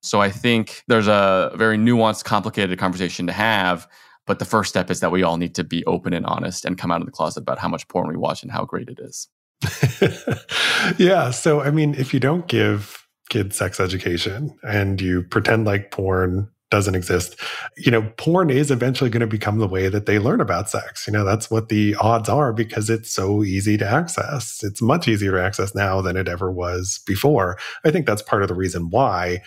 So 0.02 0.20
I 0.20 0.30
think 0.30 0.82
there's 0.86 1.08
a 1.08 1.50
very 1.54 1.78
nuanced, 1.78 2.24
complicated 2.24 2.78
conversation 2.78 3.26
to 3.26 3.32
have. 3.32 3.88
But 4.26 4.38
the 4.38 4.44
first 4.44 4.70
step 4.70 4.90
is 4.90 5.00
that 5.00 5.12
we 5.12 5.22
all 5.22 5.36
need 5.36 5.54
to 5.56 5.64
be 5.64 5.84
open 5.86 6.14
and 6.14 6.24
honest 6.24 6.64
and 6.64 6.78
come 6.78 6.90
out 6.90 7.00
of 7.00 7.06
the 7.06 7.12
closet 7.12 7.40
about 7.40 7.58
how 7.58 7.68
much 7.68 7.88
porn 7.88 8.08
we 8.08 8.16
watch 8.16 8.42
and 8.42 8.50
how 8.50 8.64
great 8.64 8.88
it 8.88 8.98
is. 8.98 9.28
yeah. 10.98 11.30
So, 11.30 11.60
I 11.60 11.70
mean, 11.70 11.94
if 11.94 12.12
you 12.12 12.20
don't 12.20 12.46
give 12.48 13.06
kids 13.30 13.56
sex 13.56 13.80
education 13.80 14.56
and 14.62 15.00
you 15.00 15.22
pretend 15.22 15.64
like 15.64 15.90
porn 15.90 16.48
doesn't 16.70 16.96
exist. 16.96 17.38
You 17.76 17.92
know, 17.92 18.02
porn 18.16 18.50
is 18.50 18.72
eventually 18.72 19.08
going 19.08 19.20
to 19.20 19.28
become 19.28 19.58
the 19.58 19.68
way 19.68 19.88
that 19.88 20.06
they 20.06 20.18
learn 20.18 20.40
about 20.40 20.68
sex. 20.68 21.06
You 21.06 21.12
know, 21.12 21.24
that's 21.24 21.48
what 21.48 21.68
the 21.68 21.94
odds 22.00 22.28
are 22.28 22.52
because 22.52 22.90
it's 22.90 23.12
so 23.12 23.44
easy 23.44 23.76
to 23.78 23.86
access. 23.86 24.60
It's 24.64 24.82
much 24.82 25.06
easier 25.06 25.32
to 25.32 25.42
access 25.42 25.72
now 25.74 26.00
than 26.00 26.16
it 26.16 26.26
ever 26.26 26.50
was 26.50 27.00
before. 27.06 27.58
I 27.84 27.92
think 27.92 28.06
that's 28.06 28.22
part 28.22 28.42
of 28.42 28.48
the 28.48 28.54
reason 28.54 28.90
why 28.90 29.42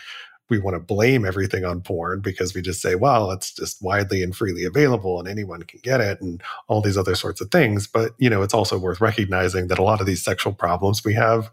we 0.49 0.59
want 0.59 0.75
to 0.75 0.79
blame 0.79 1.25
everything 1.25 1.65
on 1.65 1.81
porn 1.81 2.21
because 2.21 2.53
we 2.53 2.61
just 2.61 2.81
say, 2.81 2.95
well, 2.95 3.31
it's 3.31 3.53
just 3.53 3.81
widely 3.81 4.23
and 4.23 4.35
freely 4.35 4.63
available 4.63 5.19
and 5.19 5.27
anyone 5.27 5.63
can 5.63 5.79
get 5.83 6.01
it 6.01 6.21
and 6.21 6.41
all 6.67 6.81
these 6.81 6.97
other 6.97 7.15
sorts 7.15 7.41
of 7.41 7.51
things. 7.51 7.87
But, 7.87 8.13
you 8.17 8.29
know, 8.29 8.41
it's 8.41 8.53
also 8.53 8.77
worth 8.77 9.01
recognizing 9.01 9.67
that 9.67 9.79
a 9.79 9.83
lot 9.83 9.99
of 10.01 10.07
these 10.07 10.23
sexual 10.23 10.53
problems 10.53 11.03
we 11.03 11.13
have 11.13 11.51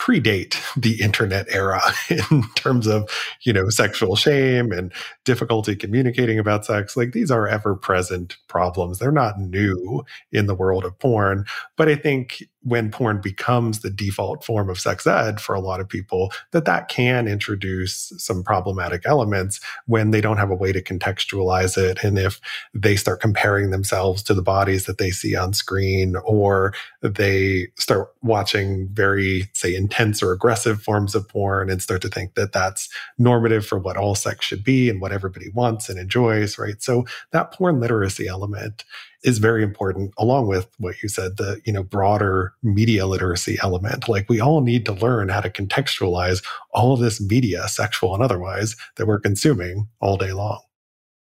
predate 0.00 0.56
the 0.76 1.00
internet 1.00 1.46
era 1.50 1.80
in 2.10 2.42
terms 2.54 2.86
of 2.86 3.08
you 3.42 3.52
know 3.52 3.68
sexual 3.68 4.16
shame 4.16 4.72
and 4.72 4.92
difficulty 5.24 5.76
communicating 5.76 6.38
about 6.38 6.64
sex. 6.64 6.96
Like 6.96 7.12
these 7.12 7.30
are 7.30 7.46
ever 7.46 7.76
present 7.76 8.36
problems. 8.48 8.98
They're 8.98 9.12
not 9.12 9.38
new 9.38 10.02
in 10.32 10.46
the 10.46 10.54
world 10.54 10.84
of 10.84 10.98
porn. 10.98 11.44
But 11.76 11.88
i 11.88 11.94
think 11.94 12.42
when 12.62 12.90
porn 12.90 13.20
becomes 13.20 13.80
the 13.80 13.90
default 13.90 14.44
form 14.44 14.68
of 14.68 14.78
sex 14.78 15.06
ed 15.06 15.40
for 15.40 15.54
a 15.54 15.60
lot 15.60 15.80
of 15.80 15.88
people, 15.88 16.32
that 16.50 16.66
that 16.66 16.88
can 16.88 17.26
introduce 17.26 18.12
some 18.18 18.42
problematic 18.42 19.02
elements 19.06 19.60
when 19.86 20.10
they 20.10 20.20
don't 20.20 20.36
have 20.36 20.50
a 20.50 20.54
way 20.54 20.72
to 20.72 20.82
contextualize 20.82 21.78
it. 21.78 22.04
And 22.04 22.18
if 22.18 22.40
they 22.74 22.96
start 22.96 23.20
comparing 23.20 23.70
themselves 23.70 24.22
to 24.24 24.34
the 24.34 24.42
bodies 24.42 24.86
that 24.86 24.98
they 24.98 25.10
see 25.10 25.34
on 25.34 25.52
screen, 25.54 26.16
or 26.24 26.74
they 27.02 27.68
start 27.78 28.08
watching 28.22 28.88
very, 28.92 29.48
say, 29.54 29.74
intense 29.74 30.22
or 30.22 30.32
aggressive 30.32 30.82
forms 30.82 31.14
of 31.14 31.28
porn 31.28 31.70
and 31.70 31.80
start 31.80 32.02
to 32.02 32.08
think 32.08 32.34
that 32.34 32.52
that's 32.52 32.88
normative 33.18 33.64
for 33.64 33.78
what 33.78 33.96
all 33.96 34.14
sex 34.14 34.44
should 34.44 34.62
be 34.62 34.90
and 34.90 35.00
what 35.00 35.12
everybody 35.12 35.48
wants 35.54 35.88
and 35.88 35.98
enjoys, 35.98 36.58
right? 36.58 36.82
So 36.82 37.06
that 37.32 37.52
porn 37.52 37.80
literacy 37.80 38.28
element 38.28 38.84
is 39.22 39.38
very 39.38 39.62
important 39.62 40.12
along 40.18 40.46
with 40.46 40.68
what 40.78 41.02
you 41.02 41.08
said 41.08 41.36
the 41.36 41.60
you 41.64 41.72
know 41.72 41.82
broader 41.82 42.54
media 42.62 43.06
literacy 43.06 43.58
element. 43.62 44.08
Like 44.08 44.28
we 44.28 44.40
all 44.40 44.60
need 44.60 44.84
to 44.86 44.92
learn 44.92 45.28
how 45.28 45.40
to 45.40 45.50
contextualize 45.50 46.44
all 46.72 46.96
this 46.96 47.20
media 47.20 47.68
sexual 47.68 48.14
and 48.14 48.22
otherwise 48.22 48.76
that 48.96 49.06
we're 49.06 49.20
consuming 49.20 49.88
all 50.00 50.16
day 50.16 50.32
long. 50.32 50.60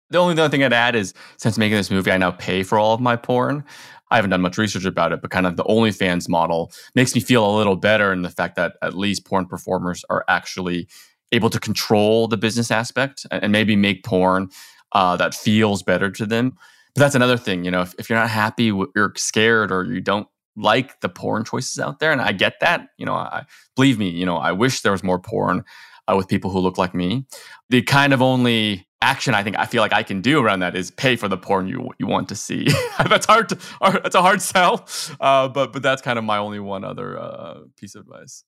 The 0.09 0.19
only 0.19 0.33
other 0.33 0.49
thing 0.49 0.63
i'd 0.63 0.73
add 0.73 0.95
is 0.95 1.13
since 1.37 1.57
making 1.57 1.77
this 1.77 1.91
movie 1.91 2.11
i 2.11 2.17
now 2.17 2.31
pay 2.31 2.63
for 2.63 2.77
all 2.77 2.93
of 2.93 3.01
my 3.01 3.15
porn. 3.15 3.63
I 4.09 4.15
haven't 4.15 4.31
done 4.31 4.41
much 4.41 4.57
research 4.57 4.85
about 4.85 5.11
it, 5.11 5.21
but 5.21 5.31
kind 5.31 5.45
of 5.45 5.57
the 5.57 5.65
OnlyFans 5.65 6.29
model 6.29 6.71
makes 6.95 7.13
me 7.13 7.19
feel 7.19 7.45
a 7.45 7.57
little 7.57 7.75
better 7.75 8.13
in 8.13 8.21
the 8.21 8.29
fact 8.29 8.55
that 8.55 8.77
at 8.81 8.95
least 8.95 9.25
porn 9.25 9.45
performers 9.45 10.05
are 10.09 10.23
actually 10.29 10.87
able 11.33 11.49
to 11.49 11.59
control 11.59 12.29
the 12.29 12.37
business 12.37 12.71
aspect 12.71 13.25
and 13.31 13.51
maybe 13.51 13.75
make 13.75 14.05
porn 14.05 14.49
uh, 14.93 15.17
that 15.17 15.35
feels 15.35 15.83
better 15.83 16.09
to 16.11 16.25
them. 16.25 16.57
That's 16.97 17.15
another 17.15 17.37
thing, 17.37 17.63
you 17.63 17.71
know, 17.71 17.81
if, 17.81 17.93
if 17.99 18.09
you're 18.09 18.19
not 18.19 18.29
happy, 18.29 18.65
you're 18.65 19.13
scared, 19.15 19.71
or 19.71 19.85
you 19.85 20.01
don't 20.01 20.27
like 20.55 20.99
the 21.01 21.09
porn 21.09 21.45
choices 21.45 21.79
out 21.79 21.99
there, 21.99 22.11
and 22.11 22.19
I 22.19 22.31
get 22.31 22.59
that. 22.61 22.89
You 22.97 23.05
know, 23.05 23.13
I 23.13 23.45
believe 23.75 23.99
me, 23.99 24.09
you 24.09 24.25
know, 24.25 24.37
I 24.37 24.51
wish 24.51 24.81
there 24.81 24.91
was 24.91 25.03
more 25.03 25.19
porn 25.19 25.63
uh, 26.07 26.15
with 26.17 26.27
people 26.27 26.49
who 26.49 26.59
look 26.59 26.77
like 26.77 26.95
me. 26.95 27.25
The 27.69 27.83
kind 27.83 28.13
of 28.13 28.21
only 28.21 28.87
action 29.01 29.35
I 29.35 29.43
think 29.43 29.59
I 29.59 29.65
feel 29.65 29.81
like 29.81 29.93
I 29.93 30.01
can 30.01 30.21
do 30.21 30.43
around 30.43 30.61
that 30.61 30.75
is 30.75 30.89
pay 30.89 31.15
for 31.15 31.27
the 31.27 31.37
porn 31.37 31.67
you 31.67 31.91
you 31.99 32.07
want 32.07 32.29
to 32.29 32.35
see. 32.35 32.67
that's 33.07 33.27
hard. 33.27 33.49
To, 33.49 33.55
that's 33.81 34.15
a 34.15 34.21
hard 34.21 34.41
sell, 34.41 34.87
uh, 35.19 35.47
but 35.49 35.73
but 35.73 35.83
that's 35.83 36.01
kind 36.01 36.17
of 36.17 36.25
my 36.25 36.37
only 36.37 36.59
one 36.59 36.83
other 36.83 37.19
uh, 37.19 37.59
piece 37.77 37.93
of 37.95 38.01
advice. 38.01 38.43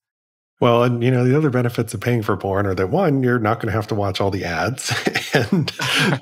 Well, 0.60 0.84
and 0.84 1.02
you 1.02 1.10
know, 1.10 1.24
the 1.24 1.38
other 1.38 1.50
benefits 1.50 1.94
of 1.94 2.02
paying 2.02 2.22
for 2.22 2.36
porn 2.36 2.66
are 2.66 2.76
that 2.76 2.90
one, 2.90 3.24
you're 3.24 3.40
not 3.40 3.62
going 3.62 3.68
to 3.68 3.72
have 3.72 3.88
to 3.88 3.96
watch 3.96 4.20
all 4.20 4.30
the 4.30 4.44
ads. 4.44 4.92
and 5.34 5.72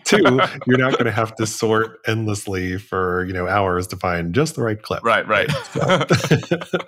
two, 0.06 0.39
you're 0.67 0.78
not 0.78 0.93
going 0.93 1.06
to 1.06 1.12
have 1.12 1.36
to 1.38 1.47
sort 1.47 2.00
endlessly 2.06 2.78
for, 2.78 3.26
you 3.26 3.34
know, 3.34 3.47
hours 3.47 3.88
to 3.88 3.95
find 3.97 4.36
just 4.36 4.56
the 4.56 4.62
right 4.62 4.82
clip. 4.82 5.04
Right, 5.04 5.28
right. 5.28 5.52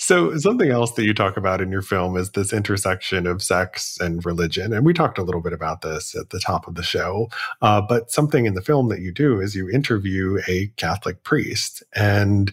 So, 0.00 0.30
so 0.30 0.38
something 0.38 0.70
else 0.70 0.92
that 0.92 1.04
you 1.04 1.12
talk 1.12 1.36
about 1.36 1.60
in 1.60 1.70
your 1.70 1.82
film 1.82 2.16
is 2.16 2.30
this 2.30 2.54
intersection 2.54 3.26
of 3.26 3.42
sex 3.42 3.98
and 4.00 4.24
religion. 4.24 4.72
And 4.72 4.86
we 4.86 4.94
talked 4.94 5.18
a 5.18 5.22
little 5.22 5.42
bit 5.42 5.52
about 5.52 5.82
this 5.82 6.16
at 6.16 6.30
the 6.30 6.40
top 6.40 6.66
of 6.66 6.74
the 6.74 6.82
show. 6.82 7.28
Uh, 7.60 7.82
but 7.82 8.10
something 8.10 8.46
in 8.46 8.54
the 8.54 8.62
film 8.62 8.88
that 8.88 9.00
you 9.00 9.12
do 9.12 9.38
is 9.38 9.54
you 9.54 9.68
interview 9.68 10.38
a 10.48 10.68
Catholic 10.76 11.22
priest. 11.22 11.82
And 11.94 12.50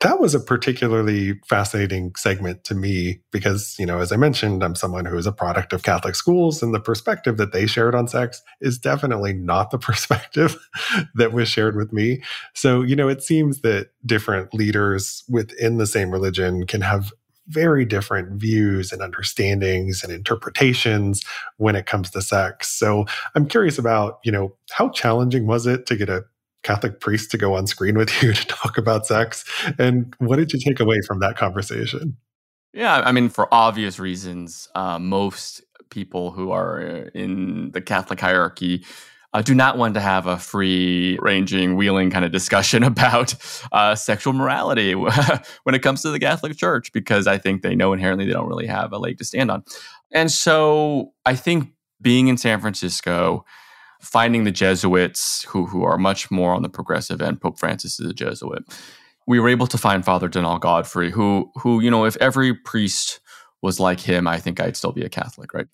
that 0.00 0.20
was 0.20 0.34
a 0.34 0.40
particularly 0.40 1.40
fascinating 1.46 2.14
segment 2.16 2.64
to 2.64 2.74
me 2.74 3.20
because, 3.30 3.76
you 3.78 3.86
know, 3.86 4.00
as 4.00 4.12
I 4.12 4.16
mentioned, 4.16 4.62
I'm 4.62 4.74
someone 4.74 5.04
who 5.04 5.16
is 5.16 5.26
a 5.26 5.32
product 5.32 5.72
of 5.72 5.82
Catholic 5.82 6.14
schools, 6.14 6.62
and 6.62 6.74
the 6.74 6.80
perspective 6.80 7.36
that 7.38 7.52
they 7.52 7.66
shared 7.66 7.94
on 7.94 8.08
sex 8.08 8.42
is 8.60 8.78
definitely 8.78 9.32
not 9.32 9.70
the 9.70 9.78
perspective 9.90 10.56
that 11.14 11.32
was 11.32 11.48
shared 11.48 11.76
with 11.76 11.92
me. 11.92 12.22
So, 12.54 12.82
you 12.82 12.96
know, 12.96 13.08
it 13.08 13.22
seems 13.22 13.60
that 13.60 13.90
different 14.04 14.52
leaders 14.54 15.24
within 15.28 15.78
the 15.78 15.86
same 15.86 16.10
religion 16.10 16.66
can 16.66 16.82
have 16.82 17.12
very 17.50 17.84
different 17.84 18.40
views 18.40 18.92
and 18.92 19.02
understandings 19.02 20.04
and 20.04 20.12
interpretations 20.12 21.24
when 21.56 21.74
it 21.74 21.84
comes 21.84 22.10
to 22.10 22.22
sex. 22.22 22.68
So 22.68 23.06
I'm 23.34 23.46
curious 23.46 23.76
about, 23.76 24.20
you 24.24 24.30
know, 24.30 24.54
how 24.70 24.90
challenging 24.90 25.46
was 25.46 25.66
it 25.66 25.86
to 25.86 25.96
get 25.96 26.08
a 26.08 26.24
Catholic 26.62 27.00
priest 27.00 27.30
to 27.30 27.38
go 27.38 27.54
on 27.54 27.66
screen 27.66 27.96
with 27.96 28.22
you 28.22 28.32
to 28.34 28.46
talk 28.46 28.78
about 28.78 29.06
sex. 29.06 29.44
And 29.78 30.14
what 30.18 30.36
did 30.36 30.52
you 30.52 30.58
take 30.58 30.80
away 30.80 31.00
from 31.06 31.20
that 31.20 31.36
conversation? 31.36 32.16
Yeah, 32.72 33.02
I 33.04 33.12
mean, 33.12 33.28
for 33.28 33.52
obvious 33.52 33.98
reasons, 33.98 34.68
uh, 34.74 34.98
most 34.98 35.62
people 35.90 36.30
who 36.30 36.52
are 36.52 36.80
in 37.14 37.72
the 37.72 37.80
Catholic 37.80 38.20
hierarchy 38.20 38.84
uh, 39.32 39.42
do 39.42 39.54
not 39.54 39.78
want 39.78 39.94
to 39.94 40.00
have 40.00 40.26
a 40.26 40.36
free 40.36 41.18
ranging, 41.20 41.76
wheeling 41.76 42.10
kind 42.10 42.24
of 42.24 42.32
discussion 42.32 42.82
about 42.84 43.34
uh, 43.72 43.94
sexual 43.94 44.32
morality 44.32 44.94
when 45.64 45.74
it 45.74 45.80
comes 45.80 46.02
to 46.02 46.10
the 46.10 46.18
Catholic 46.18 46.56
Church, 46.56 46.92
because 46.92 47.26
I 47.26 47.38
think 47.38 47.62
they 47.62 47.74
know 47.74 47.92
inherently 47.92 48.26
they 48.26 48.32
don't 48.32 48.48
really 48.48 48.66
have 48.66 48.92
a 48.92 48.98
leg 48.98 49.18
to 49.18 49.24
stand 49.24 49.50
on. 49.50 49.64
And 50.12 50.30
so 50.30 51.12
I 51.24 51.36
think 51.36 51.72
being 52.00 52.28
in 52.28 52.36
San 52.36 52.60
Francisco, 52.60 53.44
finding 54.00 54.44
the 54.44 54.50
Jesuits 54.50 55.44
who, 55.44 55.66
who 55.66 55.84
are 55.84 55.98
much 55.98 56.30
more 56.30 56.54
on 56.54 56.62
the 56.62 56.68
progressive 56.68 57.20
end. 57.20 57.40
Pope 57.40 57.58
Francis 57.58 58.00
is 58.00 58.10
a 58.10 58.14
Jesuit. 58.14 58.64
We 59.26 59.38
were 59.38 59.48
able 59.48 59.66
to 59.68 59.78
find 59.78 60.04
Father 60.04 60.28
Donal 60.28 60.58
Godfrey, 60.58 61.10
who, 61.10 61.50
who, 61.56 61.80
you 61.80 61.90
know, 61.90 62.04
if 62.04 62.16
every 62.16 62.54
priest 62.54 63.20
was 63.62 63.78
like 63.78 64.00
him, 64.00 64.26
I 64.26 64.38
think 64.38 64.58
I'd 64.58 64.76
still 64.76 64.92
be 64.92 65.04
a 65.04 65.08
Catholic, 65.08 65.52
right? 65.52 65.66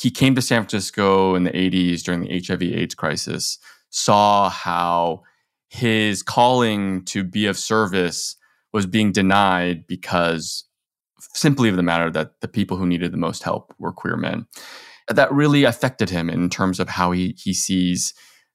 He 0.00 0.10
came 0.10 0.34
to 0.34 0.42
San 0.42 0.62
Francisco 0.62 1.34
in 1.34 1.44
the 1.44 1.50
80s 1.50 2.02
during 2.02 2.22
the 2.22 2.42
HIV 2.44 2.62
AIDS 2.62 2.94
crisis, 2.94 3.58
saw 3.90 4.48
how 4.48 5.22
his 5.68 6.22
calling 6.22 7.04
to 7.04 7.22
be 7.22 7.46
of 7.46 7.58
service 7.58 8.36
was 8.72 8.86
being 8.86 9.12
denied 9.12 9.86
because 9.86 10.64
simply 11.34 11.68
of 11.68 11.76
the 11.76 11.82
matter 11.82 12.10
that 12.10 12.40
the 12.40 12.48
people 12.48 12.76
who 12.76 12.86
needed 12.86 13.12
the 13.12 13.18
most 13.18 13.42
help 13.42 13.74
were 13.78 13.92
queer 13.92 14.16
men. 14.16 14.46
That 15.12 15.32
really 15.32 15.64
affected 15.64 16.10
him 16.10 16.28
in 16.30 16.48
terms 16.50 16.80
of 16.80 16.88
how 16.88 17.12
he 17.12 17.34
he 17.38 17.54
sees 17.54 18.14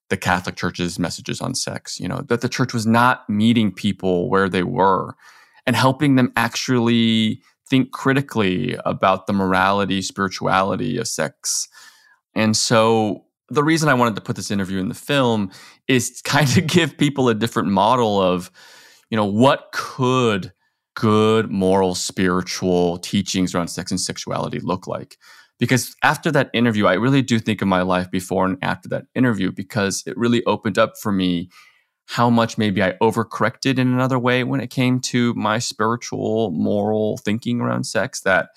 the 0.10 0.18
Catholic 0.18 0.56
Church's 0.56 0.98
messages 0.98 1.42
on 1.42 1.56
sex. 1.56 2.00
You 2.00 2.08
know 2.08 2.22
that 2.28 2.42
the 2.42 2.50
church 2.50 2.74
was 2.74 2.86
not 2.86 3.30
meeting 3.30 3.72
people 3.72 4.30
where 4.30 4.50
they 4.50 4.64
were 4.64 5.16
and 5.66 5.76
helping 5.76 6.16
them 6.16 6.32
actually 6.36 7.42
think 7.70 7.92
critically 7.92 8.78
about 8.86 9.28
the 9.28 9.34
morality, 9.34 10.02
spirituality 10.02 10.98
of 10.98 11.08
sex. 11.08 11.68
And 12.34 12.56
so 12.56 13.26
the 13.50 13.64
reason 13.64 13.90
I 13.90 13.94
wanted 13.94 14.16
to 14.16 14.22
put 14.22 14.36
this 14.36 14.52
interview 14.52 14.80
in 14.80 14.90
the 14.90 14.96
film 14.96 15.52
is 15.88 16.22
kind 16.24 16.58
of 16.58 16.68
give 16.68 16.98
people 16.98 17.30
a 17.30 17.34
different 17.34 17.70
model 17.70 18.22
of, 18.22 18.52
you 19.10 19.18
know, 19.18 19.26
what 19.26 19.70
could 19.74 20.54
good 20.96 21.52
moral 21.52 21.94
spiritual 21.94 22.98
teachings 22.98 23.54
around 23.54 23.68
sex 23.68 23.92
and 23.92 24.00
sexuality 24.00 24.60
look 24.60 24.88
like? 24.88 25.18
Because 25.60 25.96
after 26.04 26.32
that 26.32 26.50
interview, 26.54 26.86
I 26.86 26.94
really 26.94 27.22
do 27.22 27.40
think 27.40 27.62
of 27.62 27.68
my 27.68 27.82
life 27.82 28.12
before 28.12 28.46
and 28.46 28.58
after 28.62 28.88
that 28.90 29.06
interview 29.16 29.52
because 29.52 30.04
it 30.06 30.18
really 30.18 30.44
opened 30.46 30.78
up 30.78 30.98
for 30.98 31.12
me 31.12 31.50
how 32.06 32.30
much 32.30 32.58
maybe 32.58 32.82
I 32.82 32.94
overcorrected 33.02 33.78
in 33.78 33.88
another 33.88 34.18
way 34.18 34.44
when 34.44 34.62
it 34.62 34.70
came 34.70 35.00
to 35.02 35.34
my 35.34 35.60
spiritual, 35.60 36.52
moral 36.52 37.18
thinking 37.18 37.60
around 37.60 37.84
sex. 37.86 38.22
That 38.22 38.50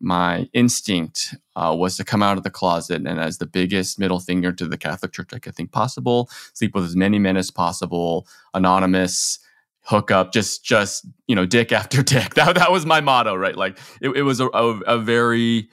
my 0.00 0.48
instinct 0.52 1.34
uh, 1.56 1.74
was 1.76 1.96
to 1.96 2.04
come 2.04 2.22
out 2.22 2.36
of 2.36 2.44
the 2.44 2.50
closet 2.50 3.06
and, 3.06 3.20
as 3.20 3.38
the 3.38 3.46
biggest 3.46 3.98
middle 3.98 4.20
finger 4.20 4.52
to 4.52 4.66
the 4.68 4.76
Catholic 4.76 5.12
Church 5.12 5.30
I 5.32 5.38
could 5.38 5.54
think 5.54 5.72
possible, 5.72 6.28
sleep 6.52 6.74
with 6.74 6.84
as 6.84 6.96
many 6.96 7.18
men 7.18 7.36
as 7.36 7.50
possible, 7.50 8.26
anonymous, 8.52 9.38
hook 9.84 10.10
up, 10.10 10.32
just 10.32 10.64
just 10.64 11.06
you 11.26 11.34
know, 11.34 11.46
dick 11.46 11.72
after 11.80 12.02
dick. 12.02 12.34
That 12.34 12.54
that 12.56 12.70
was 12.70 12.86
my 12.86 13.00
motto, 13.00 13.34
right? 13.34 13.56
Like 13.56 13.78
it, 14.00 14.10
it 14.10 14.22
was 14.22 14.38
a, 14.38 14.46
a, 14.48 14.78
a 14.80 14.98
very 14.98 15.70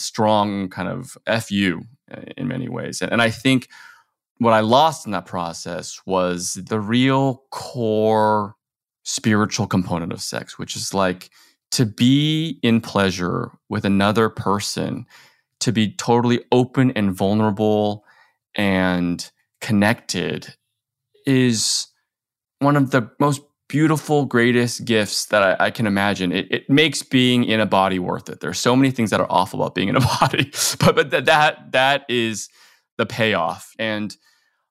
strong 0.00 0.68
kind 0.68 0.88
of 0.88 1.16
fu 1.42 1.82
uh, 2.12 2.20
in 2.36 2.48
many 2.48 2.68
ways, 2.68 3.00
and, 3.02 3.12
and 3.12 3.22
I 3.22 3.30
think 3.30 3.68
what 4.38 4.54
I 4.54 4.60
lost 4.60 5.04
in 5.06 5.12
that 5.12 5.26
process 5.26 6.00
was 6.06 6.54
the 6.54 6.80
real 6.80 7.44
core 7.50 8.54
spiritual 9.04 9.66
component 9.66 10.12
of 10.12 10.22
sex, 10.22 10.58
which 10.58 10.76
is 10.76 10.94
like 10.94 11.30
to 11.72 11.86
be 11.86 12.58
in 12.62 12.80
pleasure 12.80 13.52
with 13.68 13.84
another 13.84 14.28
person, 14.28 15.06
to 15.60 15.72
be 15.72 15.92
totally 15.92 16.40
open 16.52 16.90
and 16.92 17.12
vulnerable 17.12 18.04
and 18.54 19.30
connected 19.60 20.54
is 21.26 21.88
one 22.60 22.76
of 22.76 22.90
the 22.90 23.10
most 23.20 23.42
beautiful, 23.70 24.24
greatest 24.24 24.84
gifts 24.84 25.26
that 25.26 25.42
I, 25.42 25.66
I, 25.66 25.70
can 25.70 25.86
imagine. 25.86 26.32
It, 26.32 26.50
it, 26.50 26.68
makes 26.68 27.04
being 27.04 27.44
in 27.44 27.60
a 27.60 27.66
body 27.66 28.00
worth 28.00 28.28
it. 28.28 28.40
There's 28.40 28.58
so 28.58 28.74
many 28.74 28.90
things 28.90 29.10
that 29.10 29.20
are 29.20 29.30
awful 29.30 29.62
about 29.62 29.76
being 29.76 29.88
in 29.88 29.94
a 29.94 30.00
body, 30.20 30.50
but 30.80 30.96
but 30.96 31.10
that 31.10 31.26
that 31.26 31.70
that 31.70 32.04
is 32.08 32.48
the 32.98 33.06
payoff. 33.06 33.72
And 33.78 34.16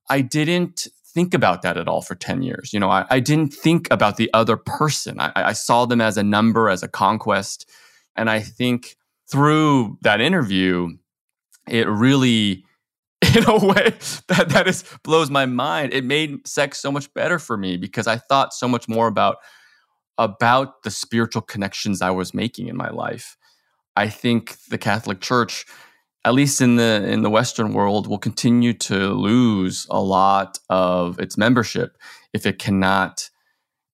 I 0.10 0.20
didn't 0.20 0.90
think 1.14 1.34
about 1.34 1.62
that 1.62 1.78
at 1.78 1.88
all 1.88 2.02
for 2.02 2.16
10 2.16 2.42
years. 2.42 2.74
You 2.74 2.80
know, 2.82 2.90
I, 2.90 3.06
I 3.10 3.22
didn't 3.22 3.54
think 3.54 3.88
about 3.90 4.18
the 4.18 4.30
other 4.34 4.58
person. 4.58 5.20
I, 5.20 5.32
I 5.34 5.54
saw 5.54 5.86
them 5.86 6.02
as 6.02 6.18
a 6.18 6.24
number, 6.24 6.70
as 6.70 6.84
a 6.84 6.90
conquest. 6.90 7.70
And 8.18 8.30
I 8.30 8.42
think 8.42 8.98
through 9.32 9.98
that 10.02 10.20
interview, 10.20 10.90
it 11.70 11.88
really, 11.88 12.66
in 13.36 13.44
a 13.46 13.66
way 13.66 13.94
that, 14.28 14.50
that 14.50 14.68
is 14.68 14.84
blows 15.04 15.30
my 15.30 15.46
mind, 15.46 15.94
it 15.94 16.04
made 16.04 16.48
sex 16.48 16.80
so 16.80 16.92
much 16.92 17.14
better 17.14 17.40
for 17.40 17.58
me 17.58 17.78
because 17.78 18.08
I 18.08 18.18
thought 18.18 18.54
so 18.54 18.68
much 18.68 18.88
more 18.88 19.08
about 19.08 19.38
about 20.18 20.84
the 20.84 20.92
spiritual 20.92 21.42
connections 21.42 22.02
I 22.02 22.12
was 22.12 22.34
making 22.34 22.68
in 22.68 22.76
my 22.76 22.90
life. 22.90 23.38
I 23.96 24.10
think 24.10 24.58
the 24.70 24.78
Catholic 24.78 25.22
Church 25.22 25.66
at 26.26 26.34
least 26.34 26.62
in 26.62 26.76
the 26.76 27.06
in 27.08 27.22
the 27.22 27.30
Western 27.30 27.74
world, 27.74 28.08
will 28.08 28.18
continue 28.18 28.74
to 28.74 29.14
lose 29.14 29.88
a 29.90 30.02
lot 30.02 30.60
of 30.70 31.20
its 31.20 31.38
membership 31.38 31.98
if 32.34 32.46
it 32.46 32.60
cannot 32.60 33.30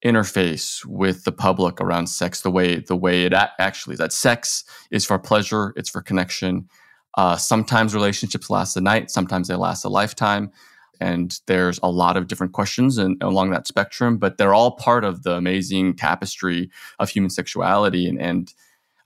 interface 0.04 0.86
with 0.86 1.24
the 1.24 1.32
public 1.32 1.80
around 1.80 2.08
sex 2.08 2.42
the 2.42 2.52
way 2.52 2.80
the 2.80 2.96
way 2.96 3.24
it 3.24 3.34
actually 3.60 3.94
is. 3.94 4.00
That 4.00 4.14
sex 4.14 4.64
is 4.92 5.06
for 5.06 5.20
pleasure, 5.20 5.74
it's 5.76 5.90
for 5.90 6.02
connection. 6.02 6.68
Uh, 7.16 7.38
sometimes 7.38 7.94
relationships 7.94 8.50
last 8.50 8.76
a 8.76 8.82
night, 8.82 9.10
sometimes 9.10 9.48
they 9.48 9.56
last 9.56 9.86
a 9.86 9.90
lifetime, 9.90 10.52
and 11.00 11.40
there's 11.48 11.80
a 11.84 11.90
lot 11.90 12.18
of 12.18 12.28
different 12.28 12.54
questions 12.54 12.98
and, 12.98 13.22
along 13.22 13.52
that 13.52 13.68
spectrum. 13.68 14.18
But 14.18 14.38
they're 14.38 14.54
all 14.54 14.72
part 14.72 15.04
of 15.04 15.24
the 15.24 15.36
amazing 15.36 15.96
tapestry 15.96 16.70
of 17.00 17.10
human 17.10 17.30
sexuality, 17.30 18.08
and, 18.08 18.20
and 18.20 18.54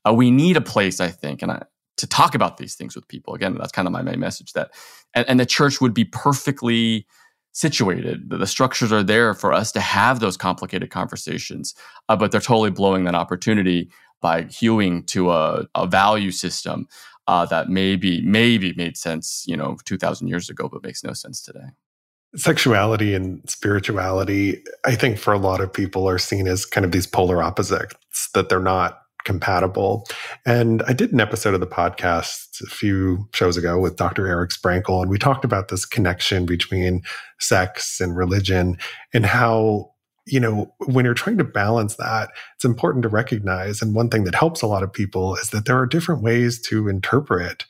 uh, 0.07 0.13
we 0.13 0.31
need 0.31 0.57
a 0.57 0.61
place, 0.61 0.99
I 0.99 1.09
think, 1.09 1.41
and 1.41 1.51
I, 1.51 1.63
to 1.97 2.07
talk 2.07 2.33
about 2.33 2.57
these 2.57 2.75
things 2.75 2.95
with 2.95 3.07
people. 3.07 3.33
Again, 3.33 3.55
that's 3.57 3.71
kind 3.71 3.87
of 3.87 3.91
my 3.91 4.01
main 4.01 4.19
message 4.19 4.53
that, 4.53 4.71
and, 5.13 5.27
and 5.27 5.39
the 5.39 5.45
church 5.45 5.81
would 5.81 5.93
be 5.93 6.05
perfectly 6.05 7.05
situated. 7.51 8.29
The, 8.29 8.47
structures 8.47 8.91
are 8.91 9.03
there 9.03 9.33
for 9.33 9.53
us 9.53 9.71
to 9.73 9.81
have 9.81 10.19
those 10.19 10.37
complicated 10.37 10.91
conversations, 10.91 11.75
uh, 12.07 12.15
but 12.15 12.31
they're 12.31 12.41
totally 12.41 12.71
blowing 12.71 13.03
that 13.03 13.15
opportunity 13.15 13.89
by 14.21 14.43
hewing 14.43 15.03
to 15.05 15.31
a, 15.31 15.67
a 15.75 15.87
value 15.87 16.31
system 16.31 16.87
uh, 17.29 17.45
that 17.45 17.69
maybe 17.69 18.21
maybe 18.21 18.73
made 18.73 18.97
sense, 18.97 19.45
you 19.47 19.55
know, 19.55 19.77
two 19.85 19.97
thousand 19.97 20.29
years 20.29 20.49
ago, 20.49 20.67
but 20.67 20.81
makes 20.81 21.03
no 21.03 21.13
sense 21.13 21.43
today. 21.43 21.67
Sexuality 22.35 23.13
and 23.13 23.47
spirituality, 23.47 24.63
I 24.83 24.95
think, 24.95 25.19
for 25.19 25.31
a 25.31 25.37
lot 25.37 25.61
of 25.61 25.71
people, 25.71 26.09
are 26.09 26.17
seen 26.17 26.47
as 26.47 26.65
kind 26.65 26.85
of 26.85 26.91
these 26.91 27.05
polar 27.05 27.43
opposites. 27.43 27.95
That 28.33 28.49
they're 28.49 28.59
not 28.59 29.01
compatible. 29.25 30.07
And 30.43 30.81
I 30.87 30.93
did 30.93 31.13
an 31.13 31.19
episode 31.19 31.53
of 31.53 31.59
the 31.59 31.67
podcast 31.67 32.61
a 32.63 32.69
few 32.69 33.29
shows 33.35 33.57
ago 33.57 33.79
with 33.79 33.95
Dr. 33.95 34.25
Eric 34.25 34.49
Sprankle, 34.49 35.03
and 35.03 35.11
we 35.11 35.19
talked 35.19 35.45
about 35.45 35.67
this 35.67 35.85
connection 35.85 36.47
between 36.47 37.03
sex 37.39 38.01
and 38.01 38.17
religion 38.17 38.79
and 39.13 39.27
how 39.27 39.91
you 40.31 40.39
know, 40.39 40.73
when 40.85 41.05
you're 41.05 41.13
trying 41.13 41.37
to 41.37 41.43
balance 41.43 41.95
that, 41.95 42.29
it's 42.55 42.65
important 42.65 43.03
to 43.03 43.09
recognize. 43.09 43.81
And 43.81 43.95
one 43.95 44.09
thing 44.09 44.23
that 44.25 44.35
helps 44.35 44.61
a 44.61 44.67
lot 44.67 44.83
of 44.83 44.93
people 44.93 45.35
is 45.35 45.49
that 45.49 45.65
there 45.65 45.77
are 45.77 45.85
different 45.85 46.21
ways 46.21 46.59
to 46.61 46.87
interpret 46.87 47.65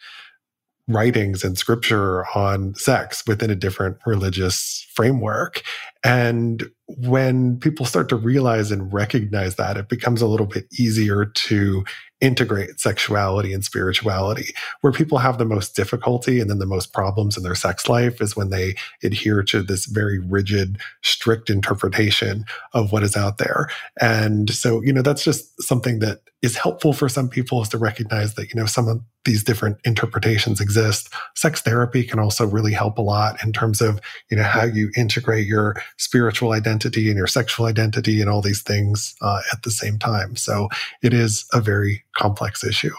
writings 0.88 1.43
and 1.43 1.57
scripture 1.57 2.26
on 2.36 2.74
sex 2.76 3.24
within 3.28 3.51
a 3.51 3.55
different 3.55 3.97
religious 4.05 4.88
framework. 4.93 5.62
And 6.03 6.70
when 6.98 7.60
people 7.60 7.86
start 7.86 8.10
to 8.10 8.16
realize 8.16 8.72
and 8.72 8.92
recognize 8.92 9.56
that, 9.56 9.78
it 9.78 9.90
becomes 9.90 10.22
a 10.22 10.28
little 10.28 10.48
bit 10.48 10.66
easier 10.80 11.26
to 11.26 11.84
integrate 12.20 12.80
sexuality 12.80 13.54
and 13.54 13.64
spirituality. 13.64 14.54
Where 14.82 14.92
people 14.92 15.20
have 15.20 15.38
the 15.38 15.46
most 15.46 15.76
difficulty 15.76 16.40
and 16.40 16.50
then 16.50 16.60
the 16.60 16.66
most 16.66 16.92
problems 16.92 17.38
in 17.38 17.44
their 17.44 17.56
sex 17.56 17.88
life 17.88 18.22
is 18.22 18.36
when 18.36 18.50
they 18.50 18.76
adhere 19.04 19.44
to 19.44 19.62
this 19.62 19.86
very 19.86 20.20
rigid, 20.20 20.80
strict 21.02 21.50
interpretation 21.50 22.46
of 22.74 22.92
what 22.92 23.04
is 23.04 23.16
out 23.16 23.38
there. 23.38 23.70
And 24.02 24.50
so, 24.50 24.82
you 24.84 24.92
know, 24.92 25.02
that's 25.02 25.24
just 25.24 25.62
something 25.62 26.00
that 26.00 26.22
is 26.42 26.58
helpful 26.58 26.94
for 26.94 27.10
some 27.10 27.30
people 27.30 27.62
is 27.62 27.70
to 27.70 27.78
recognize 27.78 28.36
that, 28.36 28.54
you 28.54 28.60
know, 28.60 28.66
some 28.66 28.88
of 28.88 29.02
these 29.26 29.44
different 29.44 29.78
interpretations 29.84 30.62
exist. 30.62 31.14
Sex 31.36 31.62
therapy 31.62 32.04
can 32.04 32.18
also 32.18 32.48
really 32.48 32.72
help 32.72 32.98
a 32.98 33.02
lot 33.02 33.44
in 33.44 33.52
terms 33.52 33.82
of, 33.82 34.00
you 34.32 34.38
know, 34.38 34.44
how 34.44 34.64
you 34.64 34.90
integrate 34.96 35.46
your 35.46 35.76
spiritual 35.98 36.54
identity 36.54 36.78
and 36.86 37.17
your 37.17 37.27
sexual 37.27 37.65
identity 37.65 38.21
and 38.21 38.30
all 38.30 38.41
these 38.41 38.61
things 38.61 39.15
uh, 39.21 39.41
at 39.51 39.63
the 39.63 39.71
same 39.71 39.99
time. 39.99 40.36
So 40.36 40.69
it 41.01 41.13
is 41.13 41.45
a 41.53 41.61
very 41.61 42.03
complex 42.15 42.63
issue. 42.63 42.93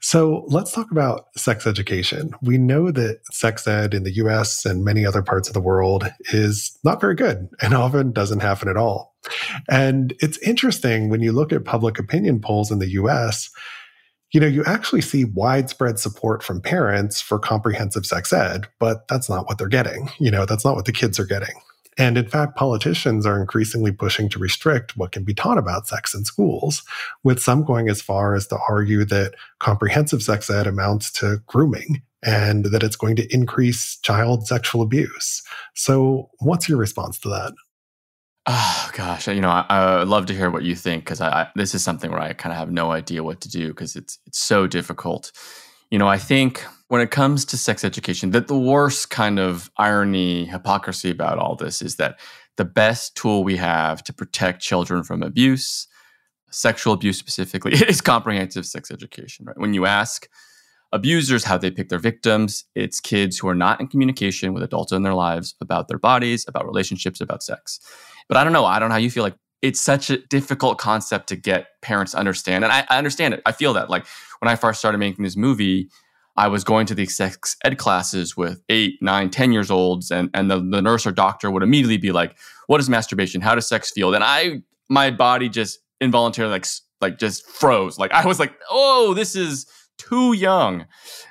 So 0.00 0.44
let's 0.48 0.72
talk 0.72 0.90
about 0.90 1.26
sex 1.36 1.66
education. 1.66 2.32
We 2.42 2.58
know 2.58 2.90
that 2.92 3.20
sex 3.32 3.66
ed 3.66 3.94
in 3.94 4.04
the 4.04 4.12
US 4.12 4.64
and 4.64 4.84
many 4.84 5.04
other 5.04 5.22
parts 5.22 5.48
of 5.48 5.54
the 5.54 5.60
world 5.60 6.04
is 6.32 6.78
not 6.84 7.00
very 7.00 7.14
good 7.14 7.48
and 7.60 7.74
often 7.74 8.12
doesn't 8.12 8.40
happen 8.40 8.68
at 8.68 8.76
all. 8.76 9.16
And 9.68 10.14
it's 10.20 10.38
interesting 10.38 11.08
when 11.08 11.20
you 11.20 11.32
look 11.32 11.52
at 11.52 11.64
public 11.64 11.98
opinion 11.98 12.40
polls 12.40 12.70
in 12.70 12.78
the 12.78 12.90
US, 12.90 13.50
you 14.32 14.40
know, 14.40 14.46
you 14.46 14.62
actually 14.64 15.00
see 15.00 15.24
widespread 15.24 15.98
support 15.98 16.42
from 16.42 16.60
parents 16.60 17.20
for 17.20 17.38
comprehensive 17.38 18.04
sex 18.04 18.32
ed, 18.32 18.66
but 18.78 19.08
that's 19.08 19.28
not 19.28 19.46
what 19.46 19.58
they're 19.58 19.68
getting. 19.68 20.10
You 20.20 20.30
know, 20.30 20.44
that's 20.44 20.64
not 20.64 20.76
what 20.76 20.84
the 20.84 20.92
kids 20.92 21.18
are 21.18 21.26
getting. 21.26 21.54
And 21.98 22.16
in 22.16 22.28
fact, 22.28 22.56
politicians 22.56 23.26
are 23.26 23.40
increasingly 23.40 23.90
pushing 23.90 24.28
to 24.30 24.38
restrict 24.38 24.96
what 24.96 25.10
can 25.10 25.24
be 25.24 25.34
taught 25.34 25.58
about 25.58 25.88
sex 25.88 26.14
in 26.14 26.24
schools, 26.24 26.84
with 27.24 27.40
some 27.40 27.64
going 27.64 27.88
as 27.88 28.00
far 28.00 28.34
as 28.34 28.46
to 28.46 28.58
argue 28.68 29.04
that 29.06 29.34
comprehensive 29.58 30.22
sex 30.22 30.48
ed 30.48 30.68
amounts 30.68 31.10
to 31.14 31.42
grooming 31.46 32.02
and 32.22 32.66
that 32.66 32.82
it's 32.82 32.96
going 32.96 33.16
to 33.16 33.34
increase 33.34 33.98
child 33.98 34.46
sexual 34.46 34.82
abuse. 34.82 35.42
So, 35.74 36.30
what's 36.38 36.68
your 36.68 36.78
response 36.78 37.18
to 37.20 37.28
that? 37.30 37.52
Oh 38.46 38.90
gosh, 38.94 39.28
you 39.28 39.40
know, 39.40 39.50
I, 39.50 39.66
I 39.68 40.02
love 40.04 40.26
to 40.26 40.34
hear 40.34 40.50
what 40.50 40.62
you 40.62 40.74
think 40.74 41.04
because 41.04 41.20
I, 41.20 41.42
I, 41.42 41.48
this 41.54 41.74
is 41.74 41.82
something 41.82 42.10
where 42.10 42.20
I 42.20 42.32
kind 42.32 42.52
of 42.52 42.58
have 42.58 42.70
no 42.70 42.92
idea 42.92 43.22
what 43.22 43.42
to 43.42 43.48
do 43.48 43.68
because 43.68 43.94
it's 43.94 44.18
it's 44.26 44.38
so 44.38 44.66
difficult. 44.66 45.32
You 45.90 45.98
know, 45.98 46.08
I 46.08 46.16
think 46.16 46.64
when 46.88 47.00
it 47.00 47.10
comes 47.10 47.44
to 47.46 47.56
sex 47.56 47.84
education, 47.84 48.30
that 48.30 48.48
the 48.48 48.58
worst 48.58 49.10
kind 49.10 49.38
of 49.38 49.70
irony, 49.76 50.46
hypocrisy 50.46 51.10
about 51.10 51.38
all 51.38 51.54
this 51.54 51.80
is 51.80 51.96
that 51.96 52.18
the 52.56 52.64
best 52.64 53.14
tool 53.14 53.44
we 53.44 53.56
have 53.56 54.02
to 54.04 54.12
protect 54.12 54.60
children 54.60 55.04
from 55.04 55.22
abuse, 55.22 55.86
sexual 56.50 56.94
abuse 56.94 57.18
specifically, 57.18 57.72
is 57.88 58.00
comprehensive 58.00 58.66
sex 58.66 58.90
education, 58.90 59.46
right? 59.46 59.58
When 59.58 59.74
you 59.74 59.86
ask 59.86 60.28
abusers 60.90 61.44
how 61.44 61.58
they 61.58 61.70
pick 61.70 61.90
their 61.90 61.98
victims, 61.98 62.64
it's 62.74 63.00
kids 63.00 63.38
who 63.38 63.48
are 63.48 63.54
not 63.54 63.80
in 63.80 63.86
communication 63.88 64.54
with 64.54 64.62
adults 64.62 64.90
in 64.90 65.02
their 65.02 65.14
lives 65.14 65.54
about 65.60 65.88
their 65.88 65.98
bodies, 65.98 66.46
about 66.48 66.66
relationships, 66.66 67.20
about 67.20 67.42
sex. 67.42 67.80
But 68.28 68.38
I 68.38 68.44
don't 68.44 68.54
know. 68.54 68.64
I 68.64 68.78
don't 68.78 68.88
know 68.88 68.94
how 68.94 68.98
you 68.98 69.10
feel 69.10 69.22
like 69.22 69.36
it's 69.60 69.80
such 69.80 70.08
a 70.08 70.18
difficult 70.18 70.78
concept 70.78 71.28
to 71.28 71.36
get 71.36 71.66
parents 71.82 72.12
to 72.12 72.18
understand. 72.18 72.64
And 72.64 72.72
I, 72.72 72.86
I 72.88 72.96
understand 72.96 73.34
it. 73.34 73.42
I 73.44 73.52
feel 73.52 73.74
that. 73.74 73.90
Like 73.90 74.06
when 74.38 74.48
I 74.48 74.56
first 74.56 74.78
started 74.78 74.98
making 74.98 75.24
this 75.24 75.36
movie, 75.36 75.90
I 76.38 76.46
was 76.46 76.62
going 76.62 76.86
to 76.86 76.94
the 76.94 77.06
sex 77.06 77.56
ed 77.64 77.78
classes 77.78 78.36
with 78.36 78.62
eight, 78.68 79.02
nine, 79.02 79.28
ten 79.28 79.50
years 79.50 79.72
olds, 79.72 80.12
and 80.12 80.30
and 80.32 80.48
the, 80.48 80.58
the 80.60 80.80
nurse 80.80 81.04
or 81.04 81.10
doctor 81.10 81.50
would 81.50 81.64
immediately 81.64 81.96
be 81.96 82.12
like, 82.12 82.38
"What 82.68 82.80
is 82.80 82.88
masturbation? 82.88 83.40
How 83.40 83.56
does 83.56 83.68
sex 83.68 83.90
feel?" 83.90 84.14
And 84.14 84.22
I, 84.22 84.62
my 84.88 85.10
body 85.10 85.48
just 85.48 85.80
involuntarily 86.00 86.52
like 86.52 86.66
like 87.00 87.18
just 87.18 87.44
froze. 87.44 87.98
Like 87.98 88.12
I 88.12 88.24
was 88.24 88.38
like, 88.38 88.54
"Oh, 88.70 89.14
this 89.14 89.34
is 89.34 89.66
too 89.98 90.32
young." 90.32 90.86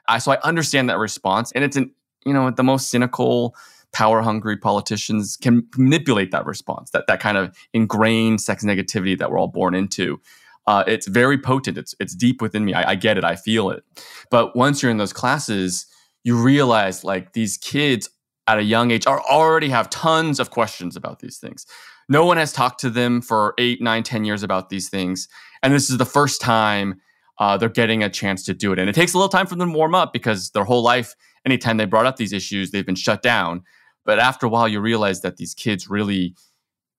I 0.09 0.17
so 0.17 0.33
I 0.33 0.41
understand 0.43 0.89
that 0.89 0.97
response, 0.97 1.53
and 1.53 1.63
it's 1.63 1.77
an 1.77 1.89
you 2.25 2.33
know 2.33 2.51
the 2.51 2.63
most 2.63 2.89
cynical, 2.91 3.55
power 3.93 4.21
hungry 4.21 4.57
politicians 4.57 5.37
can 5.37 5.65
manipulate 5.77 6.31
that 6.31 6.45
response, 6.45 6.91
that 6.91 7.07
that 7.07 7.21
kind 7.21 7.37
of 7.37 7.55
ingrained 7.71 8.41
sex 8.41 8.61
negativity 8.65 9.17
that 9.17 9.31
we're 9.31 9.39
all 9.39 9.47
born 9.47 9.73
into. 9.73 10.19
Uh, 10.67 10.83
it's 10.85 11.07
very 11.07 11.37
potent. 11.37 11.77
It's 11.77 11.95
it's 11.99 12.13
deep 12.13 12.41
within 12.41 12.65
me. 12.65 12.73
I, 12.73 12.91
I 12.91 12.95
get 12.95 13.17
it. 13.17 13.23
I 13.23 13.35
feel 13.35 13.69
it. 13.69 13.83
But 14.29 14.55
once 14.55 14.81
you're 14.81 14.91
in 14.91 14.97
those 14.97 15.13
classes, 15.13 15.85
you 16.23 16.35
realize 16.35 17.03
like 17.03 17.33
these 17.33 17.57
kids 17.57 18.09
at 18.47 18.59
a 18.59 18.63
young 18.63 18.91
age 18.91 19.07
are 19.07 19.21
already 19.21 19.69
have 19.69 19.89
tons 19.89 20.39
of 20.39 20.51
questions 20.51 20.95
about 20.95 21.19
these 21.19 21.37
things. 21.37 21.65
No 22.09 22.25
one 22.25 22.37
has 22.37 22.53
talked 22.53 22.79
to 22.81 22.89
them 22.89 23.21
for 23.21 23.53
eight, 23.57 23.81
nine, 23.81 24.03
ten 24.03 24.25
years 24.25 24.43
about 24.43 24.69
these 24.69 24.89
things, 24.89 25.27
and 25.63 25.73
this 25.73 25.89
is 25.89 25.97
the 25.97 26.05
first 26.05 26.41
time 26.41 27.01
uh, 27.39 27.57
they're 27.57 27.69
getting 27.69 28.03
a 28.03 28.09
chance 28.09 28.43
to 28.45 28.53
do 28.53 28.73
it. 28.73 28.79
And 28.79 28.89
it 28.89 28.93
takes 28.93 29.13
a 29.13 29.17
little 29.17 29.29
time 29.29 29.47
for 29.47 29.55
them 29.55 29.71
to 29.71 29.77
warm 29.77 29.95
up 29.95 30.11
because 30.11 30.51
their 30.51 30.63
whole 30.63 30.83
life, 30.83 31.15
anytime 31.45 31.77
they 31.77 31.85
brought 31.85 32.05
up 32.05 32.17
these 32.17 32.33
issues, 32.33 32.71
they've 32.71 32.85
been 32.85 32.95
shut 32.95 33.21
down. 33.21 33.63
But 34.05 34.19
after 34.19 34.45
a 34.45 34.49
while, 34.49 34.67
you 34.67 34.79
realize 34.79 35.21
that 35.21 35.37
these 35.37 35.53
kids 35.53 35.89
really 35.89 36.35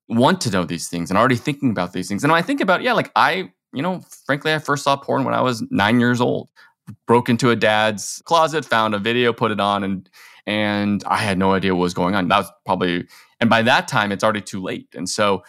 want 0.08 0.40
to 0.42 0.50
know 0.50 0.64
these 0.64 0.88
things 0.88 1.10
and 1.10 1.18
already 1.18 1.36
thinking 1.36 1.70
about 1.70 1.92
these 1.92 2.08
things. 2.08 2.22
And 2.22 2.32
I 2.32 2.42
think 2.42 2.60
about, 2.60 2.82
yeah, 2.82 2.92
like 2.92 3.10
I 3.16 3.52
you 3.72 3.82
know, 3.82 4.00
frankly, 4.26 4.52
I 4.52 4.58
first 4.58 4.84
saw 4.84 4.96
porn 4.96 5.24
when 5.24 5.34
I 5.34 5.40
was 5.40 5.62
nine 5.70 6.00
years 6.00 6.20
old. 6.20 6.50
Broke 7.06 7.28
into 7.28 7.50
a 7.50 7.56
dad's 7.56 8.22
closet, 8.24 8.64
found 8.64 8.94
a 8.94 8.98
video, 8.98 9.32
put 9.32 9.50
it 9.50 9.60
on, 9.60 9.84
and 9.84 10.08
and 10.46 11.04
I 11.06 11.18
had 11.18 11.36
no 11.36 11.52
idea 11.52 11.74
what 11.74 11.82
was 11.82 11.92
going 11.92 12.14
on. 12.14 12.28
That 12.28 12.38
was 12.38 12.52
probably, 12.64 13.06
and 13.40 13.50
by 13.50 13.60
that 13.62 13.88
time, 13.88 14.10
it's 14.10 14.24
already 14.24 14.40
too 14.40 14.62
late. 14.62 14.88
And 14.94 15.06
so, 15.06 15.42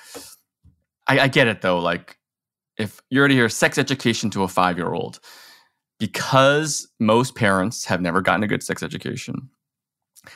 I, 1.07 1.19
I 1.21 1.27
get 1.29 1.47
it 1.47 1.61
though. 1.61 1.79
Like, 1.79 2.17
if 2.77 2.99
you're 3.09 3.29
to 3.29 3.33
hear 3.33 3.47
sex 3.47 3.77
education 3.77 4.29
to 4.31 4.43
a 4.43 4.49
five 4.49 4.77
year 4.77 4.93
old, 4.93 5.21
because 5.97 6.89
most 6.99 7.35
parents 7.35 7.85
have 7.85 8.01
never 8.01 8.21
gotten 8.21 8.43
a 8.43 8.47
good 8.47 8.63
sex 8.63 8.83
education, 8.83 9.49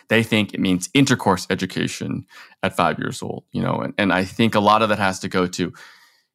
they 0.08 0.24
think 0.24 0.54
it 0.54 0.62
means 0.62 0.90
intercourse 0.94 1.46
education 1.50 2.26
at 2.64 2.78
five 2.78 2.98
years 2.98 3.22
old. 3.22 3.44
You 3.52 3.62
know, 3.62 3.76
and, 3.76 3.94
and 3.98 4.14
I 4.14 4.24
think 4.24 4.56
a 4.56 4.62
lot 4.62 4.82
of 4.82 4.88
that 4.88 5.00
has 5.00 5.20
to 5.20 5.28
go 5.28 5.48
to, 5.48 5.74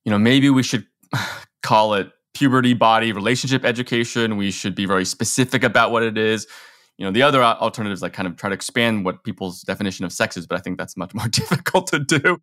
you 0.05 0.11
know, 0.11 0.19
maybe 0.19 0.51
we 0.51 0.63
should 0.63 0.87
call 1.63 1.95
it 1.95 2.11
puberty 2.35 2.75
body 2.75 3.13
relationship 3.13 3.65
education. 3.65 4.37
We 4.37 4.51
should 4.51 4.75
be 4.75 4.87
very 4.87 5.05
specific 5.05 5.65
about 5.65 5.91
what 5.91 6.03
it 6.03 6.17
is. 6.17 6.47
You 6.97 7.05
know, 7.05 7.13
the 7.13 7.23
other 7.23 7.43
alternatives 7.43 8.03
like 8.03 8.13
kind 8.13 8.27
of 8.27 8.37
try 8.37 8.51
to 8.51 8.55
expand 8.55 9.05
what 9.05 9.25
people's 9.25 9.63
definition 9.63 10.05
of 10.05 10.13
sex 10.13 10.37
is, 10.37 10.47
but 10.47 10.59
I 10.59 10.61
think 10.61 10.79
that's 10.79 10.97
much 10.97 11.15
more 11.15 11.29
difficult 11.29 11.89
to 11.89 12.01
do. 12.01 12.39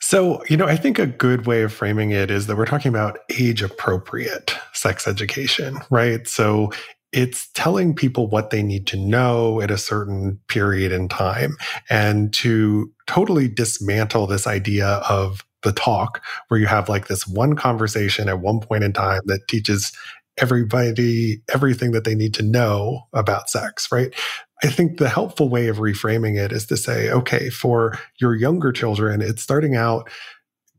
So, 0.00 0.44
you 0.48 0.56
know, 0.56 0.66
I 0.66 0.76
think 0.76 0.98
a 0.98 1.06
good 1.06 1.46
way 1.46 1.62
of 1.62 1.72
framing 1.72 2.10
it 2.10 2.30
is 2.30 2.46
that 2.46 2.56
we're 2.56 2.66
talking 2.66 2.90
about 2.90 3.18
age 3.38 3.62
appropriate 3.62 4.54
sex 4.72 5.08
education, 5.08 5.78
right? 5.90 6.28
So 6.28 6.70
it's 7.12 7.48
telling 7.54 7.94
people 7.94 8.26
what 8.28 8.50
they 8.50 8.62
need 8.62 8.86
to 8.88 8.96
know 8.96 9.60
at 9.62 9.70
a 9.70 9.78
certain 9.78 10.38
period 10.48 10.92
in 10.92 11.08
time 11.08 11.56
and 11.88 12.32
to 12.34 12.92
totally 13.06 13.48
dismantle 13.48 14.26
this 14.26 14.46
idea 14.46 14.86
of 15.08 15.45
the 15.62 15.72
talk 15.72 16.22
where 16.48 16.60
you 16.60 16.66
have 16.66 16.88
like 16.88 17.08
this 17.08 17.26
one 17.26 17.54
conversation 17.54 18.28
at 18.28 18.40
one 18.40 18.60
point 18.60 18.84
in 18.84 18.92
time 18.92 19.20
that 19.26 19.48
teaches 19.48 19.92
everybody 20.38 21.42
everything 21.52 21.92
that 21.92 22.04
they 22.04 22.14
need 22.14 22.34
to 22.34 22.42
know 22.42 23.06
about 23.12 23.48
sex, 23.48 23.90
right? 23.90 24.14
I 24.62 24.68
think 24.68 24.98
the 24.98 25.08
helpful 25.08 25.48
way 25.48 25.68
of 25.68 25.78
reframing 25.78 26.38
it 26.38 26.52
is 26.52 26.66
to 26.66 26.76
say, 26.76 27.10
okay, 27.10 27.50
for 27.50 27.98
your 28.20 28.34
younger 28.34 28.72
children, 28.72 29.20
it's 29.20 29.42
starting 29.42 29.76
out 29.76 30.08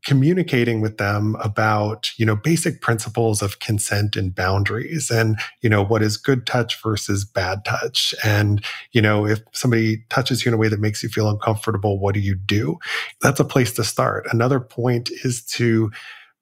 communicating 0.04 0.80
with 0.80 0.98
them 0.98 1.36
about 1.42 2.10
you 2.18 2.26
know 2.26 2.36
basic 2.36 2.80
principles 2.80 3.42
of 3.42 3.58
consent 3.58 4.16
and 4.16 4.34
boundaries 4.34 5.10
and 5.10 5.38
you 5.62 5.68
know 5.68 5.84
what 5.84 6.02
is 6.02 6.16
good 6.16 6.46
touch 6.46 6.80
versus 6.82 7.24
bad 7.24 7.64
touch 7.64 8.14
and 8.24 8.64
you 8.92 9.02
know 9.02 9.26
if 9.26 9.40
somebody 9.52 10.04
touches 10.08 10.44
you 10.44 10.50
in 10.50 10.54
a 10.54 10.58
way 10.58 10.68
that 10.68 10.80
makes 10.80 11.02
you 11.02 11.08
feel 11.08 11.28
uncomfortable 11.28 11.98
what 11.98 12.14
do 12.14 12.20
you 12.20 12.34
do 12.34 12.78
that's 13.20 13.40
a 13.40 13.44
place 13.44 13.72
to 13.72 13.84
start 13.84 14.26
another 14.30 14.60
point 14.60 15.10
is 15.24 15.44
to 15.44 15.90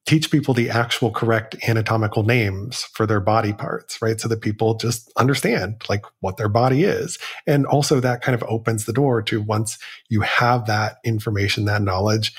teach 0.06 0.30
people 0.30 0.54
the 0.54 0.70
actual 0.70 1.10
correct 1.10 1.56
anatomical 1.68 2.22
names 2.22 2.84
for 2.94 3.06
their 3.06 3.20
body 3.20 3.52
parts, 3.52 4.00
right? 4.00 4.20
So 4.20 4.28
that 4.28 4.40
people 4.40 4.74
just 4.74 5.12
understand 5.16 5.82
like 5.88 6.04
what 6.20 6.36
their 6.36 6.48
body 6.48 6.84
is. 6.84 7.18
And 7.46 7.66
also 7.66 7.98
that 8.00 8.22
kind 8.22 8.40
of 8.40 8.48
opens 8.48 8.84
the 8.84 8.92
door 8.92 9.20
to 9.22 9.42
once 9.42 9.78
you 10.08 10.20
have 10.20 10.66
that 10.66 10.98
information, 11.04 11.64
that 11.64 11.82
knowledge, 11.82 12.32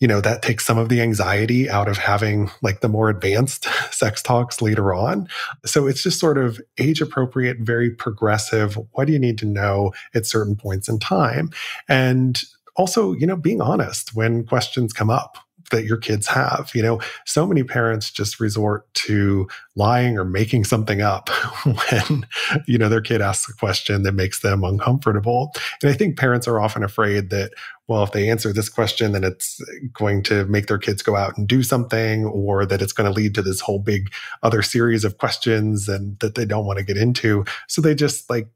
you 0.00 0.06
know, 0.06 0.20
that 0.20 0.42
takes 0.42 0.64
some 0.64 0.78
of 0.78 0.88
the 0.88 1.00
anxiety 1.00 1.68
out 1.68 1.88
of 1.88 1.98
having 1.98 2.50
like 2.62 2.80
the 2.80 2.88
more 2.88 3.08
advanced 3.08 3.64
sex 3.90 4.22
talks 4.22 4.62
later 4.62 4.94
on. 4.94 5.28
So 5.64 5.86
it's 5.86 6.02
just 6.02 6.20
sort 6.20 6.38
of 6.38 6.60
age 6.78 7.00
appropriate, 7.00 7.58
very 7.60 7.90
progressive. 7.90 8.78
What 8.92 9.06
do 9.06 9.12
you 9.12 9.18
need 9.18 9.38
to 9.38 9.46
know 9.46 9.92
at 10.14 10.26
certain 10.26 10.56
points 10.56 10.88
in 10.88 10.98
time? 10.98 11.50
And 11.88 12.40
also, 12.76 13.12
you 13.12 13.26
know, 13.26 13.36
being 13.36 13.60
honest 13.60 14.14
when 14.14 14.44
questions 14.44 14.92
come 14.92 15.10
up 15.10 15.38
that 15.70 15.84
your 15.84 15.96
kids 15.96 16.26
have. 16.26 16.70
You 16.74 16.82
know, 16.82 17.00
so 17.24 17.46
many 17.46 17.62
parents 17.62 18.10
just 18.10 18.40
resort 18.40 18.92
to 18.94 19.48
lying 19.76 20.18
or 20.18 20.24
making 20.24 20.64
something 20.64 21.00
up 21.00 21.28
when, 21.64 22.26
you 22.66 22.78
know, 22.78 22.88
their 22.88 23.00
kid 23.00 23.20
asks 23.20 23.50
a 23.50 23.56
question 23.56 24.02
that 24.02 24.12
makes 24.12 24.40
them 24.40 24.64
uncomfortable. 24.64 25.52
And 25.82 25.90
I 25.90 25.94
think 25.94 26.18
parents 26.18 26.48
are 26.48 26.60
often 26.60 26.82
afraid 26.82 27.30
that, 27.30 27.52
well, 27.86 28.02
if 28.02 28.12
they 28.12 28.28
answer 28.28 28.52
this 28.52 28.68
question, 28.68 29.12
then 29.12 29.24
it's 29.24 29.60
going 29.94 30.22
to 30.24 30.44
make 30.44 30.66
their 30.66 30.78
kids 30.78 31.02
go 31.02 31.16
out 31.16 31.38
and 31.38 31.48
do 31.48 31.62
something, 31.62 32.26
or 32.26 32.66
that 32.66 32.82
it's 32.82 32.92
going 32.92 33.10
to 33.10 33.14
lead 33.14 33.34
to 33.34 33.42
this 33.42 33.60
whole 33.60 33.78
big 33.78 34.12
other 34.42 34.60
series 34.60 35.04
of 35.04 35.18
questions 35.18 35.88
and 35.88 36.18
that 36.18 36.34
they 36.34 36.44
don't 36.44 36.66
want 36.66 36.78
to 36.78 36.84
get 36.84 36.98
into. 36.98 37.44
So 37.66 37.80
they 37.80 37.94
just 37.94 38.28
like 38.28 38.48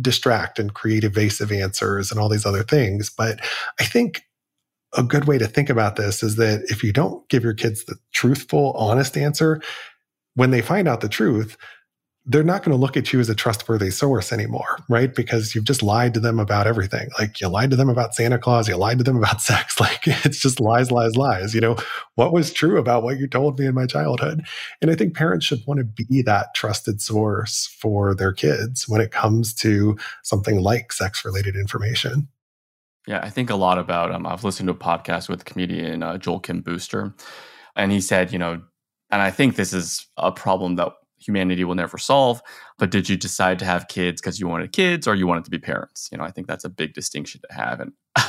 distract 0.00 0.58
and 0.58 0.74
create 0.74 1.04
evasive 1.04 1.50
answers 1.50 2.10
and 2.10 2.20
all 2.20 2.28
these 2.28 2.46
other 2.46 2.62
things. 2.62 3.10
But 3.10 3.40
I 3.80 3.84
think 3.84 4.22
a 4.96 5.02
good 5.02 5.26
way 5.26 5.38
to 5.38 5.46
think 5.46 5.70
about 5.70 5.96
this 5.96 6.22
is 6.22 6.36
that 6.36 6.62
if 6.68 6.82
you 6.82 6.92
don't 6.92 7.28
give 7.28 7.44
your 7.44 7.54
kids 7.54 7.84
the 7.84 7.96
truthful, 8.12 8.72
honest 8.72 9.16
answer, 9.16 9.60
when 10.34 10.50
they 10.50 10.62
find 10.62 10.88
out 10.88 11.00
the 11.00 11.08
truth, 11.08 11.56
they're 12.28 12.42
not 12.42 12.64
going 12.64 12.76
to 12.76 12.80
look 12.80 12.96
at 12.96 13.12
you 13.12 13.20
as 13.20 13.28
a 13.28 13.36
trustworthy 13.36 13.88
source 13.88 14.32
anymore, 14.32 14.80
right? 14.88 15.14
Because 15.14 15.54
you've 15.54 15.64
just 15.64 15.82
lied 15.82 16.12
to 16.14 16.18
them 16.18 16.40
about 16.40 16.66
everything. 16.66 17.08
Like 17.20 17.40
you 17.40 17.46
lied 17.46 17.70
to 17.70 17.76
them 17.76 17.88
about 17.88 18.16
Santa 18.16 18.36
Claus, 18.36 18.68
you 18.68 18.76
lied 18.76 18.98
to 18.98 19.04
them 19.04 19.16
about 19.16 19.40
sex. 19.42 19.78
Like 19.78 20.00
it's 20.06 20.40
just 20.40 20.58
lies, 20.58 20.90
lies, 20.90 21.16
lies. 21.16 21.54
You 21.54 21.60
know, 21.60 21.76
what 22.16 22.32
was 22.32 22.52
true 22.52 22.78
about 22.78 23.04
what 23.04 23.18
you 23.18 23.28
told 23.28 23.60
me 23.60 23.66
in 23.66 23.74
my 23.74 23.86
childhood? 23.86 24.44
And 24.82 24.90
I 24.90 24.96
think 24.96 25.14
parents 25.14 25.46
should 25.46 25.64
want 25.66 25.78
to 25.78 26.04
be 26.04 26.22
that 26.22 26.48
trusted 26.54 27.00
source 27.00 27.68
for 27.80 28.12
their 28.12 28.32
kids 28.32 28.88
when 28.88 29.00
it 29.00 29.12
comes 29.12 29.54
to 29.54 29.96
something 30.24 30.60
like 30.60 30.92
sex 30.92 31.24
related 31.24 31.54
information. 31.54 32.26
Yeah, 33.06 33.20
I 33.22 33.30
think 33.30 33.50
a 33.50 33.56
lot 33.56 33.78
about. 33.78 34.12
Um, 34.12 34.26
I've 34.26 34.44
listened 34.44 34.66
to 34.66 34.72
a 34.72 34.76
podcast 34.76 35.28
with 35.28 35.44
comedian 35.44 36.02
uh, 36.02 36.18
Joel 36.18 36.40
Kim 36.40 36.60
Booster, 36.60 37.14
and 37.76 37.92
he 37.92 38.00
said, 38.00 38.32
you 38.32 38.38
know, 38.38 38.60
and 39.10 39.22
I 39.22 39.30
think 39.30 39.54
this 39.54 39.72
is 39.72 40.06
a 40.16 40.32
problem 40.32 40.74
that 40.76 40.92
humanity 41.18 41.64
will 41.64 41.76
never 41.76 41.98
solve. 41.98 42.42
But 42.78 42.90
did 42.90 43.08
you 43.08 43.16
decide 43.16 43.58
to 43.60 43.64
have 43.64 43.88
kids 43.88 44.20
because 44.20 44.40
you 44.40 44.48
wanted 44.48 44.72
kids, 44.72 45.06
or 45.06 45.14
you 45.14 45.26
wanted 45.26 45.44
to 45.44 45.50
be 45.50 45.58
parents? 45.58 46.08
You 46.10 46.18
know, 46.18 46.24
I 46.24 46.32
think 46.32 46.48
that's 46.48 46.64
a 46.64 46.68
big 46.68 46.94
distinction 46.94 47.40
to 47.48 47.54
have. 47.54 47.78
And 47.80 47.92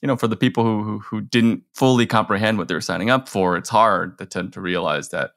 you 0.00 0.06
know, 0.06 0.16
for 0.16 0.28
the 0.28 0.36
people 0.36 0.62
who 0.62 0.82
who, 0.84 0.98
who 1.00 1.20
didn't 1.20 1.64
fully 1.74 2.06
comprehend 2.06 2.56
what 2.58 2.68
they 2.68 2.74
were 2.74 2.80
signing 2.80 3.10
up 3.10 3.28
for, 3.28 3.56
it's 3.56 3.68
hard 3.68 4.16
to 4.18 4.26
tend 4.26 4.52
to 4.52 4.60
realize 4.60 5.08
that 5.08 5.32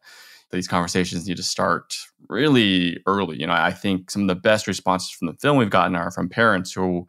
these 0.52 0.68
conversations 0.68 1.28
need 1.28 1.38
to 1.38 1.44
start 1.44 1.96
really 2.30 3.02
early. 3.08 3.40
You 3.40 3.48
know, 3.48 3.54
I 3.54 3.72
think 3.72 4.12
some 4.12 4.22
of 4.22 4.28
the 4.28 4.36
best 4.36 4.68
responses 4.68 5.10
from 5.10 5.26
the 5.26 5.34
film 5.34 5.58
we've 5.58 5.72
gotten 5.72 5.96
are 5.96 6.12
from 6.12 6.30
parents 6.30 6.72
who 6.72 7.08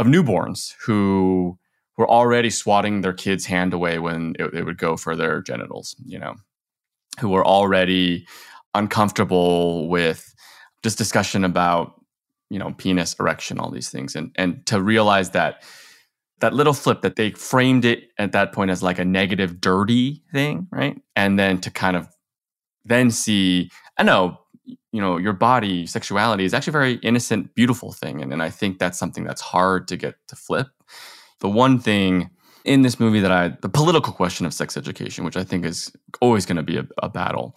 of 0.00 0.06
newborns 0.06 0.74
who 0.86 1.58
were 1.98 2.08
already 2.08 2.48
swatting 2.48 3.02
their 3.02 3.12
kid's 3.12 3.44
hand 3.44 3.74
away 3.74 3.98
when 3.98 4.34
it, 4.38 4.54
it 4.54 4.64
would 4.64 4.78
go 4.78 4.96
for 4.96 5.14
their 5.14 5.42
genitals, 5.42 5.94
you 6.06 6.18
know, 6.18 6.34
who 7.20 7.28
were 7.28 7.46
already 7.46 8.26
uncomfortable 8.74 9.88
with 9.88 10.34
just 10.82 10.96
discussion 10.96 11.44
about, 11.44 12.00
you 12.48 12.58
know, 12.58 12.72
penis 12.78 13.14
erection, 13.20 13.58
all 13.58 13.70
these 13.70 13.90
things. 13.90 14.16
And, 14.16 14.32
and 14.36 14.64
to 14.66 14.80
realize 14.80 15.30
that 15.30 15.62
that 16.40 16.54
little 16.54 16.72
flip 16.72 17.02
that 17.02 17.16
they 17.16 17.32
framed 17.32 17.84
it 17.84 18.04
at 18.16 18.32
that 18.32 18.54
point 18.54 18.70
as 18.70 18.82
like 18.82 18.98
a 18.98 19.04
negative, 19.04 19.60
dirty 19.60 20.22
thing, 20.32 20.66
right? 20.72 20.98
And 21.14 21.38
then 21.38 21.60
to 21.60 21.70
kind 21.70 21.94
of 21.94 22.08
then 22.86 23.10
see, 23.10 23.70
I 23.98 24.04
know, 24.04 24.38
you 24.92 25.00
know, 25.00 25.16
your 25.16 25.32
body, 25.32 25.86
sexuality 25.86 26.44
is 26.44 26.54
actually 26.54 26.72
a 26.72 26.72
very 26.72 26.94
innocent, 26.96 27.54
beautiful 27.54 27.92
thing. 27.92 28.22
And, 28.22 28.32
and 28.32 28.42
I 28.42 28.50
think 28.50 28.78
that's 28.78 28.98
something 28.98 29.24
that's 29.24 29.40
hard 29.40 29.88
to 29.88 29.96
get 29.96 30.14
to 30.28 30.36
flip. 30.36 30.68
The 31.40 31.48
one 31.48 31.78
thing 31.78 32.30
in 32.64 32.82
this 32.82 33.00
movie 33.00 33.20
that 33.20 33.32
I, 33.32 33.48
the 33.62 33.68
political 33.68 34.12
question 34.12 34.46
of 34.46 34.54
sex 34.54 34.76
education, 34.76 35.24
which 35.24 35.36
I 35.36 35.44
think 35.44 35.64
is 35.64 35.92
always 36.20 36.46
going 36.46 36.56
to 36.56 36.62
be 36.62 36.76
a, 36.76 36.86
a 37.02 37.08
battle. 37.08 37.56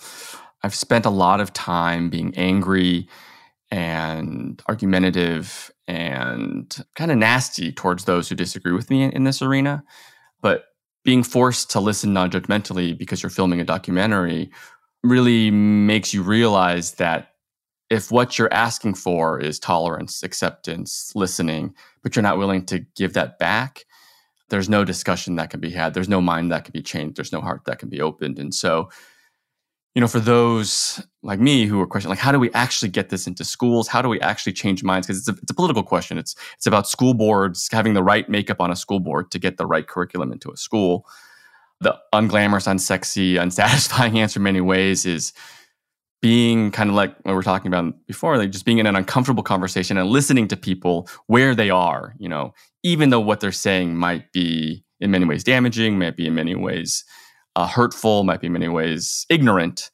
I've 0.63 0.75
spent 0.75 1.05
a 1.05 1.09
lot 1.09 1.41
of 1.41 1.51
time 1.53 2.09
being 2.09 2.33
angry 2.37 3.09
and 3.69 4.61
argumentative 4.69 5.71
and 5.87 6.75
kind 6.95 7.11
of 7.11 7.17
nasty 7.17 7.71
towards 7.71 8.05
those 8.05 8.29
who 8.29 8.35
disagree 8.35 8.71
with 8.71 8.89
me 8.89 9.03
in, 9.03 9.11
in 9.11 9.23
this 9.23 9.41
arena. 9.41 9.83
But 10.41 10.65
being 11.03 11.23
forced 11.23 11.69
to 11.71 11.79
listen 11.79 12.13
non 12.13 12.31
judgmentally 12.31 12.97
because 12.97 13.21
you're 13.21 13.29
filming 13.29 13.59
a 13.59 13.65
documentary 13.65 14.51
really 15.03 15.51
makes 15.51 16.13
you 16.13 16.23
realize 16.23 16.93
that 16.93 17.29
if 17.89 18.11
what 18.11 18.39
you're 18.39 18.53
asking 18.53 18.95
for 18.95 19.39
is 19.39 19.59
tolerance, 19.59 20.23
acceptance, 20.23 21.11
listening, 21.15 21.75
but 22.01 22.15
you're 22.15 22.23
not 22.23 22.37
willing 22.37 22.65
to 22.65 22.79
give 22.95 23.13
that 23.13 23.37
back, 23.37 23.85
there's 24.49 24.69
no 24.69 24.85
discussion 24.85 25.35
that 25.35 25.49
can 25.49 25.59
be 25.59 25.71
had. 25.71 25.93
There's 25.93 26.09
no 26.09 26.21
mind 26.21 26.51
that 26.51 26.65
can 26.65 26.71
be 26.71 26.81
changed. 26.81 27.17
There's 27.17 27.31
no 27.31 27.41
heart 27.41 27.65
that 27.65 27.79
can 27.79 27.89
be 27.89 28.01
opened. 28.01 28.39
And 28.39 28.53
so, 28.53 28.89
you 29.95 30.01
know, 30.01 30.07
for 30.07 30.19
those 30.19 31.05
like 31.21 31.39
me 31.39 31.65
who 31.65 31.79
are 31.81 31.87
questioning, 31.87 32.11
like, 32.11 32.19
how 32.19 32.31
do 32.31 32.39
we 32.39 32.51
actually 32.53 32.89
get 32.89 33.09
this 33.09 33.27
into 33.27 33.43
schools? 33.43 33.87
How 33.87 34.01
do 34.01 34.09
we 34.09 34.19
actually 34.21 34.53
change 34.53 34.83
minds? 34.83 35.07
Because 35.07 35.19
it's 35.19 35.27
a, 35.27 35.41
it's 35.41 35.51
a 35.51 35.55
political 35.55 35.83
question. 35.83 36.17
It's 36.17 36.35
it's 36.55 36.65
about 36.65 36.87
school 36.87 37.13
boards 37.13 37.67
having 37.71 37.93
the 37.93 38.03
right 38.03 38.27
makeup 38.27 38.59
on 38.59 38.71
a 38.71 38.75
school 38.75 38.99
board 38.99 39.29
to 39.31 39.39
get 39.39 39.57
the 39.57 39.65
right 39.67 39.87
curriculum 39.87 40.31
into 40.31 40.51
a 40.51 40.57
school. 40.57 41.05
The 41.83 41.99
unglamorous, 42.13 42.67
unsexy, 42.67 43.39
unsatisfying 43.39 44.17
answer 44.17 44.39
in 44.39 44.43
many 44.43 44.61
ways 44.61 45.05
is 45.05 45.33
being 46.21 46.71
kind 46.71 46.89
of 46.89 46.95
like 46.95 47.13
what 47.17 47.31
we 47.31 47.33
were 47.33 47.43
talking 47.43 47.67
about 47.67 47.93
before, 48.07 48.37
like 48.37 48.49
just 48.49 48.63
being 48.63 48.77
in 48.77 48.85
an 48.85 48.95
uncomfortable 48.95 49.43
conversation 49.43 49.97
and 49.97 50.09
listening 50.09 50.47
to 50.47 50.55
people 50.55 51.09
where 51.27 51.53
they 51.53 51.69
are, 51.69 52.15
you 52.17 52.29
know, 52.29 52.53
even 52.81 53.09
though 53.09 53.19
what 53.19 53.41
they're 53.41 53.51
saying 53.51 53.97
might 53.97 54.31
be 54.31 54.85
in 55.01 55.11
many 55.11 55.25
ways 55.25 55.43
damaging, 55.43 55.99
might 55.99 56.15
be 56.15 56.25
in 56.25 56.33
many 56.33 56.55
ways 56.55 57.03
uh, 57.57 57.67
hurtful, 57.67 58.23
might 58.23 58.39
be 58.39 58.47
in 58.47 58.53
many 58.53 58.69
ways 58.69 59.25
ignorant, 59.29 59.91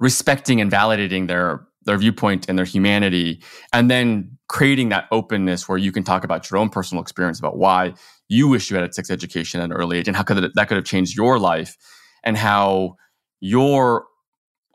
respecting 0.00 0.60
and 0.60 0.70
validating 0.70 1.28
their 1.28 1.67
their 1.88 1.98
viewpoint 1.98 2.46
and 2.48 2.58
their 2.58 2.66
humanity, 2.66 3.42
and 3.72 3.90
then 3.90 4.38
creating 4.48 4.90
that 4.90 5.06
openness 5.10 5.68
where 5.68 5.78
you 5.78 5.90
can 5.90 6.04
talk 6.04 6.22
about 6.22 6.50
your 6.50 6.58
own 6.58 6.68
personal 6.68 7.02
experience 7.02 7.38
about 7.38 7.56
why 7.56 7.94
you 8.28 8.46
wish 8.46 8.70
you 8.70 8.76
had 8.76 8.88
a 8.88 8.92
sex 8.92 9.10
education 9.10 9.60
at 9.60 9.64
an 9.64 9.72
early 9.72 9.98
age 9.98 10.06
and 10.06 10.16
how 10.16 10.22
could 10.22 10.36
that, 10.54 10.68
could 10.68 10.76
have 10.76 10.84
changed 10.84 11.16
your 11.16 11.38
life, 11.38 11.76
and 12.24 12.36
how 12.36 12.94
your 13.40 14.04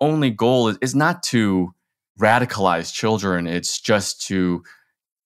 only 0.02 0.32
goal 0.32 0.68
is, 0.70 0.78
is 0.82 0.96
not 0.96 1.22
to 1.22 1.70
radicalize 2.20 2.92
children, 2.92 3.48
it's 3.48 3.80
just 3.80 4.26
to 4.28 4.64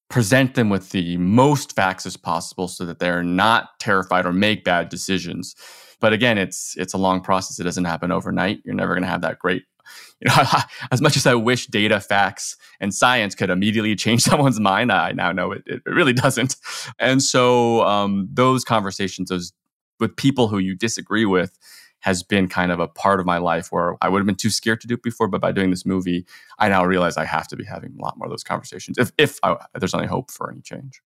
present 0.09 0.55
them 0.55 0.69
with 0.69 0.91
the 0.91 1.17
most 1.17 1.73
facts 1.73 2.05
as 2.05 2.17
possible 2.17 2.67
so 2.67 2.85
that 2.85 2.99
they're 2.99 3.23
not 3.23 3.69
terrified 3.79 4.25
or 4.25 4.33
make 4.33 4.63
bad 4.63 4.89
decisions. 4.89 5.55
But 5.99 6.11
again, 6.13 6.37
it's 6.37 6.75
it's 6.77 6.93
a 6.93 6.97
long 6.97 7.21
process. 7.21 7.59
It 7.59 7.63
doesn't 7.63 7.85
happen 7.85 8.11
overnight. 8.11 8.59
You're 8.65 8.75
never 8.75 8.93
going 8.93 9.03
to 9.03 9.09
have 9.09 9.21
that 9.21 9.39
great 9.39 9.63
you 10.19 10.29
know, 10.29 10.43
as 10.91 11.01
much 11.01 11.17
as 11.17 11.25
I 11.25 11.35
wish 11.35 11.67
data, 11.67 11.99
facts, 11.99 12.57
and 12.79 12.93
science 12.93 13.35
could 13.35 13.49
immediately 13.49 13.95
change 14.05 14.23
someone's 14.23 14.59
mind, 14.59 14.91
I 14.91 15.11
now 15.11 15.31
know 15.31 15.51
it, 15.51 15.63
it 15.65 15.81
really 15.85 16.13
doesn't. 16.13 16.55
And 16.99 17.21
so 17.21 17.83
um, 17.83 18.27
those 18.31 18.63
conversations, 18.63 19.29
those 19.29 19.53
with 19.99 20.15
people 20.15 20.47
who 20.47 20.59
you 20.59 20.75
disagree 20.75 21.25
with, 21.25 21.57
has 22.01 22.21
been 22.21 22.47
kind 22.47 22.71
of 22.71 22.79
a 22.79 22.87
part 22.87 23.19
of 23.19 23.25
my 23.25 23.39
life 23.39 23.71
where 23.71 23.97
I 24.01 24.09
would 24.09 24.19
have 24.19 24.25
been 24.25 24.35
too 24.35 24.51
scared 24.51 24.81
to 24.81 24.87
do 24.87 24.93
it 24.93 25.03
before, 25.03 25.27
but 25.27 25.41
by 25.41 25.51
doing 25.51 25.71
this 25.71 25.85
movie, 25.85 26.25
I 26.59 26.69
now 26.69 26.85
realize 26.85 27.17
I 27.17 27.25
have 27.25 27.47
to 27.47 27.55
be 27.55 27.65
having 27.65 27.95
a 27.97 28.01
lot 28.01 28.17
more 28.17 28.27
of 28.27 28.31
those 28.31 28.43
conversations 28.43 28.97
if 28.97 29.11
if, 29.17 29.39
I, 29.43 29.57
there's 29.79 29.95
any 29.95 30.07
hope 30.07 30.31
for 30.31 30.51
any 30.51 30.61
change. 30.61 31.01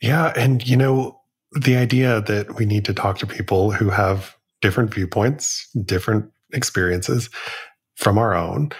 Yeah, 0.00 0.32
and 0.36 0.66
you 0.66 0.76
know 0.76 1.20
the 1.52 1.76
idea 1.76 2.22
that 2.22 2.56
we 2.56 2.66
need 2.66 2.84
to 2.86 2.94
talk 2.94 3.18
to 3.18 3.26
people 3.26 3.70
who 3.70 3.90
have 3.90 4.36
different 4.62 4.92
viewpoints, 4.92 5.68
different 5.84 6.30
experiences 6.52 7.28
from 7.96 8.18
our 8.18 8.34
own, 8.34 8.70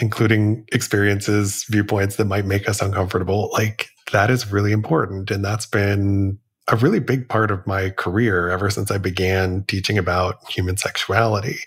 including 0.00 0.64
experiences, 0.72 1.64
viewpoints 1.68 2.16
that 2.16 2.26
might 2.26 2.46
make 2.46 2.68
us 2.68 2.80
uncomfortable. 2.80 3.50
Like 3.52 3.88
that 4.12 4.30
is 4.30 4.52
really 4.52 4.72
important, 4.72 5.30
and 5.30 5.44
that's 5.44 5.66
been 5.66 6.38
a 6.68 6.76
really 6.76 6.98
big 6.98 7.28
part 7.28 7.50
of 7.50 7.66
my 7.66 7.90
career 7.90 8.48
ever 8.50 8.70
since 8.70 8.90
I 8.90 8.98
began 8.98 9.64
teaching 9.68 9.98
about 9.98 10.38
human 10.50 10.76
sexuality. 10.76 11.58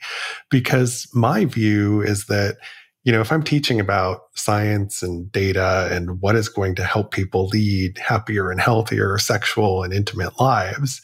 Because 0.49 1.07
my 1.13 1.45
view 1.45 2.01
is 2.01 2.25
that, 2.25 2.57
you 3.05 3.11
know, 3.13 3.21
if 3.21 3.31
I'm 3.31 3.43
teaching 3.43 3.79
about 3.79 4.23
science 4.35 5.01
and 5.01 5.31
data 5.31 5.87
and 5.91 6.21
what 6.21 6.35
is 6.35 6.49
going 6.49 6.75
to 6.75 6.83
help 6.83 7.11
people 7.11 7.47
lead 7.47 7.97
happier 7.97 8.51
and 8.51 8.59
healthier 8.59 9.17
sexual 9.17 9.83
and 9.83 9.93
intimate 9.93 10.37
lives, 10.39 11.01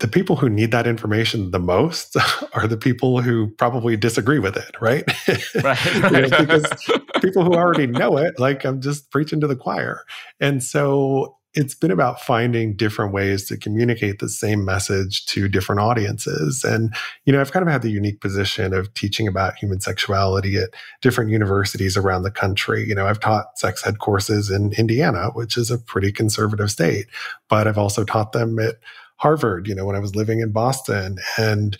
the 0.00 0.08
people 0.08 0.36
who 0.36 0.48
need 0.48 0.72
that 0.72 0.86
information 0.86 1.50
the 1.50 1.58
most 1.58 2.16
are 2.54 2.66
the 2.66 2.76
people 2.76 3.20
who 3.20 3.48
probably 3.58 3.96
disagree 3.96 4.38
with 4.38 4.56
it, 4.56 4.74
right? 4.80 5.04
Right. 5.62 6.02
right. 6.02 6.30
know, 6.30 6.38
because 6.38 6.66
people 7.20 7.44
who 7.44 7.54
already 7.54 7.86
know 7.86 8.16
it, 8.16 8.38
like 8.38 8.64
I'm 8.64 8.80
just 8.80 9.10
preaching 9.10 9.40
to 9.40 9.46
the 9.46 9.56
choir. 9.56 10.04
And 10.40 10.62
so 10.62 11.36
it's 11.54 11.74
been 11.74 11.90
about 11.90 12.20
finding 12.20 12.76
different 12.76 13.12
ways 13.12 13.46
to 13.46 13.56
communicate 13.56 14.20
the 14.20 14.28
same 14.28 14.64
message 14.64 15.26
to 15.26 15.48
different 15.48 15.80
audiences. 15.80 16.62
And, 16.64 16.94
you 17.24 17.32
know, 17.32 17.40
I've 17.40 17.50
kind 17.50 17.66
of 17.66 17.72
had 17.72 17.82
the 17.82 17.90
unique 17.90 18.20
position 18.20 18.72
of 18.72 18.92
teaching 18.94 19.26
about 19.26 19.56
human 19.56 19.80
sexuality 19.80 20.56
at 20.56 20.70
different 21.02 21.30
universities 21.30 21.96
around 21.96 22.22
the 22.22 22.30
country. 22.30 22.86
You 22.86 22.94
know, 22.94 23.06
I've 23.06 23.20
taught 23.20 23.58
sex 23.58 23.84
ed 23.84 23.98
courses 23.98 24.50
in 24.50 24.72
Indiana, 24.74 25.30
which 25.32 25.56
is 25.56 25.70
a 25.70 25.78
pretty 25.78 26.12
conservative 26.12 26.70
state, 26.70 27.06
but 27.48 27.66
I've 27.66 27.78
also 27.78 28.04
taught 28.04 28.32
them 28.32 28.58
at 28.60 28.76
Harvard, 29.20 29.68
you 29.68 29.74
know, 29.74 29.84
when 29.84 29.96
I 29.96 30.00
was 30.00 30.16
living 30.16 30.40
in 30.40 30.50
Boston. 30.50 31.18
And, 31.36 31.76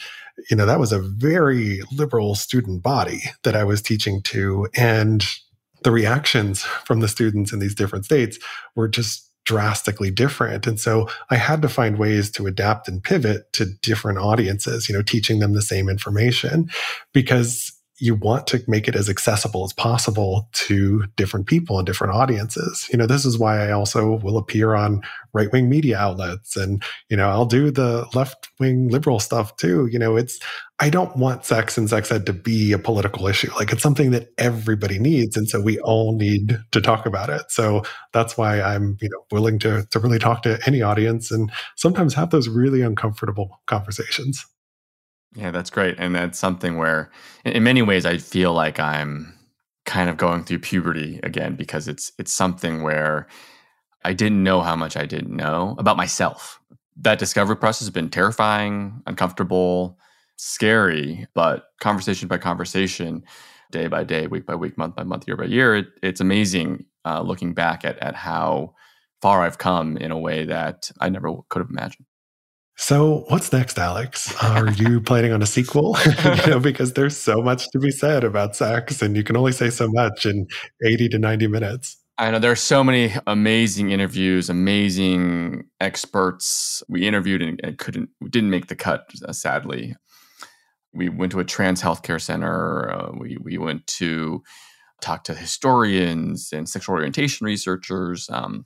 you 0.51 0.57
know, 0.57 0.67
that 0.67 0.81
was 0.81 0.93
a 0.93 1.01
very 1.01 1.81
liberal 1.93 2.35
student 2.35 2.83
body 2.83 3.23
that 3.45 3.57
I 3.57 3.65
was 3.65 3.83
teaching 3.83 4.23
to. 4.25 4.69
And 4.77 5.25
the 5.83 5.91
reactions 5.91 6.63
from 6.63 7.01
the 7.01 7.09
students 7.09 7.53
in 7.53 7.59
these 7.59 7.75
different 7.75 8.05
states 8.05 8.39
were 8.75 8.89
just 8.89 9.27
drastically 9.47 10.11
different. 10.11 10.67
And 10.67 10.79
so 10.79 11.09
I 11.31 11.37
had 11.37 11.63
to 11.63 11.69
find 11.69 11.99
ways 11.99 12.31
to 12.33 12.47
adapt 12.47 12.89
and 12.89 13.03
pivot 13.03 13.51
to 13.55 13.67
different 13.81 14.19
audiences, 14.19 14.89
you 14.89 14.95
know, 14.95 15.03
teaching 15.03 15.39
them 15.39 15.55
the 15.55 15.63
same 15.63 15.89
information 15.89 16.69
because 17.15 17.73
you 18.01 18.15
want 18.15 18.47
to 18.47 18.63
make 18.67 18.89
it 18.89 18.97
as 18.97 19.11
accessible 19.11 19.63
as 19.63 19.75
possible 19.75 20.49
to 20.53 21.05
different 21.17 21.47
people 21.47 21.79
and 21.79 21.87
different 21.87 22.15
audiences. 22.15 22.89
You 22.91 22.99
know, 22.99 23.07
this 23.07 23.27
is 23.27 23.39
why 23.39 23.69
I 23.69 23.73
also 23.73 24.19
will 24.19 24.39
appear 24.39 24.75
on 24.75 25.03
right 25.35 25.53
wing 25.53 25.69
media 25.69 25.99
outlets 25.99 26.57
and, 26.57 26.83
you 27.11 27.17
know, 27.17 27.29
I'll 27.29 27.45
do 27.45 27.71
the 27.71 28.07
left 28.15 28.49
wing 28.59 28.89
liberal 28.89 29.21
stuff 29.21 29.55
too. 29.57 29.87
You 29.87 29.99
know, 29.99 30.17
it's, 30.17 30.39
I 30.81 30.89
don't 30.89 31.15
want 31.15 31.45
sex 31.45 31.77
and 31.77 31.91
sex 31.91 32.11
ed 32.11 32.25
to 32.25 32.33
be 32.33 32.73
a 32.73 32.79
political 32.79 33.27
issue. 33.27 33.53
Like 33.55 33.71
it's 33.71 33.83
something 33.83 34.13
that 34.13 34.33
everybody 34.39 34.99
needs. 34.99 35.37
And 35.37 35.47
so 35.47 35.61
we 35.61 35.79
all 35.81 36.17
need 36.17 36.59
to 36.73 36.81
talk 36.81 37.05
about 37.05 37.29
it. 37.29 37.43
So 37.51 37.83
that's 38.13 38.39
why 38.39 38.63
I'm, 38.63 38.97
you 39.03 39.11
know, 39.11 39.25
willing 39.31 39.59
to, 39.61 39.87
to 39.91 39.99
really 39.99 40.19
talk 40.19 40.43
to 40.45 40.59
any 40.67 40.81
audience 40.81 41.31
and 41.31 41.53
sometimes 41.77 42.15
have 42.15 42.31
those 42.31 42.49
really 42.49 42.81
uncomfortable 42.81 43.61
conversations. 43.67 44.47
Yeah, 45.35 45.51
that's 45.51 45.71
great. 45.71 45.97
And 45.99 46.15
that's 46.15 46.39
something 46.39 46.77
where, 46.77 47.11
in 47.45 47.63
many 47.63 47.83
ways, 47.83 48.05
I 48.05 48.19
feel 48.19 48.53
like 48.53 48.81
I'm 48.81 49.33
kind 49.87 50.11
of 50.11 50.17
going 50.17 50.45
through 50.45 50.59
puberty 50.59 51.21
again 51.23 51.57
because 51.57 51.89
it's 51.89 52.13
it's 52.19 52.33
something 52.33 52.83
where 52.83 53.27
I 54.05 54.13
didn't 54.13 54.43
know 54.43 54.61
how 54.63 54.77
much 54.77 54.97
I 54.97 55.07
didn't 55.07 55.37
know 55.37 55.77
about 55.79 55.97
myself. 55.97 56.61
That 56.97 57.19
discovery 57.19 57.57
process 57.57 57.81
has 57.87 57.91
been 57.91 58.11
terrifying, 58.11 59.03
uncomfortable, 59.07 59.99
scary, 60.37 61.27
but 61.35 61.67
conversation 61.81 62.29
by 62.29 62.39
conversation, 62.39 63.25
day 63.71 63.87
by 63.89 64.05
day, 64.05 64.27
week 64.27 64.47
by 64.47 64.57
week, 64.57 64.79
month 64.79 64.97
by 64.97 65.05
month, 65.05 65.29
year 65.29 65.37
by 65.37 65.45
year, 65.45 65.77
it, 65.77 65.87
it's 66.03 66.21
amazing 66.21 66.87
uh, 67.07 67.23
looking 67.23 67.55
back 67.55 67.85
at 67.85 67.99
at 68.01 68.15
how 68.17 68.75
far 69.23 69.43
I've 69.43 69.59
come 69.59 69.97
in 69.99 70.11
a 70.13 70.19
way 70.19 70.47
that 70.47 70.91
I 71.01 71.09
never 71.11 71.35
could 71.51 71.61
have 71.61 71.71
imagined. 71.71 72.07
So, 72.81 73.27
what's 73.29 73.53
next, 73.53 73.79
Alex? 73.79 74.35
Are 74.43 74.71
you 74.71 75.01
planning 75.03 75.33
on 75.33 75.43
a 75.43 75.47
sequel? 75.47 75.99
you 76.25 76.47
know, 76.47 76.59
because 76.59 76.95
there's 76.95 77.15
so 77.15 77.43
much 77.43 77.69
to 77.73 77.79
be 77.79 77.91
said 77.91 78.25
about 78.25 78.57
sex, 78.57 79.03
and 79.03 79.15
you 79.15 79.23
can 79.23 79.37
only 79.37 79.53
say 79.53 79.69
so 79.69 79.87
much 79.87 80.25
in 80.25 80.49
80 80.83 81.11
to 81.11 81.19
90 81.19 81.47
minutes. 81.47 81.99
I 82.17 82.31
know 82.31 82.39
there 82.39 82.51
are 82.51 82.57
so 82.57 82.83
many 82.83 83.13
amazing 83.27 83.91
interviews, 83.91 84.49
amazing 84.49 85.65
experts. 85.79 86.83
We 86.89 87.07
interviewed 87.07 87.43
and, 87.43 87.61
and 87.63 87.77
couldn't, 87.77 88.09
didn't 88.31 88.49
make 88.49 88.69
the 88.69 88.77
cut, 88.77 89.11
uh, 89.29 89.35
sadly. 89.35 89.95
We 90.95 91.11
went 91.11 91.33
to 91.33 91.41
a 91.41 91.45
trans 91.45 91.83
healthcare 91.83 92.21
center. 92.21 92.91
Uh, 92.91 93.11
we 93.15 93.37
we 93.43 93.59
went 93.59 93.87
to 93.99 94.43
talk 95.03 95.25
to 95.25 95.35
historians 95.35 96.49
and 96.51 96.67
sexual 96.67 96.95
orientation 96.95 97.45
researchers. 97.45 98.29
Um, 98.31 98.65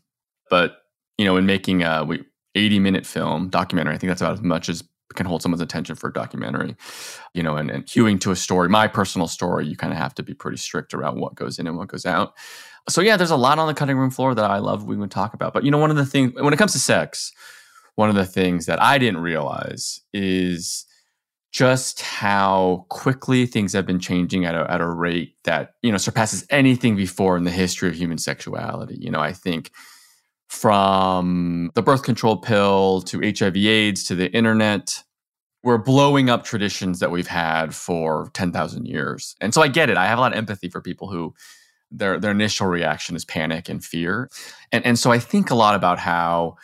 but 0.51 0.77
you 1.19 1.25
know, 1.25 1.37
in 1.37 1.47
making, 1.47 1.83
uh, 1.83 2.05
we 2.05 2.25
80 2.55 2.79
minute 2.79 3.07
film, 3.07 3.49
documentary. 3.49 3.95
I 3.95 3.99
think 3.99 4.11
that's 4.11 4.21
about 4.21 4.35
as 4.35 4.43
much 4.43 4.69
as 4.69 4.85
can 5.15 5.27
hold 5.27 5.43
someone's 5.43 5.63
attention 5.63 5.95
for 5.95 6.09
a 6.09 6.13
documentary, 6.13 6.77
you 7.35 7.43
know, 7.43 7.57
and, 7.57 7.71
and 7.71 7.87
to 7.87 8.31
a 8.31 8.37
story, 8.37 8.69
my 8.69 8.89
personal 8.89 9.29
story, 9.29 9.67
you 9.67 9.77
kind 9.77 9.93
of 9.93 9.99
have 9.99 10.15
to 10.15 10.23
be 10.23 10.35
pretty 10.35 10.57
strict 10.57 10.93
around 10.93 11.21
what 11.21 11.35
goes 11.35 11.59
in 11.59 11.67
and 11.67 11.77
what 11.77 11.89
goes 11.89 12.05
out. 12.05 12.35
So 12.89 13.01
yeah, 13.01 13.17
there's 13.17 13.31
a 13.31 13.37
lot 13.37 13.59
on 13.59 13.67
the 13.67 13.75
cutting 13.75 13.97
room 13.97 14.11
floor 14.11 14.35
that 14.35 14.51
I 14.51 14.59
love 14.59 14.85
we 14.85 14.97
would 14.97 15.11
talk 15.11 15.35
about. 15.35 15.55
But 15.55 15.65
you 15.65 15.71
know, 15.71 15.79
one 15.79 15.91
of 15.91 15.97
the 15.97 16.05
things 16.05 16.33
when 16.35 16.53
it 16.53 16.59
comes 16.59 16.73
to 16.73 16.79
sex, 16.79 17.33
one 17.95 18.09
of 18.09 18.15
the 18.15 18.27
things 18.27 18.67
that 18.67 18.83
I 18.83 18.99
didn't 18.99 19.21
realize 19.21 20.01
is 20.13 20.85
just 21.53 22.01
how 22.03 22.85
quickly 22.89 23.47
things 23.47 23.73
have 23.73 23.87
been 23.87 24.01
changing 24.01 24.45
at 24.45 24.57
a, 24.57 24.69
at 24.71 24.81
a 24.81 24.89
rate 24.89 25.37
that 25.45 25.75
you 25.83 25.93
know 25.93 25.99
surpasses 25.99 26.45
anything 26.51 26.97
before 26.97 27.37
in 27.37 27.45
the 27.45 27.51
history 27.51 27.89
of 27.89 27.95
human 27.95 28.19
sexuality. 28.19 28.97
You 28.99 29.11
know, 29.11 29.21
I 29.21 29.33
think 29.33 29.71
from 30.49 31.71
the 31.75 31.83
birth 31.83 32.03
control 32.03 32.37
pill 32.37 33.03
to 33.03 33.21
HIV/AIDS 33.21 34.05
to 34.05 34.15
the 34.15 34.31
internet, 34.33 35.03
we're 35.63 35.79
blowing 35.79 36.29
up 36.29 36.45
traditions 36.45 37.01
that 37.01 37.11
we've 37.11 37.27
had 37.27 37.75
for 37.75 38.31
ten 38.35 38.53
thousand 38.53 38.87
years. 38.87 39.35
And 39.41 39.55
so 39.55 39.63
I 39.63 39.69
get 39.69 39.91
it. 39.91 39.97
I 39.97 40.07
have 40.07 40.19
a 40.19 40.21
lot 40.21 40.33
of 40.33 40.39
empathy 40.39 40.69
for 40.69 40.81
people 40.81 41.11
who 41.11 41.35
their 41.91 42.19
their 42.19 42.31
initial 42.31 42.67
reaction 42.67 43.17
is 43.17 43.25
panic 43.25 43.69
and 43.69 43.85
fear, 43.85 44.31
and 44.73 44.85
and 44.85 44.99
so 44.99 45.11
I 45.11 45.19
think 45.19 45.51
a 45.51 45.55
lot 45.55 45.75
about 45.75 45.99
how 45.99 46.57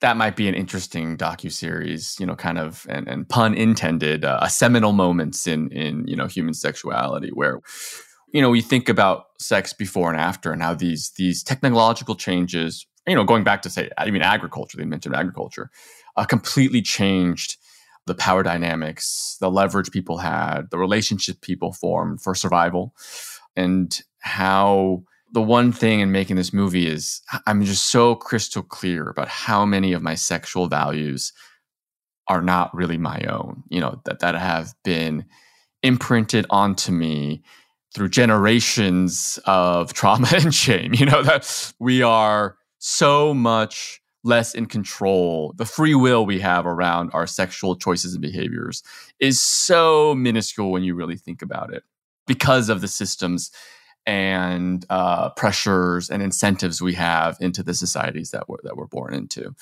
that 0.00 0.16
might 0.18 0.36
be 0.36 0.48
an 0.48 0.54
interesting 0.54 1.16
docu 1.16 1.50
series, 1.50 2.16
you 2.20 2.26
know, 2.26 2.36
kind 2.36 2.58
of 2.58 2.86
and, 2.90 3.08
and 3.08 3.26
pun 3.26 3.54
intended, 3.54 4.22
uh, 4.22 4.38
a 4.42 4.50
seminal 4.50 4.92
moments 4.92 5.46
in 5.46 5.70
in 5.70 6.06
you 6.06 6.14
know 6.14 6.26
human 6.26 6.54
sexuality 6.54 7.30
where 7.32 7.60
you 8.34 8.42
know 8.42 8.50
we 8.50 8.60
think 8.60 8.90
about 8.90 9.26
sex 9.38 9.72
before 9.72 10.10
and 10.10 10.20
after 10.20 10.52
and 10.52 10.60
how 10.60 10.74
these 10.74 11.12
these 11.12 11.42
technological 11.42 12.16
changes, 12.16 12.84
you 13.06 13.14
know, 13.14 13.24
going 13.24 13.44
back 13.44 13.62
to 13.62 13.70
say 13.70 13.88
even 14.06 14.20
agriculture, 14.20 14.76
they 14.76 14.84
mentioned 14.84 15.14
agriculture, 15.14 15.70
uh, 16.16 16.24
completely 16.24 16.82
changed 16.82 17.56
the 18.06 18.14
power 18.14 18.42
dynamics, 18.42 19.38
the 19.40 19.50
leverage 19.50 19.90
people 19.90 20.18
had, 20.18 20.62
the 20.70 20.78
relationship 20.78 21.40
people 21.40 21.72
formed 21.72 22.20
for 22.20 22.34
survival, 22.34 22.92
and 23.56 24.02
how 24.18 25.02
the 25.32 25.40
one 25.40 25.72
thing 25.72 26.00
in 26.00 26.10
making 26.12 26.36
this 26.36 26.52
movie 26.52 26.88
is 26.88 27.22
I'm 27.46 27.64
just 27.64 27.90
so 27.90 28.16
crystal 28.16 28.62
clear 28.62 29.08
about 29.08 29.28
how 29.28 29.64
many 29.64 29.92
of 29.92 30.02
my 30.02 30.16
sexual 30.16 30.66
values 30.66 31.32
are 32.26 32.42
not 32.42 32.74
really 32.74 32.98
my 32.98 33.20
own, 33.28 33.62
you 33.68 33.80
know, 33.80 34.00
that, 34.06 34.18
that 34.20 34.34
have 34.34 34.74
been 34.82 35.24
imprinted 35.84 36.46
onto 36.50 36.90
me 36.90 37.42
through 37.94 38.08
generations 38.08 39.38
of 39.46 39.92
trauma 39.92 40.28
and 40.34 40.54
shame. 40.54 40.94
You 40.94 41.06
know, 41.06 41.22
that 41.22 41.72
we 41.78 42.02
are 42.02 42.56
so 42.78 43.32
much 43.32 44.00
less 44.24 44.54
in 44.54 44.66
control. 44.66 45.54
The 45.56 45.66
free 45.66 45.94
will 45.94 46.26
we 46.26 46.40
have 46.40 46.66
around 46.66 47.10
our 47.12 47.26
sexual 47.26 47.76
choices 47.76 48.14
and 48.14 48.22
behaviors 48.22 48.82
is 49.20 49.40
so 49.40 50.14
minuscule 50.14 50.72
when 50.72 50.82
you 50.82 50.94
really 50.94 51.16
think 51.16 51.42
about 51.42 51.72
it 51.72 51.84
because 52.26 52.68
of 52.70 52.80
the 52.80 52.88
systems 52.88 53.50
and 54.06 54.84
uh, 54.90 55.30
pressures 55.30 56.10
and 56.10 56.22
incentives 56.22 56.82
we 56.82 56.94
have 56.94 57.36
into 57.40 57.62
the 57.62 57.74
societies 57.74 58.30
that 58.30 58.48
we're 58.48 58.58
that 58.64 58.76
we're 58.76 58.86
born 58.86 59.14
into. 59.14 59.54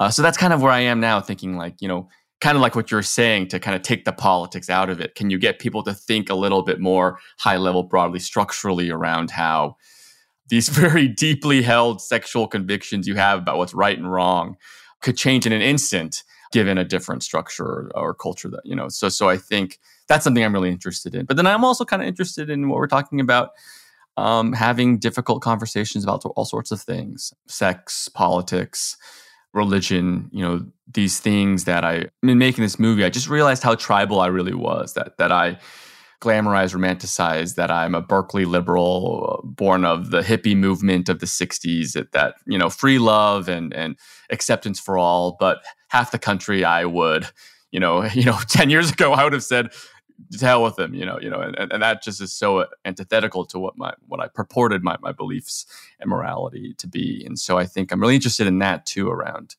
Uh, 0.00 0.10
so 0.10 0.22
that's 0.22 0.38
kind 0.38 0.52
of 0.52 0.62
where 0.62 0.72
I 0.72 0.80
am 0.80 1.00
now, 1.00 1.20
thinking 1.20 1.56
like 1.56 1.80
you 1.80 1.88
know, 1.88 2.08
kind 2.40 2.56
of 2.56 2.62
like 2.62 2.76
what 2.76 2.90
you're 2.90 3.02
saying 3.02 3.48
to 3.48 3.58
kind 3.58 3.74
of 3.74 3.82
take 3.82 4.04
the 4.04 4.12
politics 4.12 4.70
out 4.70 4.90
of 4.90 5.00
it. 5.00 5.14
Can 5.14 5.30
you 5.30 5.38
get 5.38 5.58
people 5.58 5.82
to 5.82 5.94
think 5.94 6.30
a 6.30 6.34
little 6.34 6.62
bit 6.62 6.80
more 6.80 7.18
high 7.38 7.56
level, 7.56 7.82
broadly, 7.82 8.20
structurally 8.20 8.90
around 8.90 9.30
how 9.30 9.76
these 10.48 10.68
very 10.68 11.08
deeply 11.08 11.62
held 11.62 12.00
sexual 12.00 12.46
convictions 12.46 13.06
you 13.06 13.16
have 13.16 13.40
about 13.40 13.58
what's 13.58 13.74
right 13.74 13.98
and 13.98 14.10
wrong 14.10 14.56
could 15.00 15.16
change 15.16 15.46
in 15.46 15.52
an 15.52 15.62
instant 15.62 16.24
given 16.50 16.78
a 16.78 16.84
different 16.84 17.22
structure 17.22 17.64
or, 17.64 17.90
or 17.94 18.14
culture 18.14 18.48
that 18.48 18.62
you 18.64 18.74
know 18.74 18.88
so 18.88 19.08
so 19.08 19.28
i 19.28 19.36
think 19.36 19.78
that's 20.08 20.24
something 20.24 20.42
i'm 20.42 20.52
really 20.52 20.70
interested 20.70 21.14
in 21.14 21.26
but 21.26 21.36
then 21.36 21.46
i'm 21.46 21.62
also 21.62 21.84
kind 21.84 22.02
of 22.02 22.08
interested 22.08 22.50
in 22.50 22.68
what 22.68 22.78
we're 22.78 22.86
talking 22.86 23.20
about 23.20 23.50
um, 24.18 24.52
having 24.52 24.98
difficult 24.98 25.42
conversations 25.42 26.02
about 26.02 26.24
all 26.24 26.44
sorts 26.44 26.72
of 26.72 26.80
things 26.80 27.32
sex, 27.46 28.08
politics, 28.08 28.96
religion, 29.58 30.30
you 30.32 30.42
know, 30.42 30.66
these 30.94 31.20
things 31.20 31.64
that 31.64 31.84
I, 31.84 32.06
in 32.22 32.38
making 32.38 32.64
this 32.64 32.78
movie, 32.78 33.04
I 33.04 33.10
just 33.10 33.28
realized 33.28 33.62
how 33.62 33.74
tribal 33.74 34.20
I 34.20 34.28
really 34.28 34.54
was, 34.54 34.94
that, 34.94 35.18
that 35.18 35.30
I, 35.30 35.58
glamorized, 36.20 36.74
romanticized 36.74 37.54
that 37.54 37.70
I'm 37.70 37.94
a 37.94 38.02
Berkeley 38.02 38.44
liberal, 38.44 39.40
born 39.44 39.84
of 39.84 40.10
the 40.10 40.20
hippie 40.20 40.56
movement 40.56 41.08
of 41.08 41.20
the 41.20 41.26
'60s. 41.26 41.92
That, 41.92 42.12
that 42.12 42.34
you 42.46 42.58
know, 42.58 42.70
free 42.70 42.98
love 42.98 43.48
and 43.48 43.72
and 43.72 43.96
acceptance 44.30 44.80
for 44.80 44.98
all. 44.98 45.36
But 45.38 45.58
half 45.88 46.10
the 46.10 46.18
country, 46.18 46.64
I 46.64 46.84
would, 46.84 47.28
you 47.70 47.80
know, 47.80 48.04
you 48.14 48.24
know, 48.24 48.38
ten 48.48 48.70
years 48.70 48.90
ago, 48.90 49.12
I 49.12 49.24
would 49.24 49.32
have 49.32 49.44
said 49.44 49.70
to 50.32 50.44
hell 50.44 50.62
with 50.62 50.76
them, 50.76 50.94
you 50.94 51.06
know, 51.06 51.18
you 51.20 51.30
know, 51.30 51.40
and, 51.40 51.72
and 51.72 51.82
that 51.82 52.02
just 52.02 52.20
is 52.20 52.32
so 52.32 52.66
antithetical 52.84 53.44
to 53.46 53.58
what 53.58 53.76
my 53.76 53.92
what 54.06 54.20
I 54.20 54.28
purported 54.28 54.82
my 54.82 54.96
my 55.00 55.12
beliefs 55.12 55.66
and 56.00 56.10
morality 56.10 56.74
to 56.78 56.86
be. 56.86 57.24
And 57.24 57.38
so 57.38 57.58
I 57.58 57.66
think 57.66 57.92
I'm 57.92 58.00
really 58.00 58.16
interested 58.16 58.46
in 58.46 58.58
that 58.58 58.86
too. 58.86 59.08
Around 59.08 59.56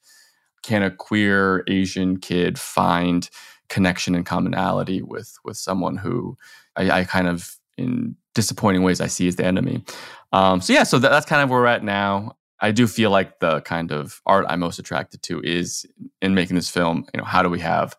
can 0.62 0.84
a 0.84 0.92
queer 0.92 1.64
Asian 1.68 2.18
kid 2.18 2.60
find 2.60 3.30
connection 3.70 4.16
and 4.16 4.26
commonality 4.26 5.02
with 5.02 5.38
with 5.44 5.58
someone 5.58 5.98
who 5.98 6.38
I, 6.76 6.92
I 6.92 7.04
kind 7.04 7.28
of 7.28 7.58
in 7.78 8.16
disappointing 8.36 8.84
ways 8.84 9.02
I 9.02 9.08
see 9.08 9.28
as 9.28 9.38
the 9.38 9.46
enemy. 9.46 9.84
Um, 10.32 10.62
so 10.62 10.74
yeah, 10.74 10.84
so 10.84 11.00
that, 11.00 11.10
that's 11.10 11.26
kind 11.26 11.42
of 11.42 11.50
where 11.50 11.62
we're 11.62 11.68
at 11.68 11.84
now. 11.84 12.36
I 12.62 12.72
do 12.72 12.88
feel 12.88 13.10
like 13.10 13.40
the 13.40 13.62
kind 13.62 13.92
of 13.92 14.22
art 14.26 14.46
I'm 14.50 14.60
most 14.60 14.80
attracted 14.80 15.22
to 15.24 15.42
is 15.42 15.86
in 16.22 16.36
making 16.36 16.56
this 16.56 16.70
film. 16.70 17.06
You 17.14 17.20
know, 17.20 17.26
how 17.26 17.42
do 17.42 17.50
we 17.50 17.60
have 17.62 17.96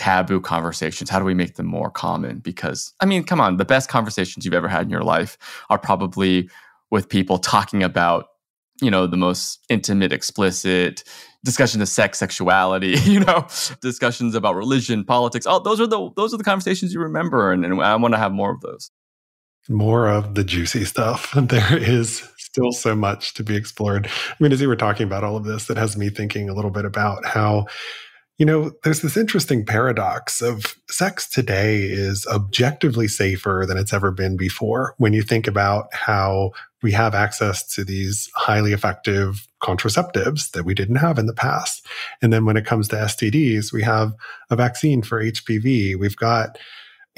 taboo 0.00 0.40
conversations? 0.40 1.10
How 1.10 1.18
do 1.18 1.26
we 1.26 1.34
make 1.34 1.56
them 1.56 1.66
more 1.66 1.90
common? 1.90 2.38
Because, 2.38 2.94
I 3.00 3.04
mean, 3.04 3.22
come 3.22 3.38
on, 3.38 3.58
the 3.58 3.66
best 3.66 3.90
conversations 3.90 4.46
you've 4.46 4.54
ever 4.54 4.66
had 4.66 4.84
in 4.84 4.90
your 4.90 5.04
life 5.04 5.36
are 5.68 5.78
probably 5.78 6.48
with 6.90 7.06
people 7.06 7.36
talking 7.36 7.82
about, 7.82 8.28
you 8.80 8.90
know, 8.90 9.06
the 9.06 9.18
most 9.18 9.58
intimate, 9.68 10.10
explicit 10.10 11.04
discussions 11.44 11.82
of 11.82 11.88
sex, 11.88 12.18
sexuality, 12.18 12.96
you 13.04 13.20
know, 13.20 13.46
discussions 13.82 14.34
about 14.34 14.56
religion, 14.56 15.04
politics. 15.04 15.44
Oh, 15.46 15.58
those 15.58 15.82
are 15.82 15.86
the 15.86 16.10
those 16.16 16.32
are 16.32 16.38
the 16.38 16.44
conversations 16.44 16.94
you 16.94 17.00
remember, 17.00 17.52
and, 17.52 17.62
and 17.62 17.82
I 17.82 17.94
want 17.96 18.14
to 18.14 18.18
have 18.18 18.32
more 18.32 18.54
of 18.54 18.62
those. 18.62 18.90
More 19.68 20.08
of 20.08 20.34
the 20.34 20.44
juicy 20.44 20.86
stuff. 20.86 21.34
There 21.36 21.76
is 21.76 22.26
still 22.38 22.72
so 22.72 22.96
much 22.96 23.34
to 23.34 23.44
be 23.44 23.54
explored. 23.54 24.06
I 24.08 24.34
mean, 24.40 24.50
as 24.50 24.62
you 24.62 24.68
were 24.68 24.76
talking 24.76 25.06
about 25.06 25.24
all 25.24 25.36
of 25.36 25.44
this, 25.44 25.68
it 25.68 25.76
has 25.76 25.94
me 25.94 26.08
thinking 26.08 26.48
a 26.48 26.54
little 26.54 26.70
bit 26.70 26.86
about 26.86 27.26
how 27.26 27.66
you 28.40 28.46
know, 28.46 28.72
there's 28.84 29.02
this 29.02 29.18
interesting 29.18 29.66
paradox 29.66 30.40
of 30.40 30.74
sex 30.88 31.28
today 31.28 31.82
is 31.82 32.26
objectively 32.26 33.06
safer 33.06 33.66
than 33.68 33.76
it's 33.76 33.92
ever 33.92 34.10
been 34.10 34.38
before. 34.38 34.94
When 34.96 35.12
you 35.12 35.20
think 35.20 35.46
about 35.46 35.92
how 35.92 36.52
we 36.82 36.90
have 36.92 37.14
access 37.14 37.62
to 37.74 37.84
these 37.84 38.30
highly 38.34 38.72
effective 38.72 39.46
contraceptives 39.62 40.52
that 40.52 40.64
we 40.64 40.72
didn't 40.72 40.96
have 40.96 41.18
in 41.18 41.26
the 41.26 41.34
past. 41.34 41.86
And 42.22 42.32
then 42.32 42.46
when 42.46 42.56
it 42.56 42.64
comes 42.64 42.88
to 42.88 42.96
STDs, 42.96 43.74
we 43.74 43.82
have 43.82 44.14
a 44.48 44.56
vaccine 44.56 45.02
for 45.02 45.22
HPV. 45.22 45.96
We've 45.96 46.16
got 46.16 46.56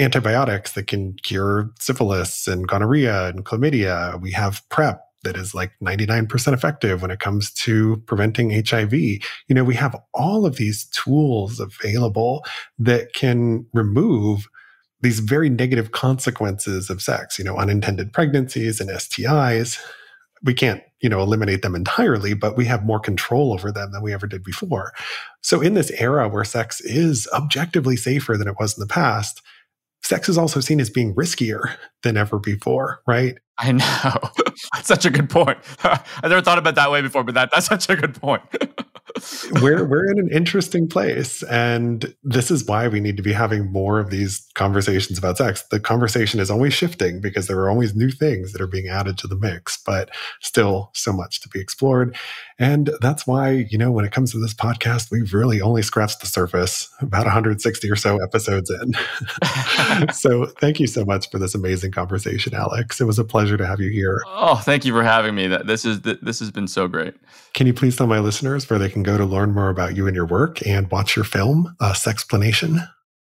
antibiotics 0.00 0.72
that 0.72 0.88
can 0.88 1.14
cure 1.22 1.70
syphilis 1.78 2.48
and 2.48 2.66
gonorrhea 2.66 3.28
and 3.28 3.44
chlamydia. 3.44 4.20
We 4.20 4.32
have 4.32 4.68
PrEP 4.70 5.00
that 5.24 5.36
is 5.36 5.54
like 5.54 5.72
99% 5.82 6.52
effective 6.52 7.02
when 7.02 7.10
it 7.10 7.20
comes 7.20 7.52
to 7.52 8.02
preventing 8.06 8.50
HIV. 8.50 8.92
You 8.92 9.20
know, 9.50 9.64
we 9.64 9.74
have 9.74 9.96
all 10.14 10.46
of 10.46 10.56
these 10.56 10.86
tools 10.86 11.60
available 11.60 12.44
that 12.78 13.12
can 13.12 13.66
remove 13.72 14.48
these 15.00 15.20
very 15.20 15.50
negative 15.50 15.92
consequences 15.92 16.88
of 16.88 17.02
sex, 17.02 17.38
you 17.38 17.44
know, 17.44 17.56
unintended 17.56 18.12
pregnancies 18.12 18.80
and 18.80 18.88
STIs. 18.90 19.78
We 20.44 20.54
can't, 20.54 20.82
you 21.00 21.08
know, 21.08 21.20
eliminate 21.20 21.62
them 21.62 21.74
entirely, 21.74 22.34
but 22.34 22.56
we 22.56 22.64
have 22.66 22.84
more 22.84 23.00
control 23.00 23.52
over 23.52 23.70
them 23.70 23.92
than 23.92 24.02
we 24.02 24.12
ever 24.12 24.26
did 24.26 24.42
before. 24.44 24.92
So 25.40 25.60
in 25.60 25.74
this 25.74 25.90
era 25.92 26.28
where 26.28 26.44
sex 26.44 26.80
is 26.80 27.28
objectively 27.32 27.96
safer 27.96 28.36
than 28.36 28.48
it 28.48 28.56
was 28.58 28.76
in 28.76 28.80
the 28.80 28.92
past, 28.92 29.42
sex 30.02 30.28
is 30.28 30.38
also 30.38 30.60
seen 30.60 30.80
as 30.80 30.90
being 30.90 31.14
riskier 31.14 31.76
than 32.02 32.16
ever 32.16 32.38
before, 32.38 33.00
right? 33.06 33.38
I 33.58 33.72
know. 33.72 34.30
that's 34.74 34.88
such 34.88 35.04
a 35.04 35.10
good 35.10 35.30
point. 35.30 35.58
I 35.84 36.00
never 36.22 36.42
thought 36.42 36.58
about 36.58 36.74
that 36.76 36.90
way 36.90 37.02
before, 37.02 37.24
but 37.24 37.34
that, 37.34 37.50
that's 37.50 37.66
such 37.66 37.88
a 37.88 37.96
good 37.96 38.14
point. 38.14 38.42
we're 39.60 39.84
we're 39.84 40.10
in 40.10 40.18
an 40.18 40.28
interesting 40.32 40.88
place 40.88 41.42
and 41.44 42.14
this 42.22 42.50
is 42.50 42.66
why 42.66 42.88
we 42.88 43.00
need 43.00 43.16
to 43.16 43.22
be 43.22 43.32
having 43.32 43.70
more 43.70 43.98
of 43.98 44.10
these 44.10 44.48
conversations 44.54 45.18
about 45.18 45.36
sex 45.36 45.62
the 45.70 45.80
conversation 45.80 46.40
is 46.40 46.50
always 46.50 46.72
shifting 46.72 47.20
because 47.20 47.46
there 47.46 47.58
are 47.58 47.68
always 47.68 47.94
new 47.94 48.10
things 48.10 48.52
that 48.52 48.60
are 48.60 48.66
being 48.66 48.88
added 48.88 49.18
to 49.18 49.26
the 49.26 49.36
mix 49.36 49.76
but 49.84 50.10
still 50.40 50.90
so 50.94 51.12
much 51.12 51.40
to 51.40 51.48
be 51.48 51.60
explored 51.60 52.16
and 52.58 52.90
that's 53.00 53.26
why 53.26 53.50
you 53.50 53.76
know 53.76 53.90
when 53.90 54.04
it 54.04 54.12
comes 54.12 54.32
to 54.32 54.38
this 54.38 54.54
podcast 54.54 55.10
we've 55.10 55.34
really 55.34 55.60
only 55.60 55.82
scratched 55.82 56.20
the 56.20 56.26
surface 56.26 56.88
about 57.00 57.24
160 57.24 57.90
or 57.90 57.96
so 57.96 58.18
episodes 58.22 58.70
in 58.70 60.12
so 60.12 60.46
thank 60.60 60.80
you 60.80 60.86
so 60.86 61.04
much 61.04 61.30
for 61.30 61.38
this 61.38 61.54
amazing 61.54 61.90
conversation 61.90 62.54
alex 62.54 63.00
it 63.00 63.04
was 63.04 63.18
a 63.18 63.24
pleasure 63.24 63.41
pleasure 63.42 63.56
to 63.56 63.66
have 63.66 63.80
you 63.80 63.90
here. 63.90 64.22
Oh, 64.28 64.54
thank 64.54 64.84
you 64.84 64.92
for 64.92 65.02
having 65.02 65.34
me. 65.34 65.48
This 65.48 65.84
is 65.84 66.00
this 66.02 66.38
has 66.38 66.52
been 66.52 66.68
so 66.68 66.86
great. 66.86 67.14
Can 67.54 67.66
you 67.66 67.74
please 67.74 67.96
tell 67.96 68.06
my 68.06 68.20
listeners 68.20 68.70
where 68.70 68.78
they 68.78 68.88
can 68.88 69.02
go 69.02 69.18
to 69.18 69.24
learn 69.24 69.52
more 69.52 69.68
about 69.68 69.96
you 69.96 70.06
and 70.06 70.14
your 70.14 70.26
work 70.26 70.64
and 70.64 70.88
watch 70.92 71.16
your 71.16 71.24
film, 71.24 71.74
uh, 71.80 71.92
Sexplanation? 71.92 72.80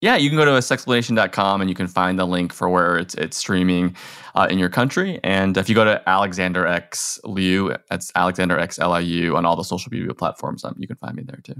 Yeah, 0.01 0.15
you 0.17 0.29
can 0.29 0.37
go 0.37 0.45
to 0.45 0.51
sexplanation.com 0.51 1.61
and 1.61 1.69
you 1.69 1.75
can 1.75 1.87
find 1.87 2.19
the 2.19 2.25
link 2.25 2.53
for 2.53 2.69
where 2.69 2.97
it's 2.97 3.15
it's 3.15 3.35
streaming 3.35 3.95
uh, 4.35 4.47
in 4.47 4.59
your 4.59 4.69
country. 4.69 5.19
And 5.23 5.57
if 5.57 5.69
you 5.69 5.73
go 5.73 5.85
to 5.85 6.07
Alexander 6.07 6.67
X 6.67 7.19
Liu, 7.23 7.75
that's 7.89 8.11
Alexander 8.13 8.59
X 8.59 8.77
L 8.77 8.93
I 8.93 8.99
U 8.99 9.35
on 9.35 9.45
all 9.45 9.55
the 9.55 9.63
social 9.63 9.89
media 9.91 10.13
platforms, 10.13 10.63
um, 10.63 10.75
you 10.77 10.87
can 10.87 10.97
find 10.97 11.15
me 11.15 11.23
there 11.25 11.39
too. 11.43 11.55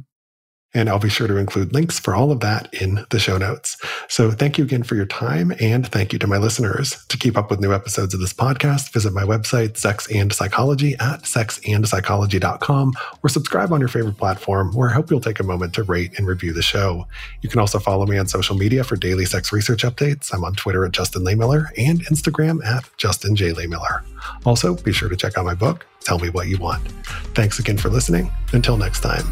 And 0.75 0.89
I'll 0.89 0.99
be 0.99 1.09
sure 1.09 1.27
to 1.27 1.37
include 1.37 1.73
links 1.73 1.99
for 1.99 2.13
all 2.13 2.31
of 2.31 2.41
that 2.41 2.71
in 2.73 3.05
the 3.09 3.17
show 3.17 3.37
notes. 3.37 3.77
So 4.09 4.29
thank 4.29 4.57
you 4.57 4.65
again 4.65 4.83
for 4.83 4.95
your 4.95 5.05
time. 5.05 5.53
And 5.59 5.87
thank 5.87 6.13
you 6.13 6.19
to 6.19 6.27
my 6.27 6.37
listeners. 6.37 7.03
To 7.07 7.17
keep 7.17 7.37
up 7.37 7.49
with 7.49 7.61
new 7.61 7.73
episodes 7.73 8.13
of 8.13 8.19
this 8.19 8.33
podcast, 8.33 8.91
visit 8.91 9.13
my 9.13 9.23
website, 9.23 9.77
Sex 9.77 10.07
and 10.13 10.31
Psychology 10.33 10.93
at 10.99 11.21
sexandpsychology.com 11.21 12.93
or 13.23 13.29
subscribe 13.29 13.71
on 13.71 13.79
your 13.79 13.87
favorite 13.87 14.17
platform 14.17 14.73
where 14.73 14.89
I 14.89 14.93
hope 14.93 15.09
you'll 15.09 15.21
take 15.21 15.39
a 15.39 15.43
moment 15.43 15.73
to 15.75 15.83
rate 15.83 16.17
and 16.17 16.27
review 16.27 16.51
the 16.51 16.61
show. 16.61 17.07
You 17.41 17.49
can 17.49 17.59
also 17.59 17.79
follow 17.79 18.05
me 18.05 18.17
on 18.17 18.27
social 18.27 18.55
media 18.55 18.83
for 18.83 18.97
daily 18.97 19.25
sex 19.25 19.53
research 19.53 19.83
updates. 19.83 20.33
I'm 20.33 20.43
on 20.43 20.55
Twitter 20.55 20.85
at 20.85 20.91
Justin 20.91 21.23
Lehmiller 21.23 21.69
and 21.77 22.03
Instagram 22.07 22.63
at 22.65 22.83
Justin 22.97 23.35
J. 23.35 23.53
Lehmiller. 23.53 24.03
Also, 24.45 24.75
be 24.75 24.91
sure 24.91 25.07
to 25.07 25.15
check 25.15 25.37
out 25.37 25.45
my 25.45 25.55
book, 25.55 25.85
Tell 26.01 26.19
Me 26.19 26.29
What 26.29 26.47
You 26.47 26.57
Want. 26.57 26.85
Thanks 27.33 27.59
again 27.59 27.77
for 27.77 27.89
listening. 27.89 28.29
Until 28.51 28.75
next 28.75 28.99
time. 28.99 29.23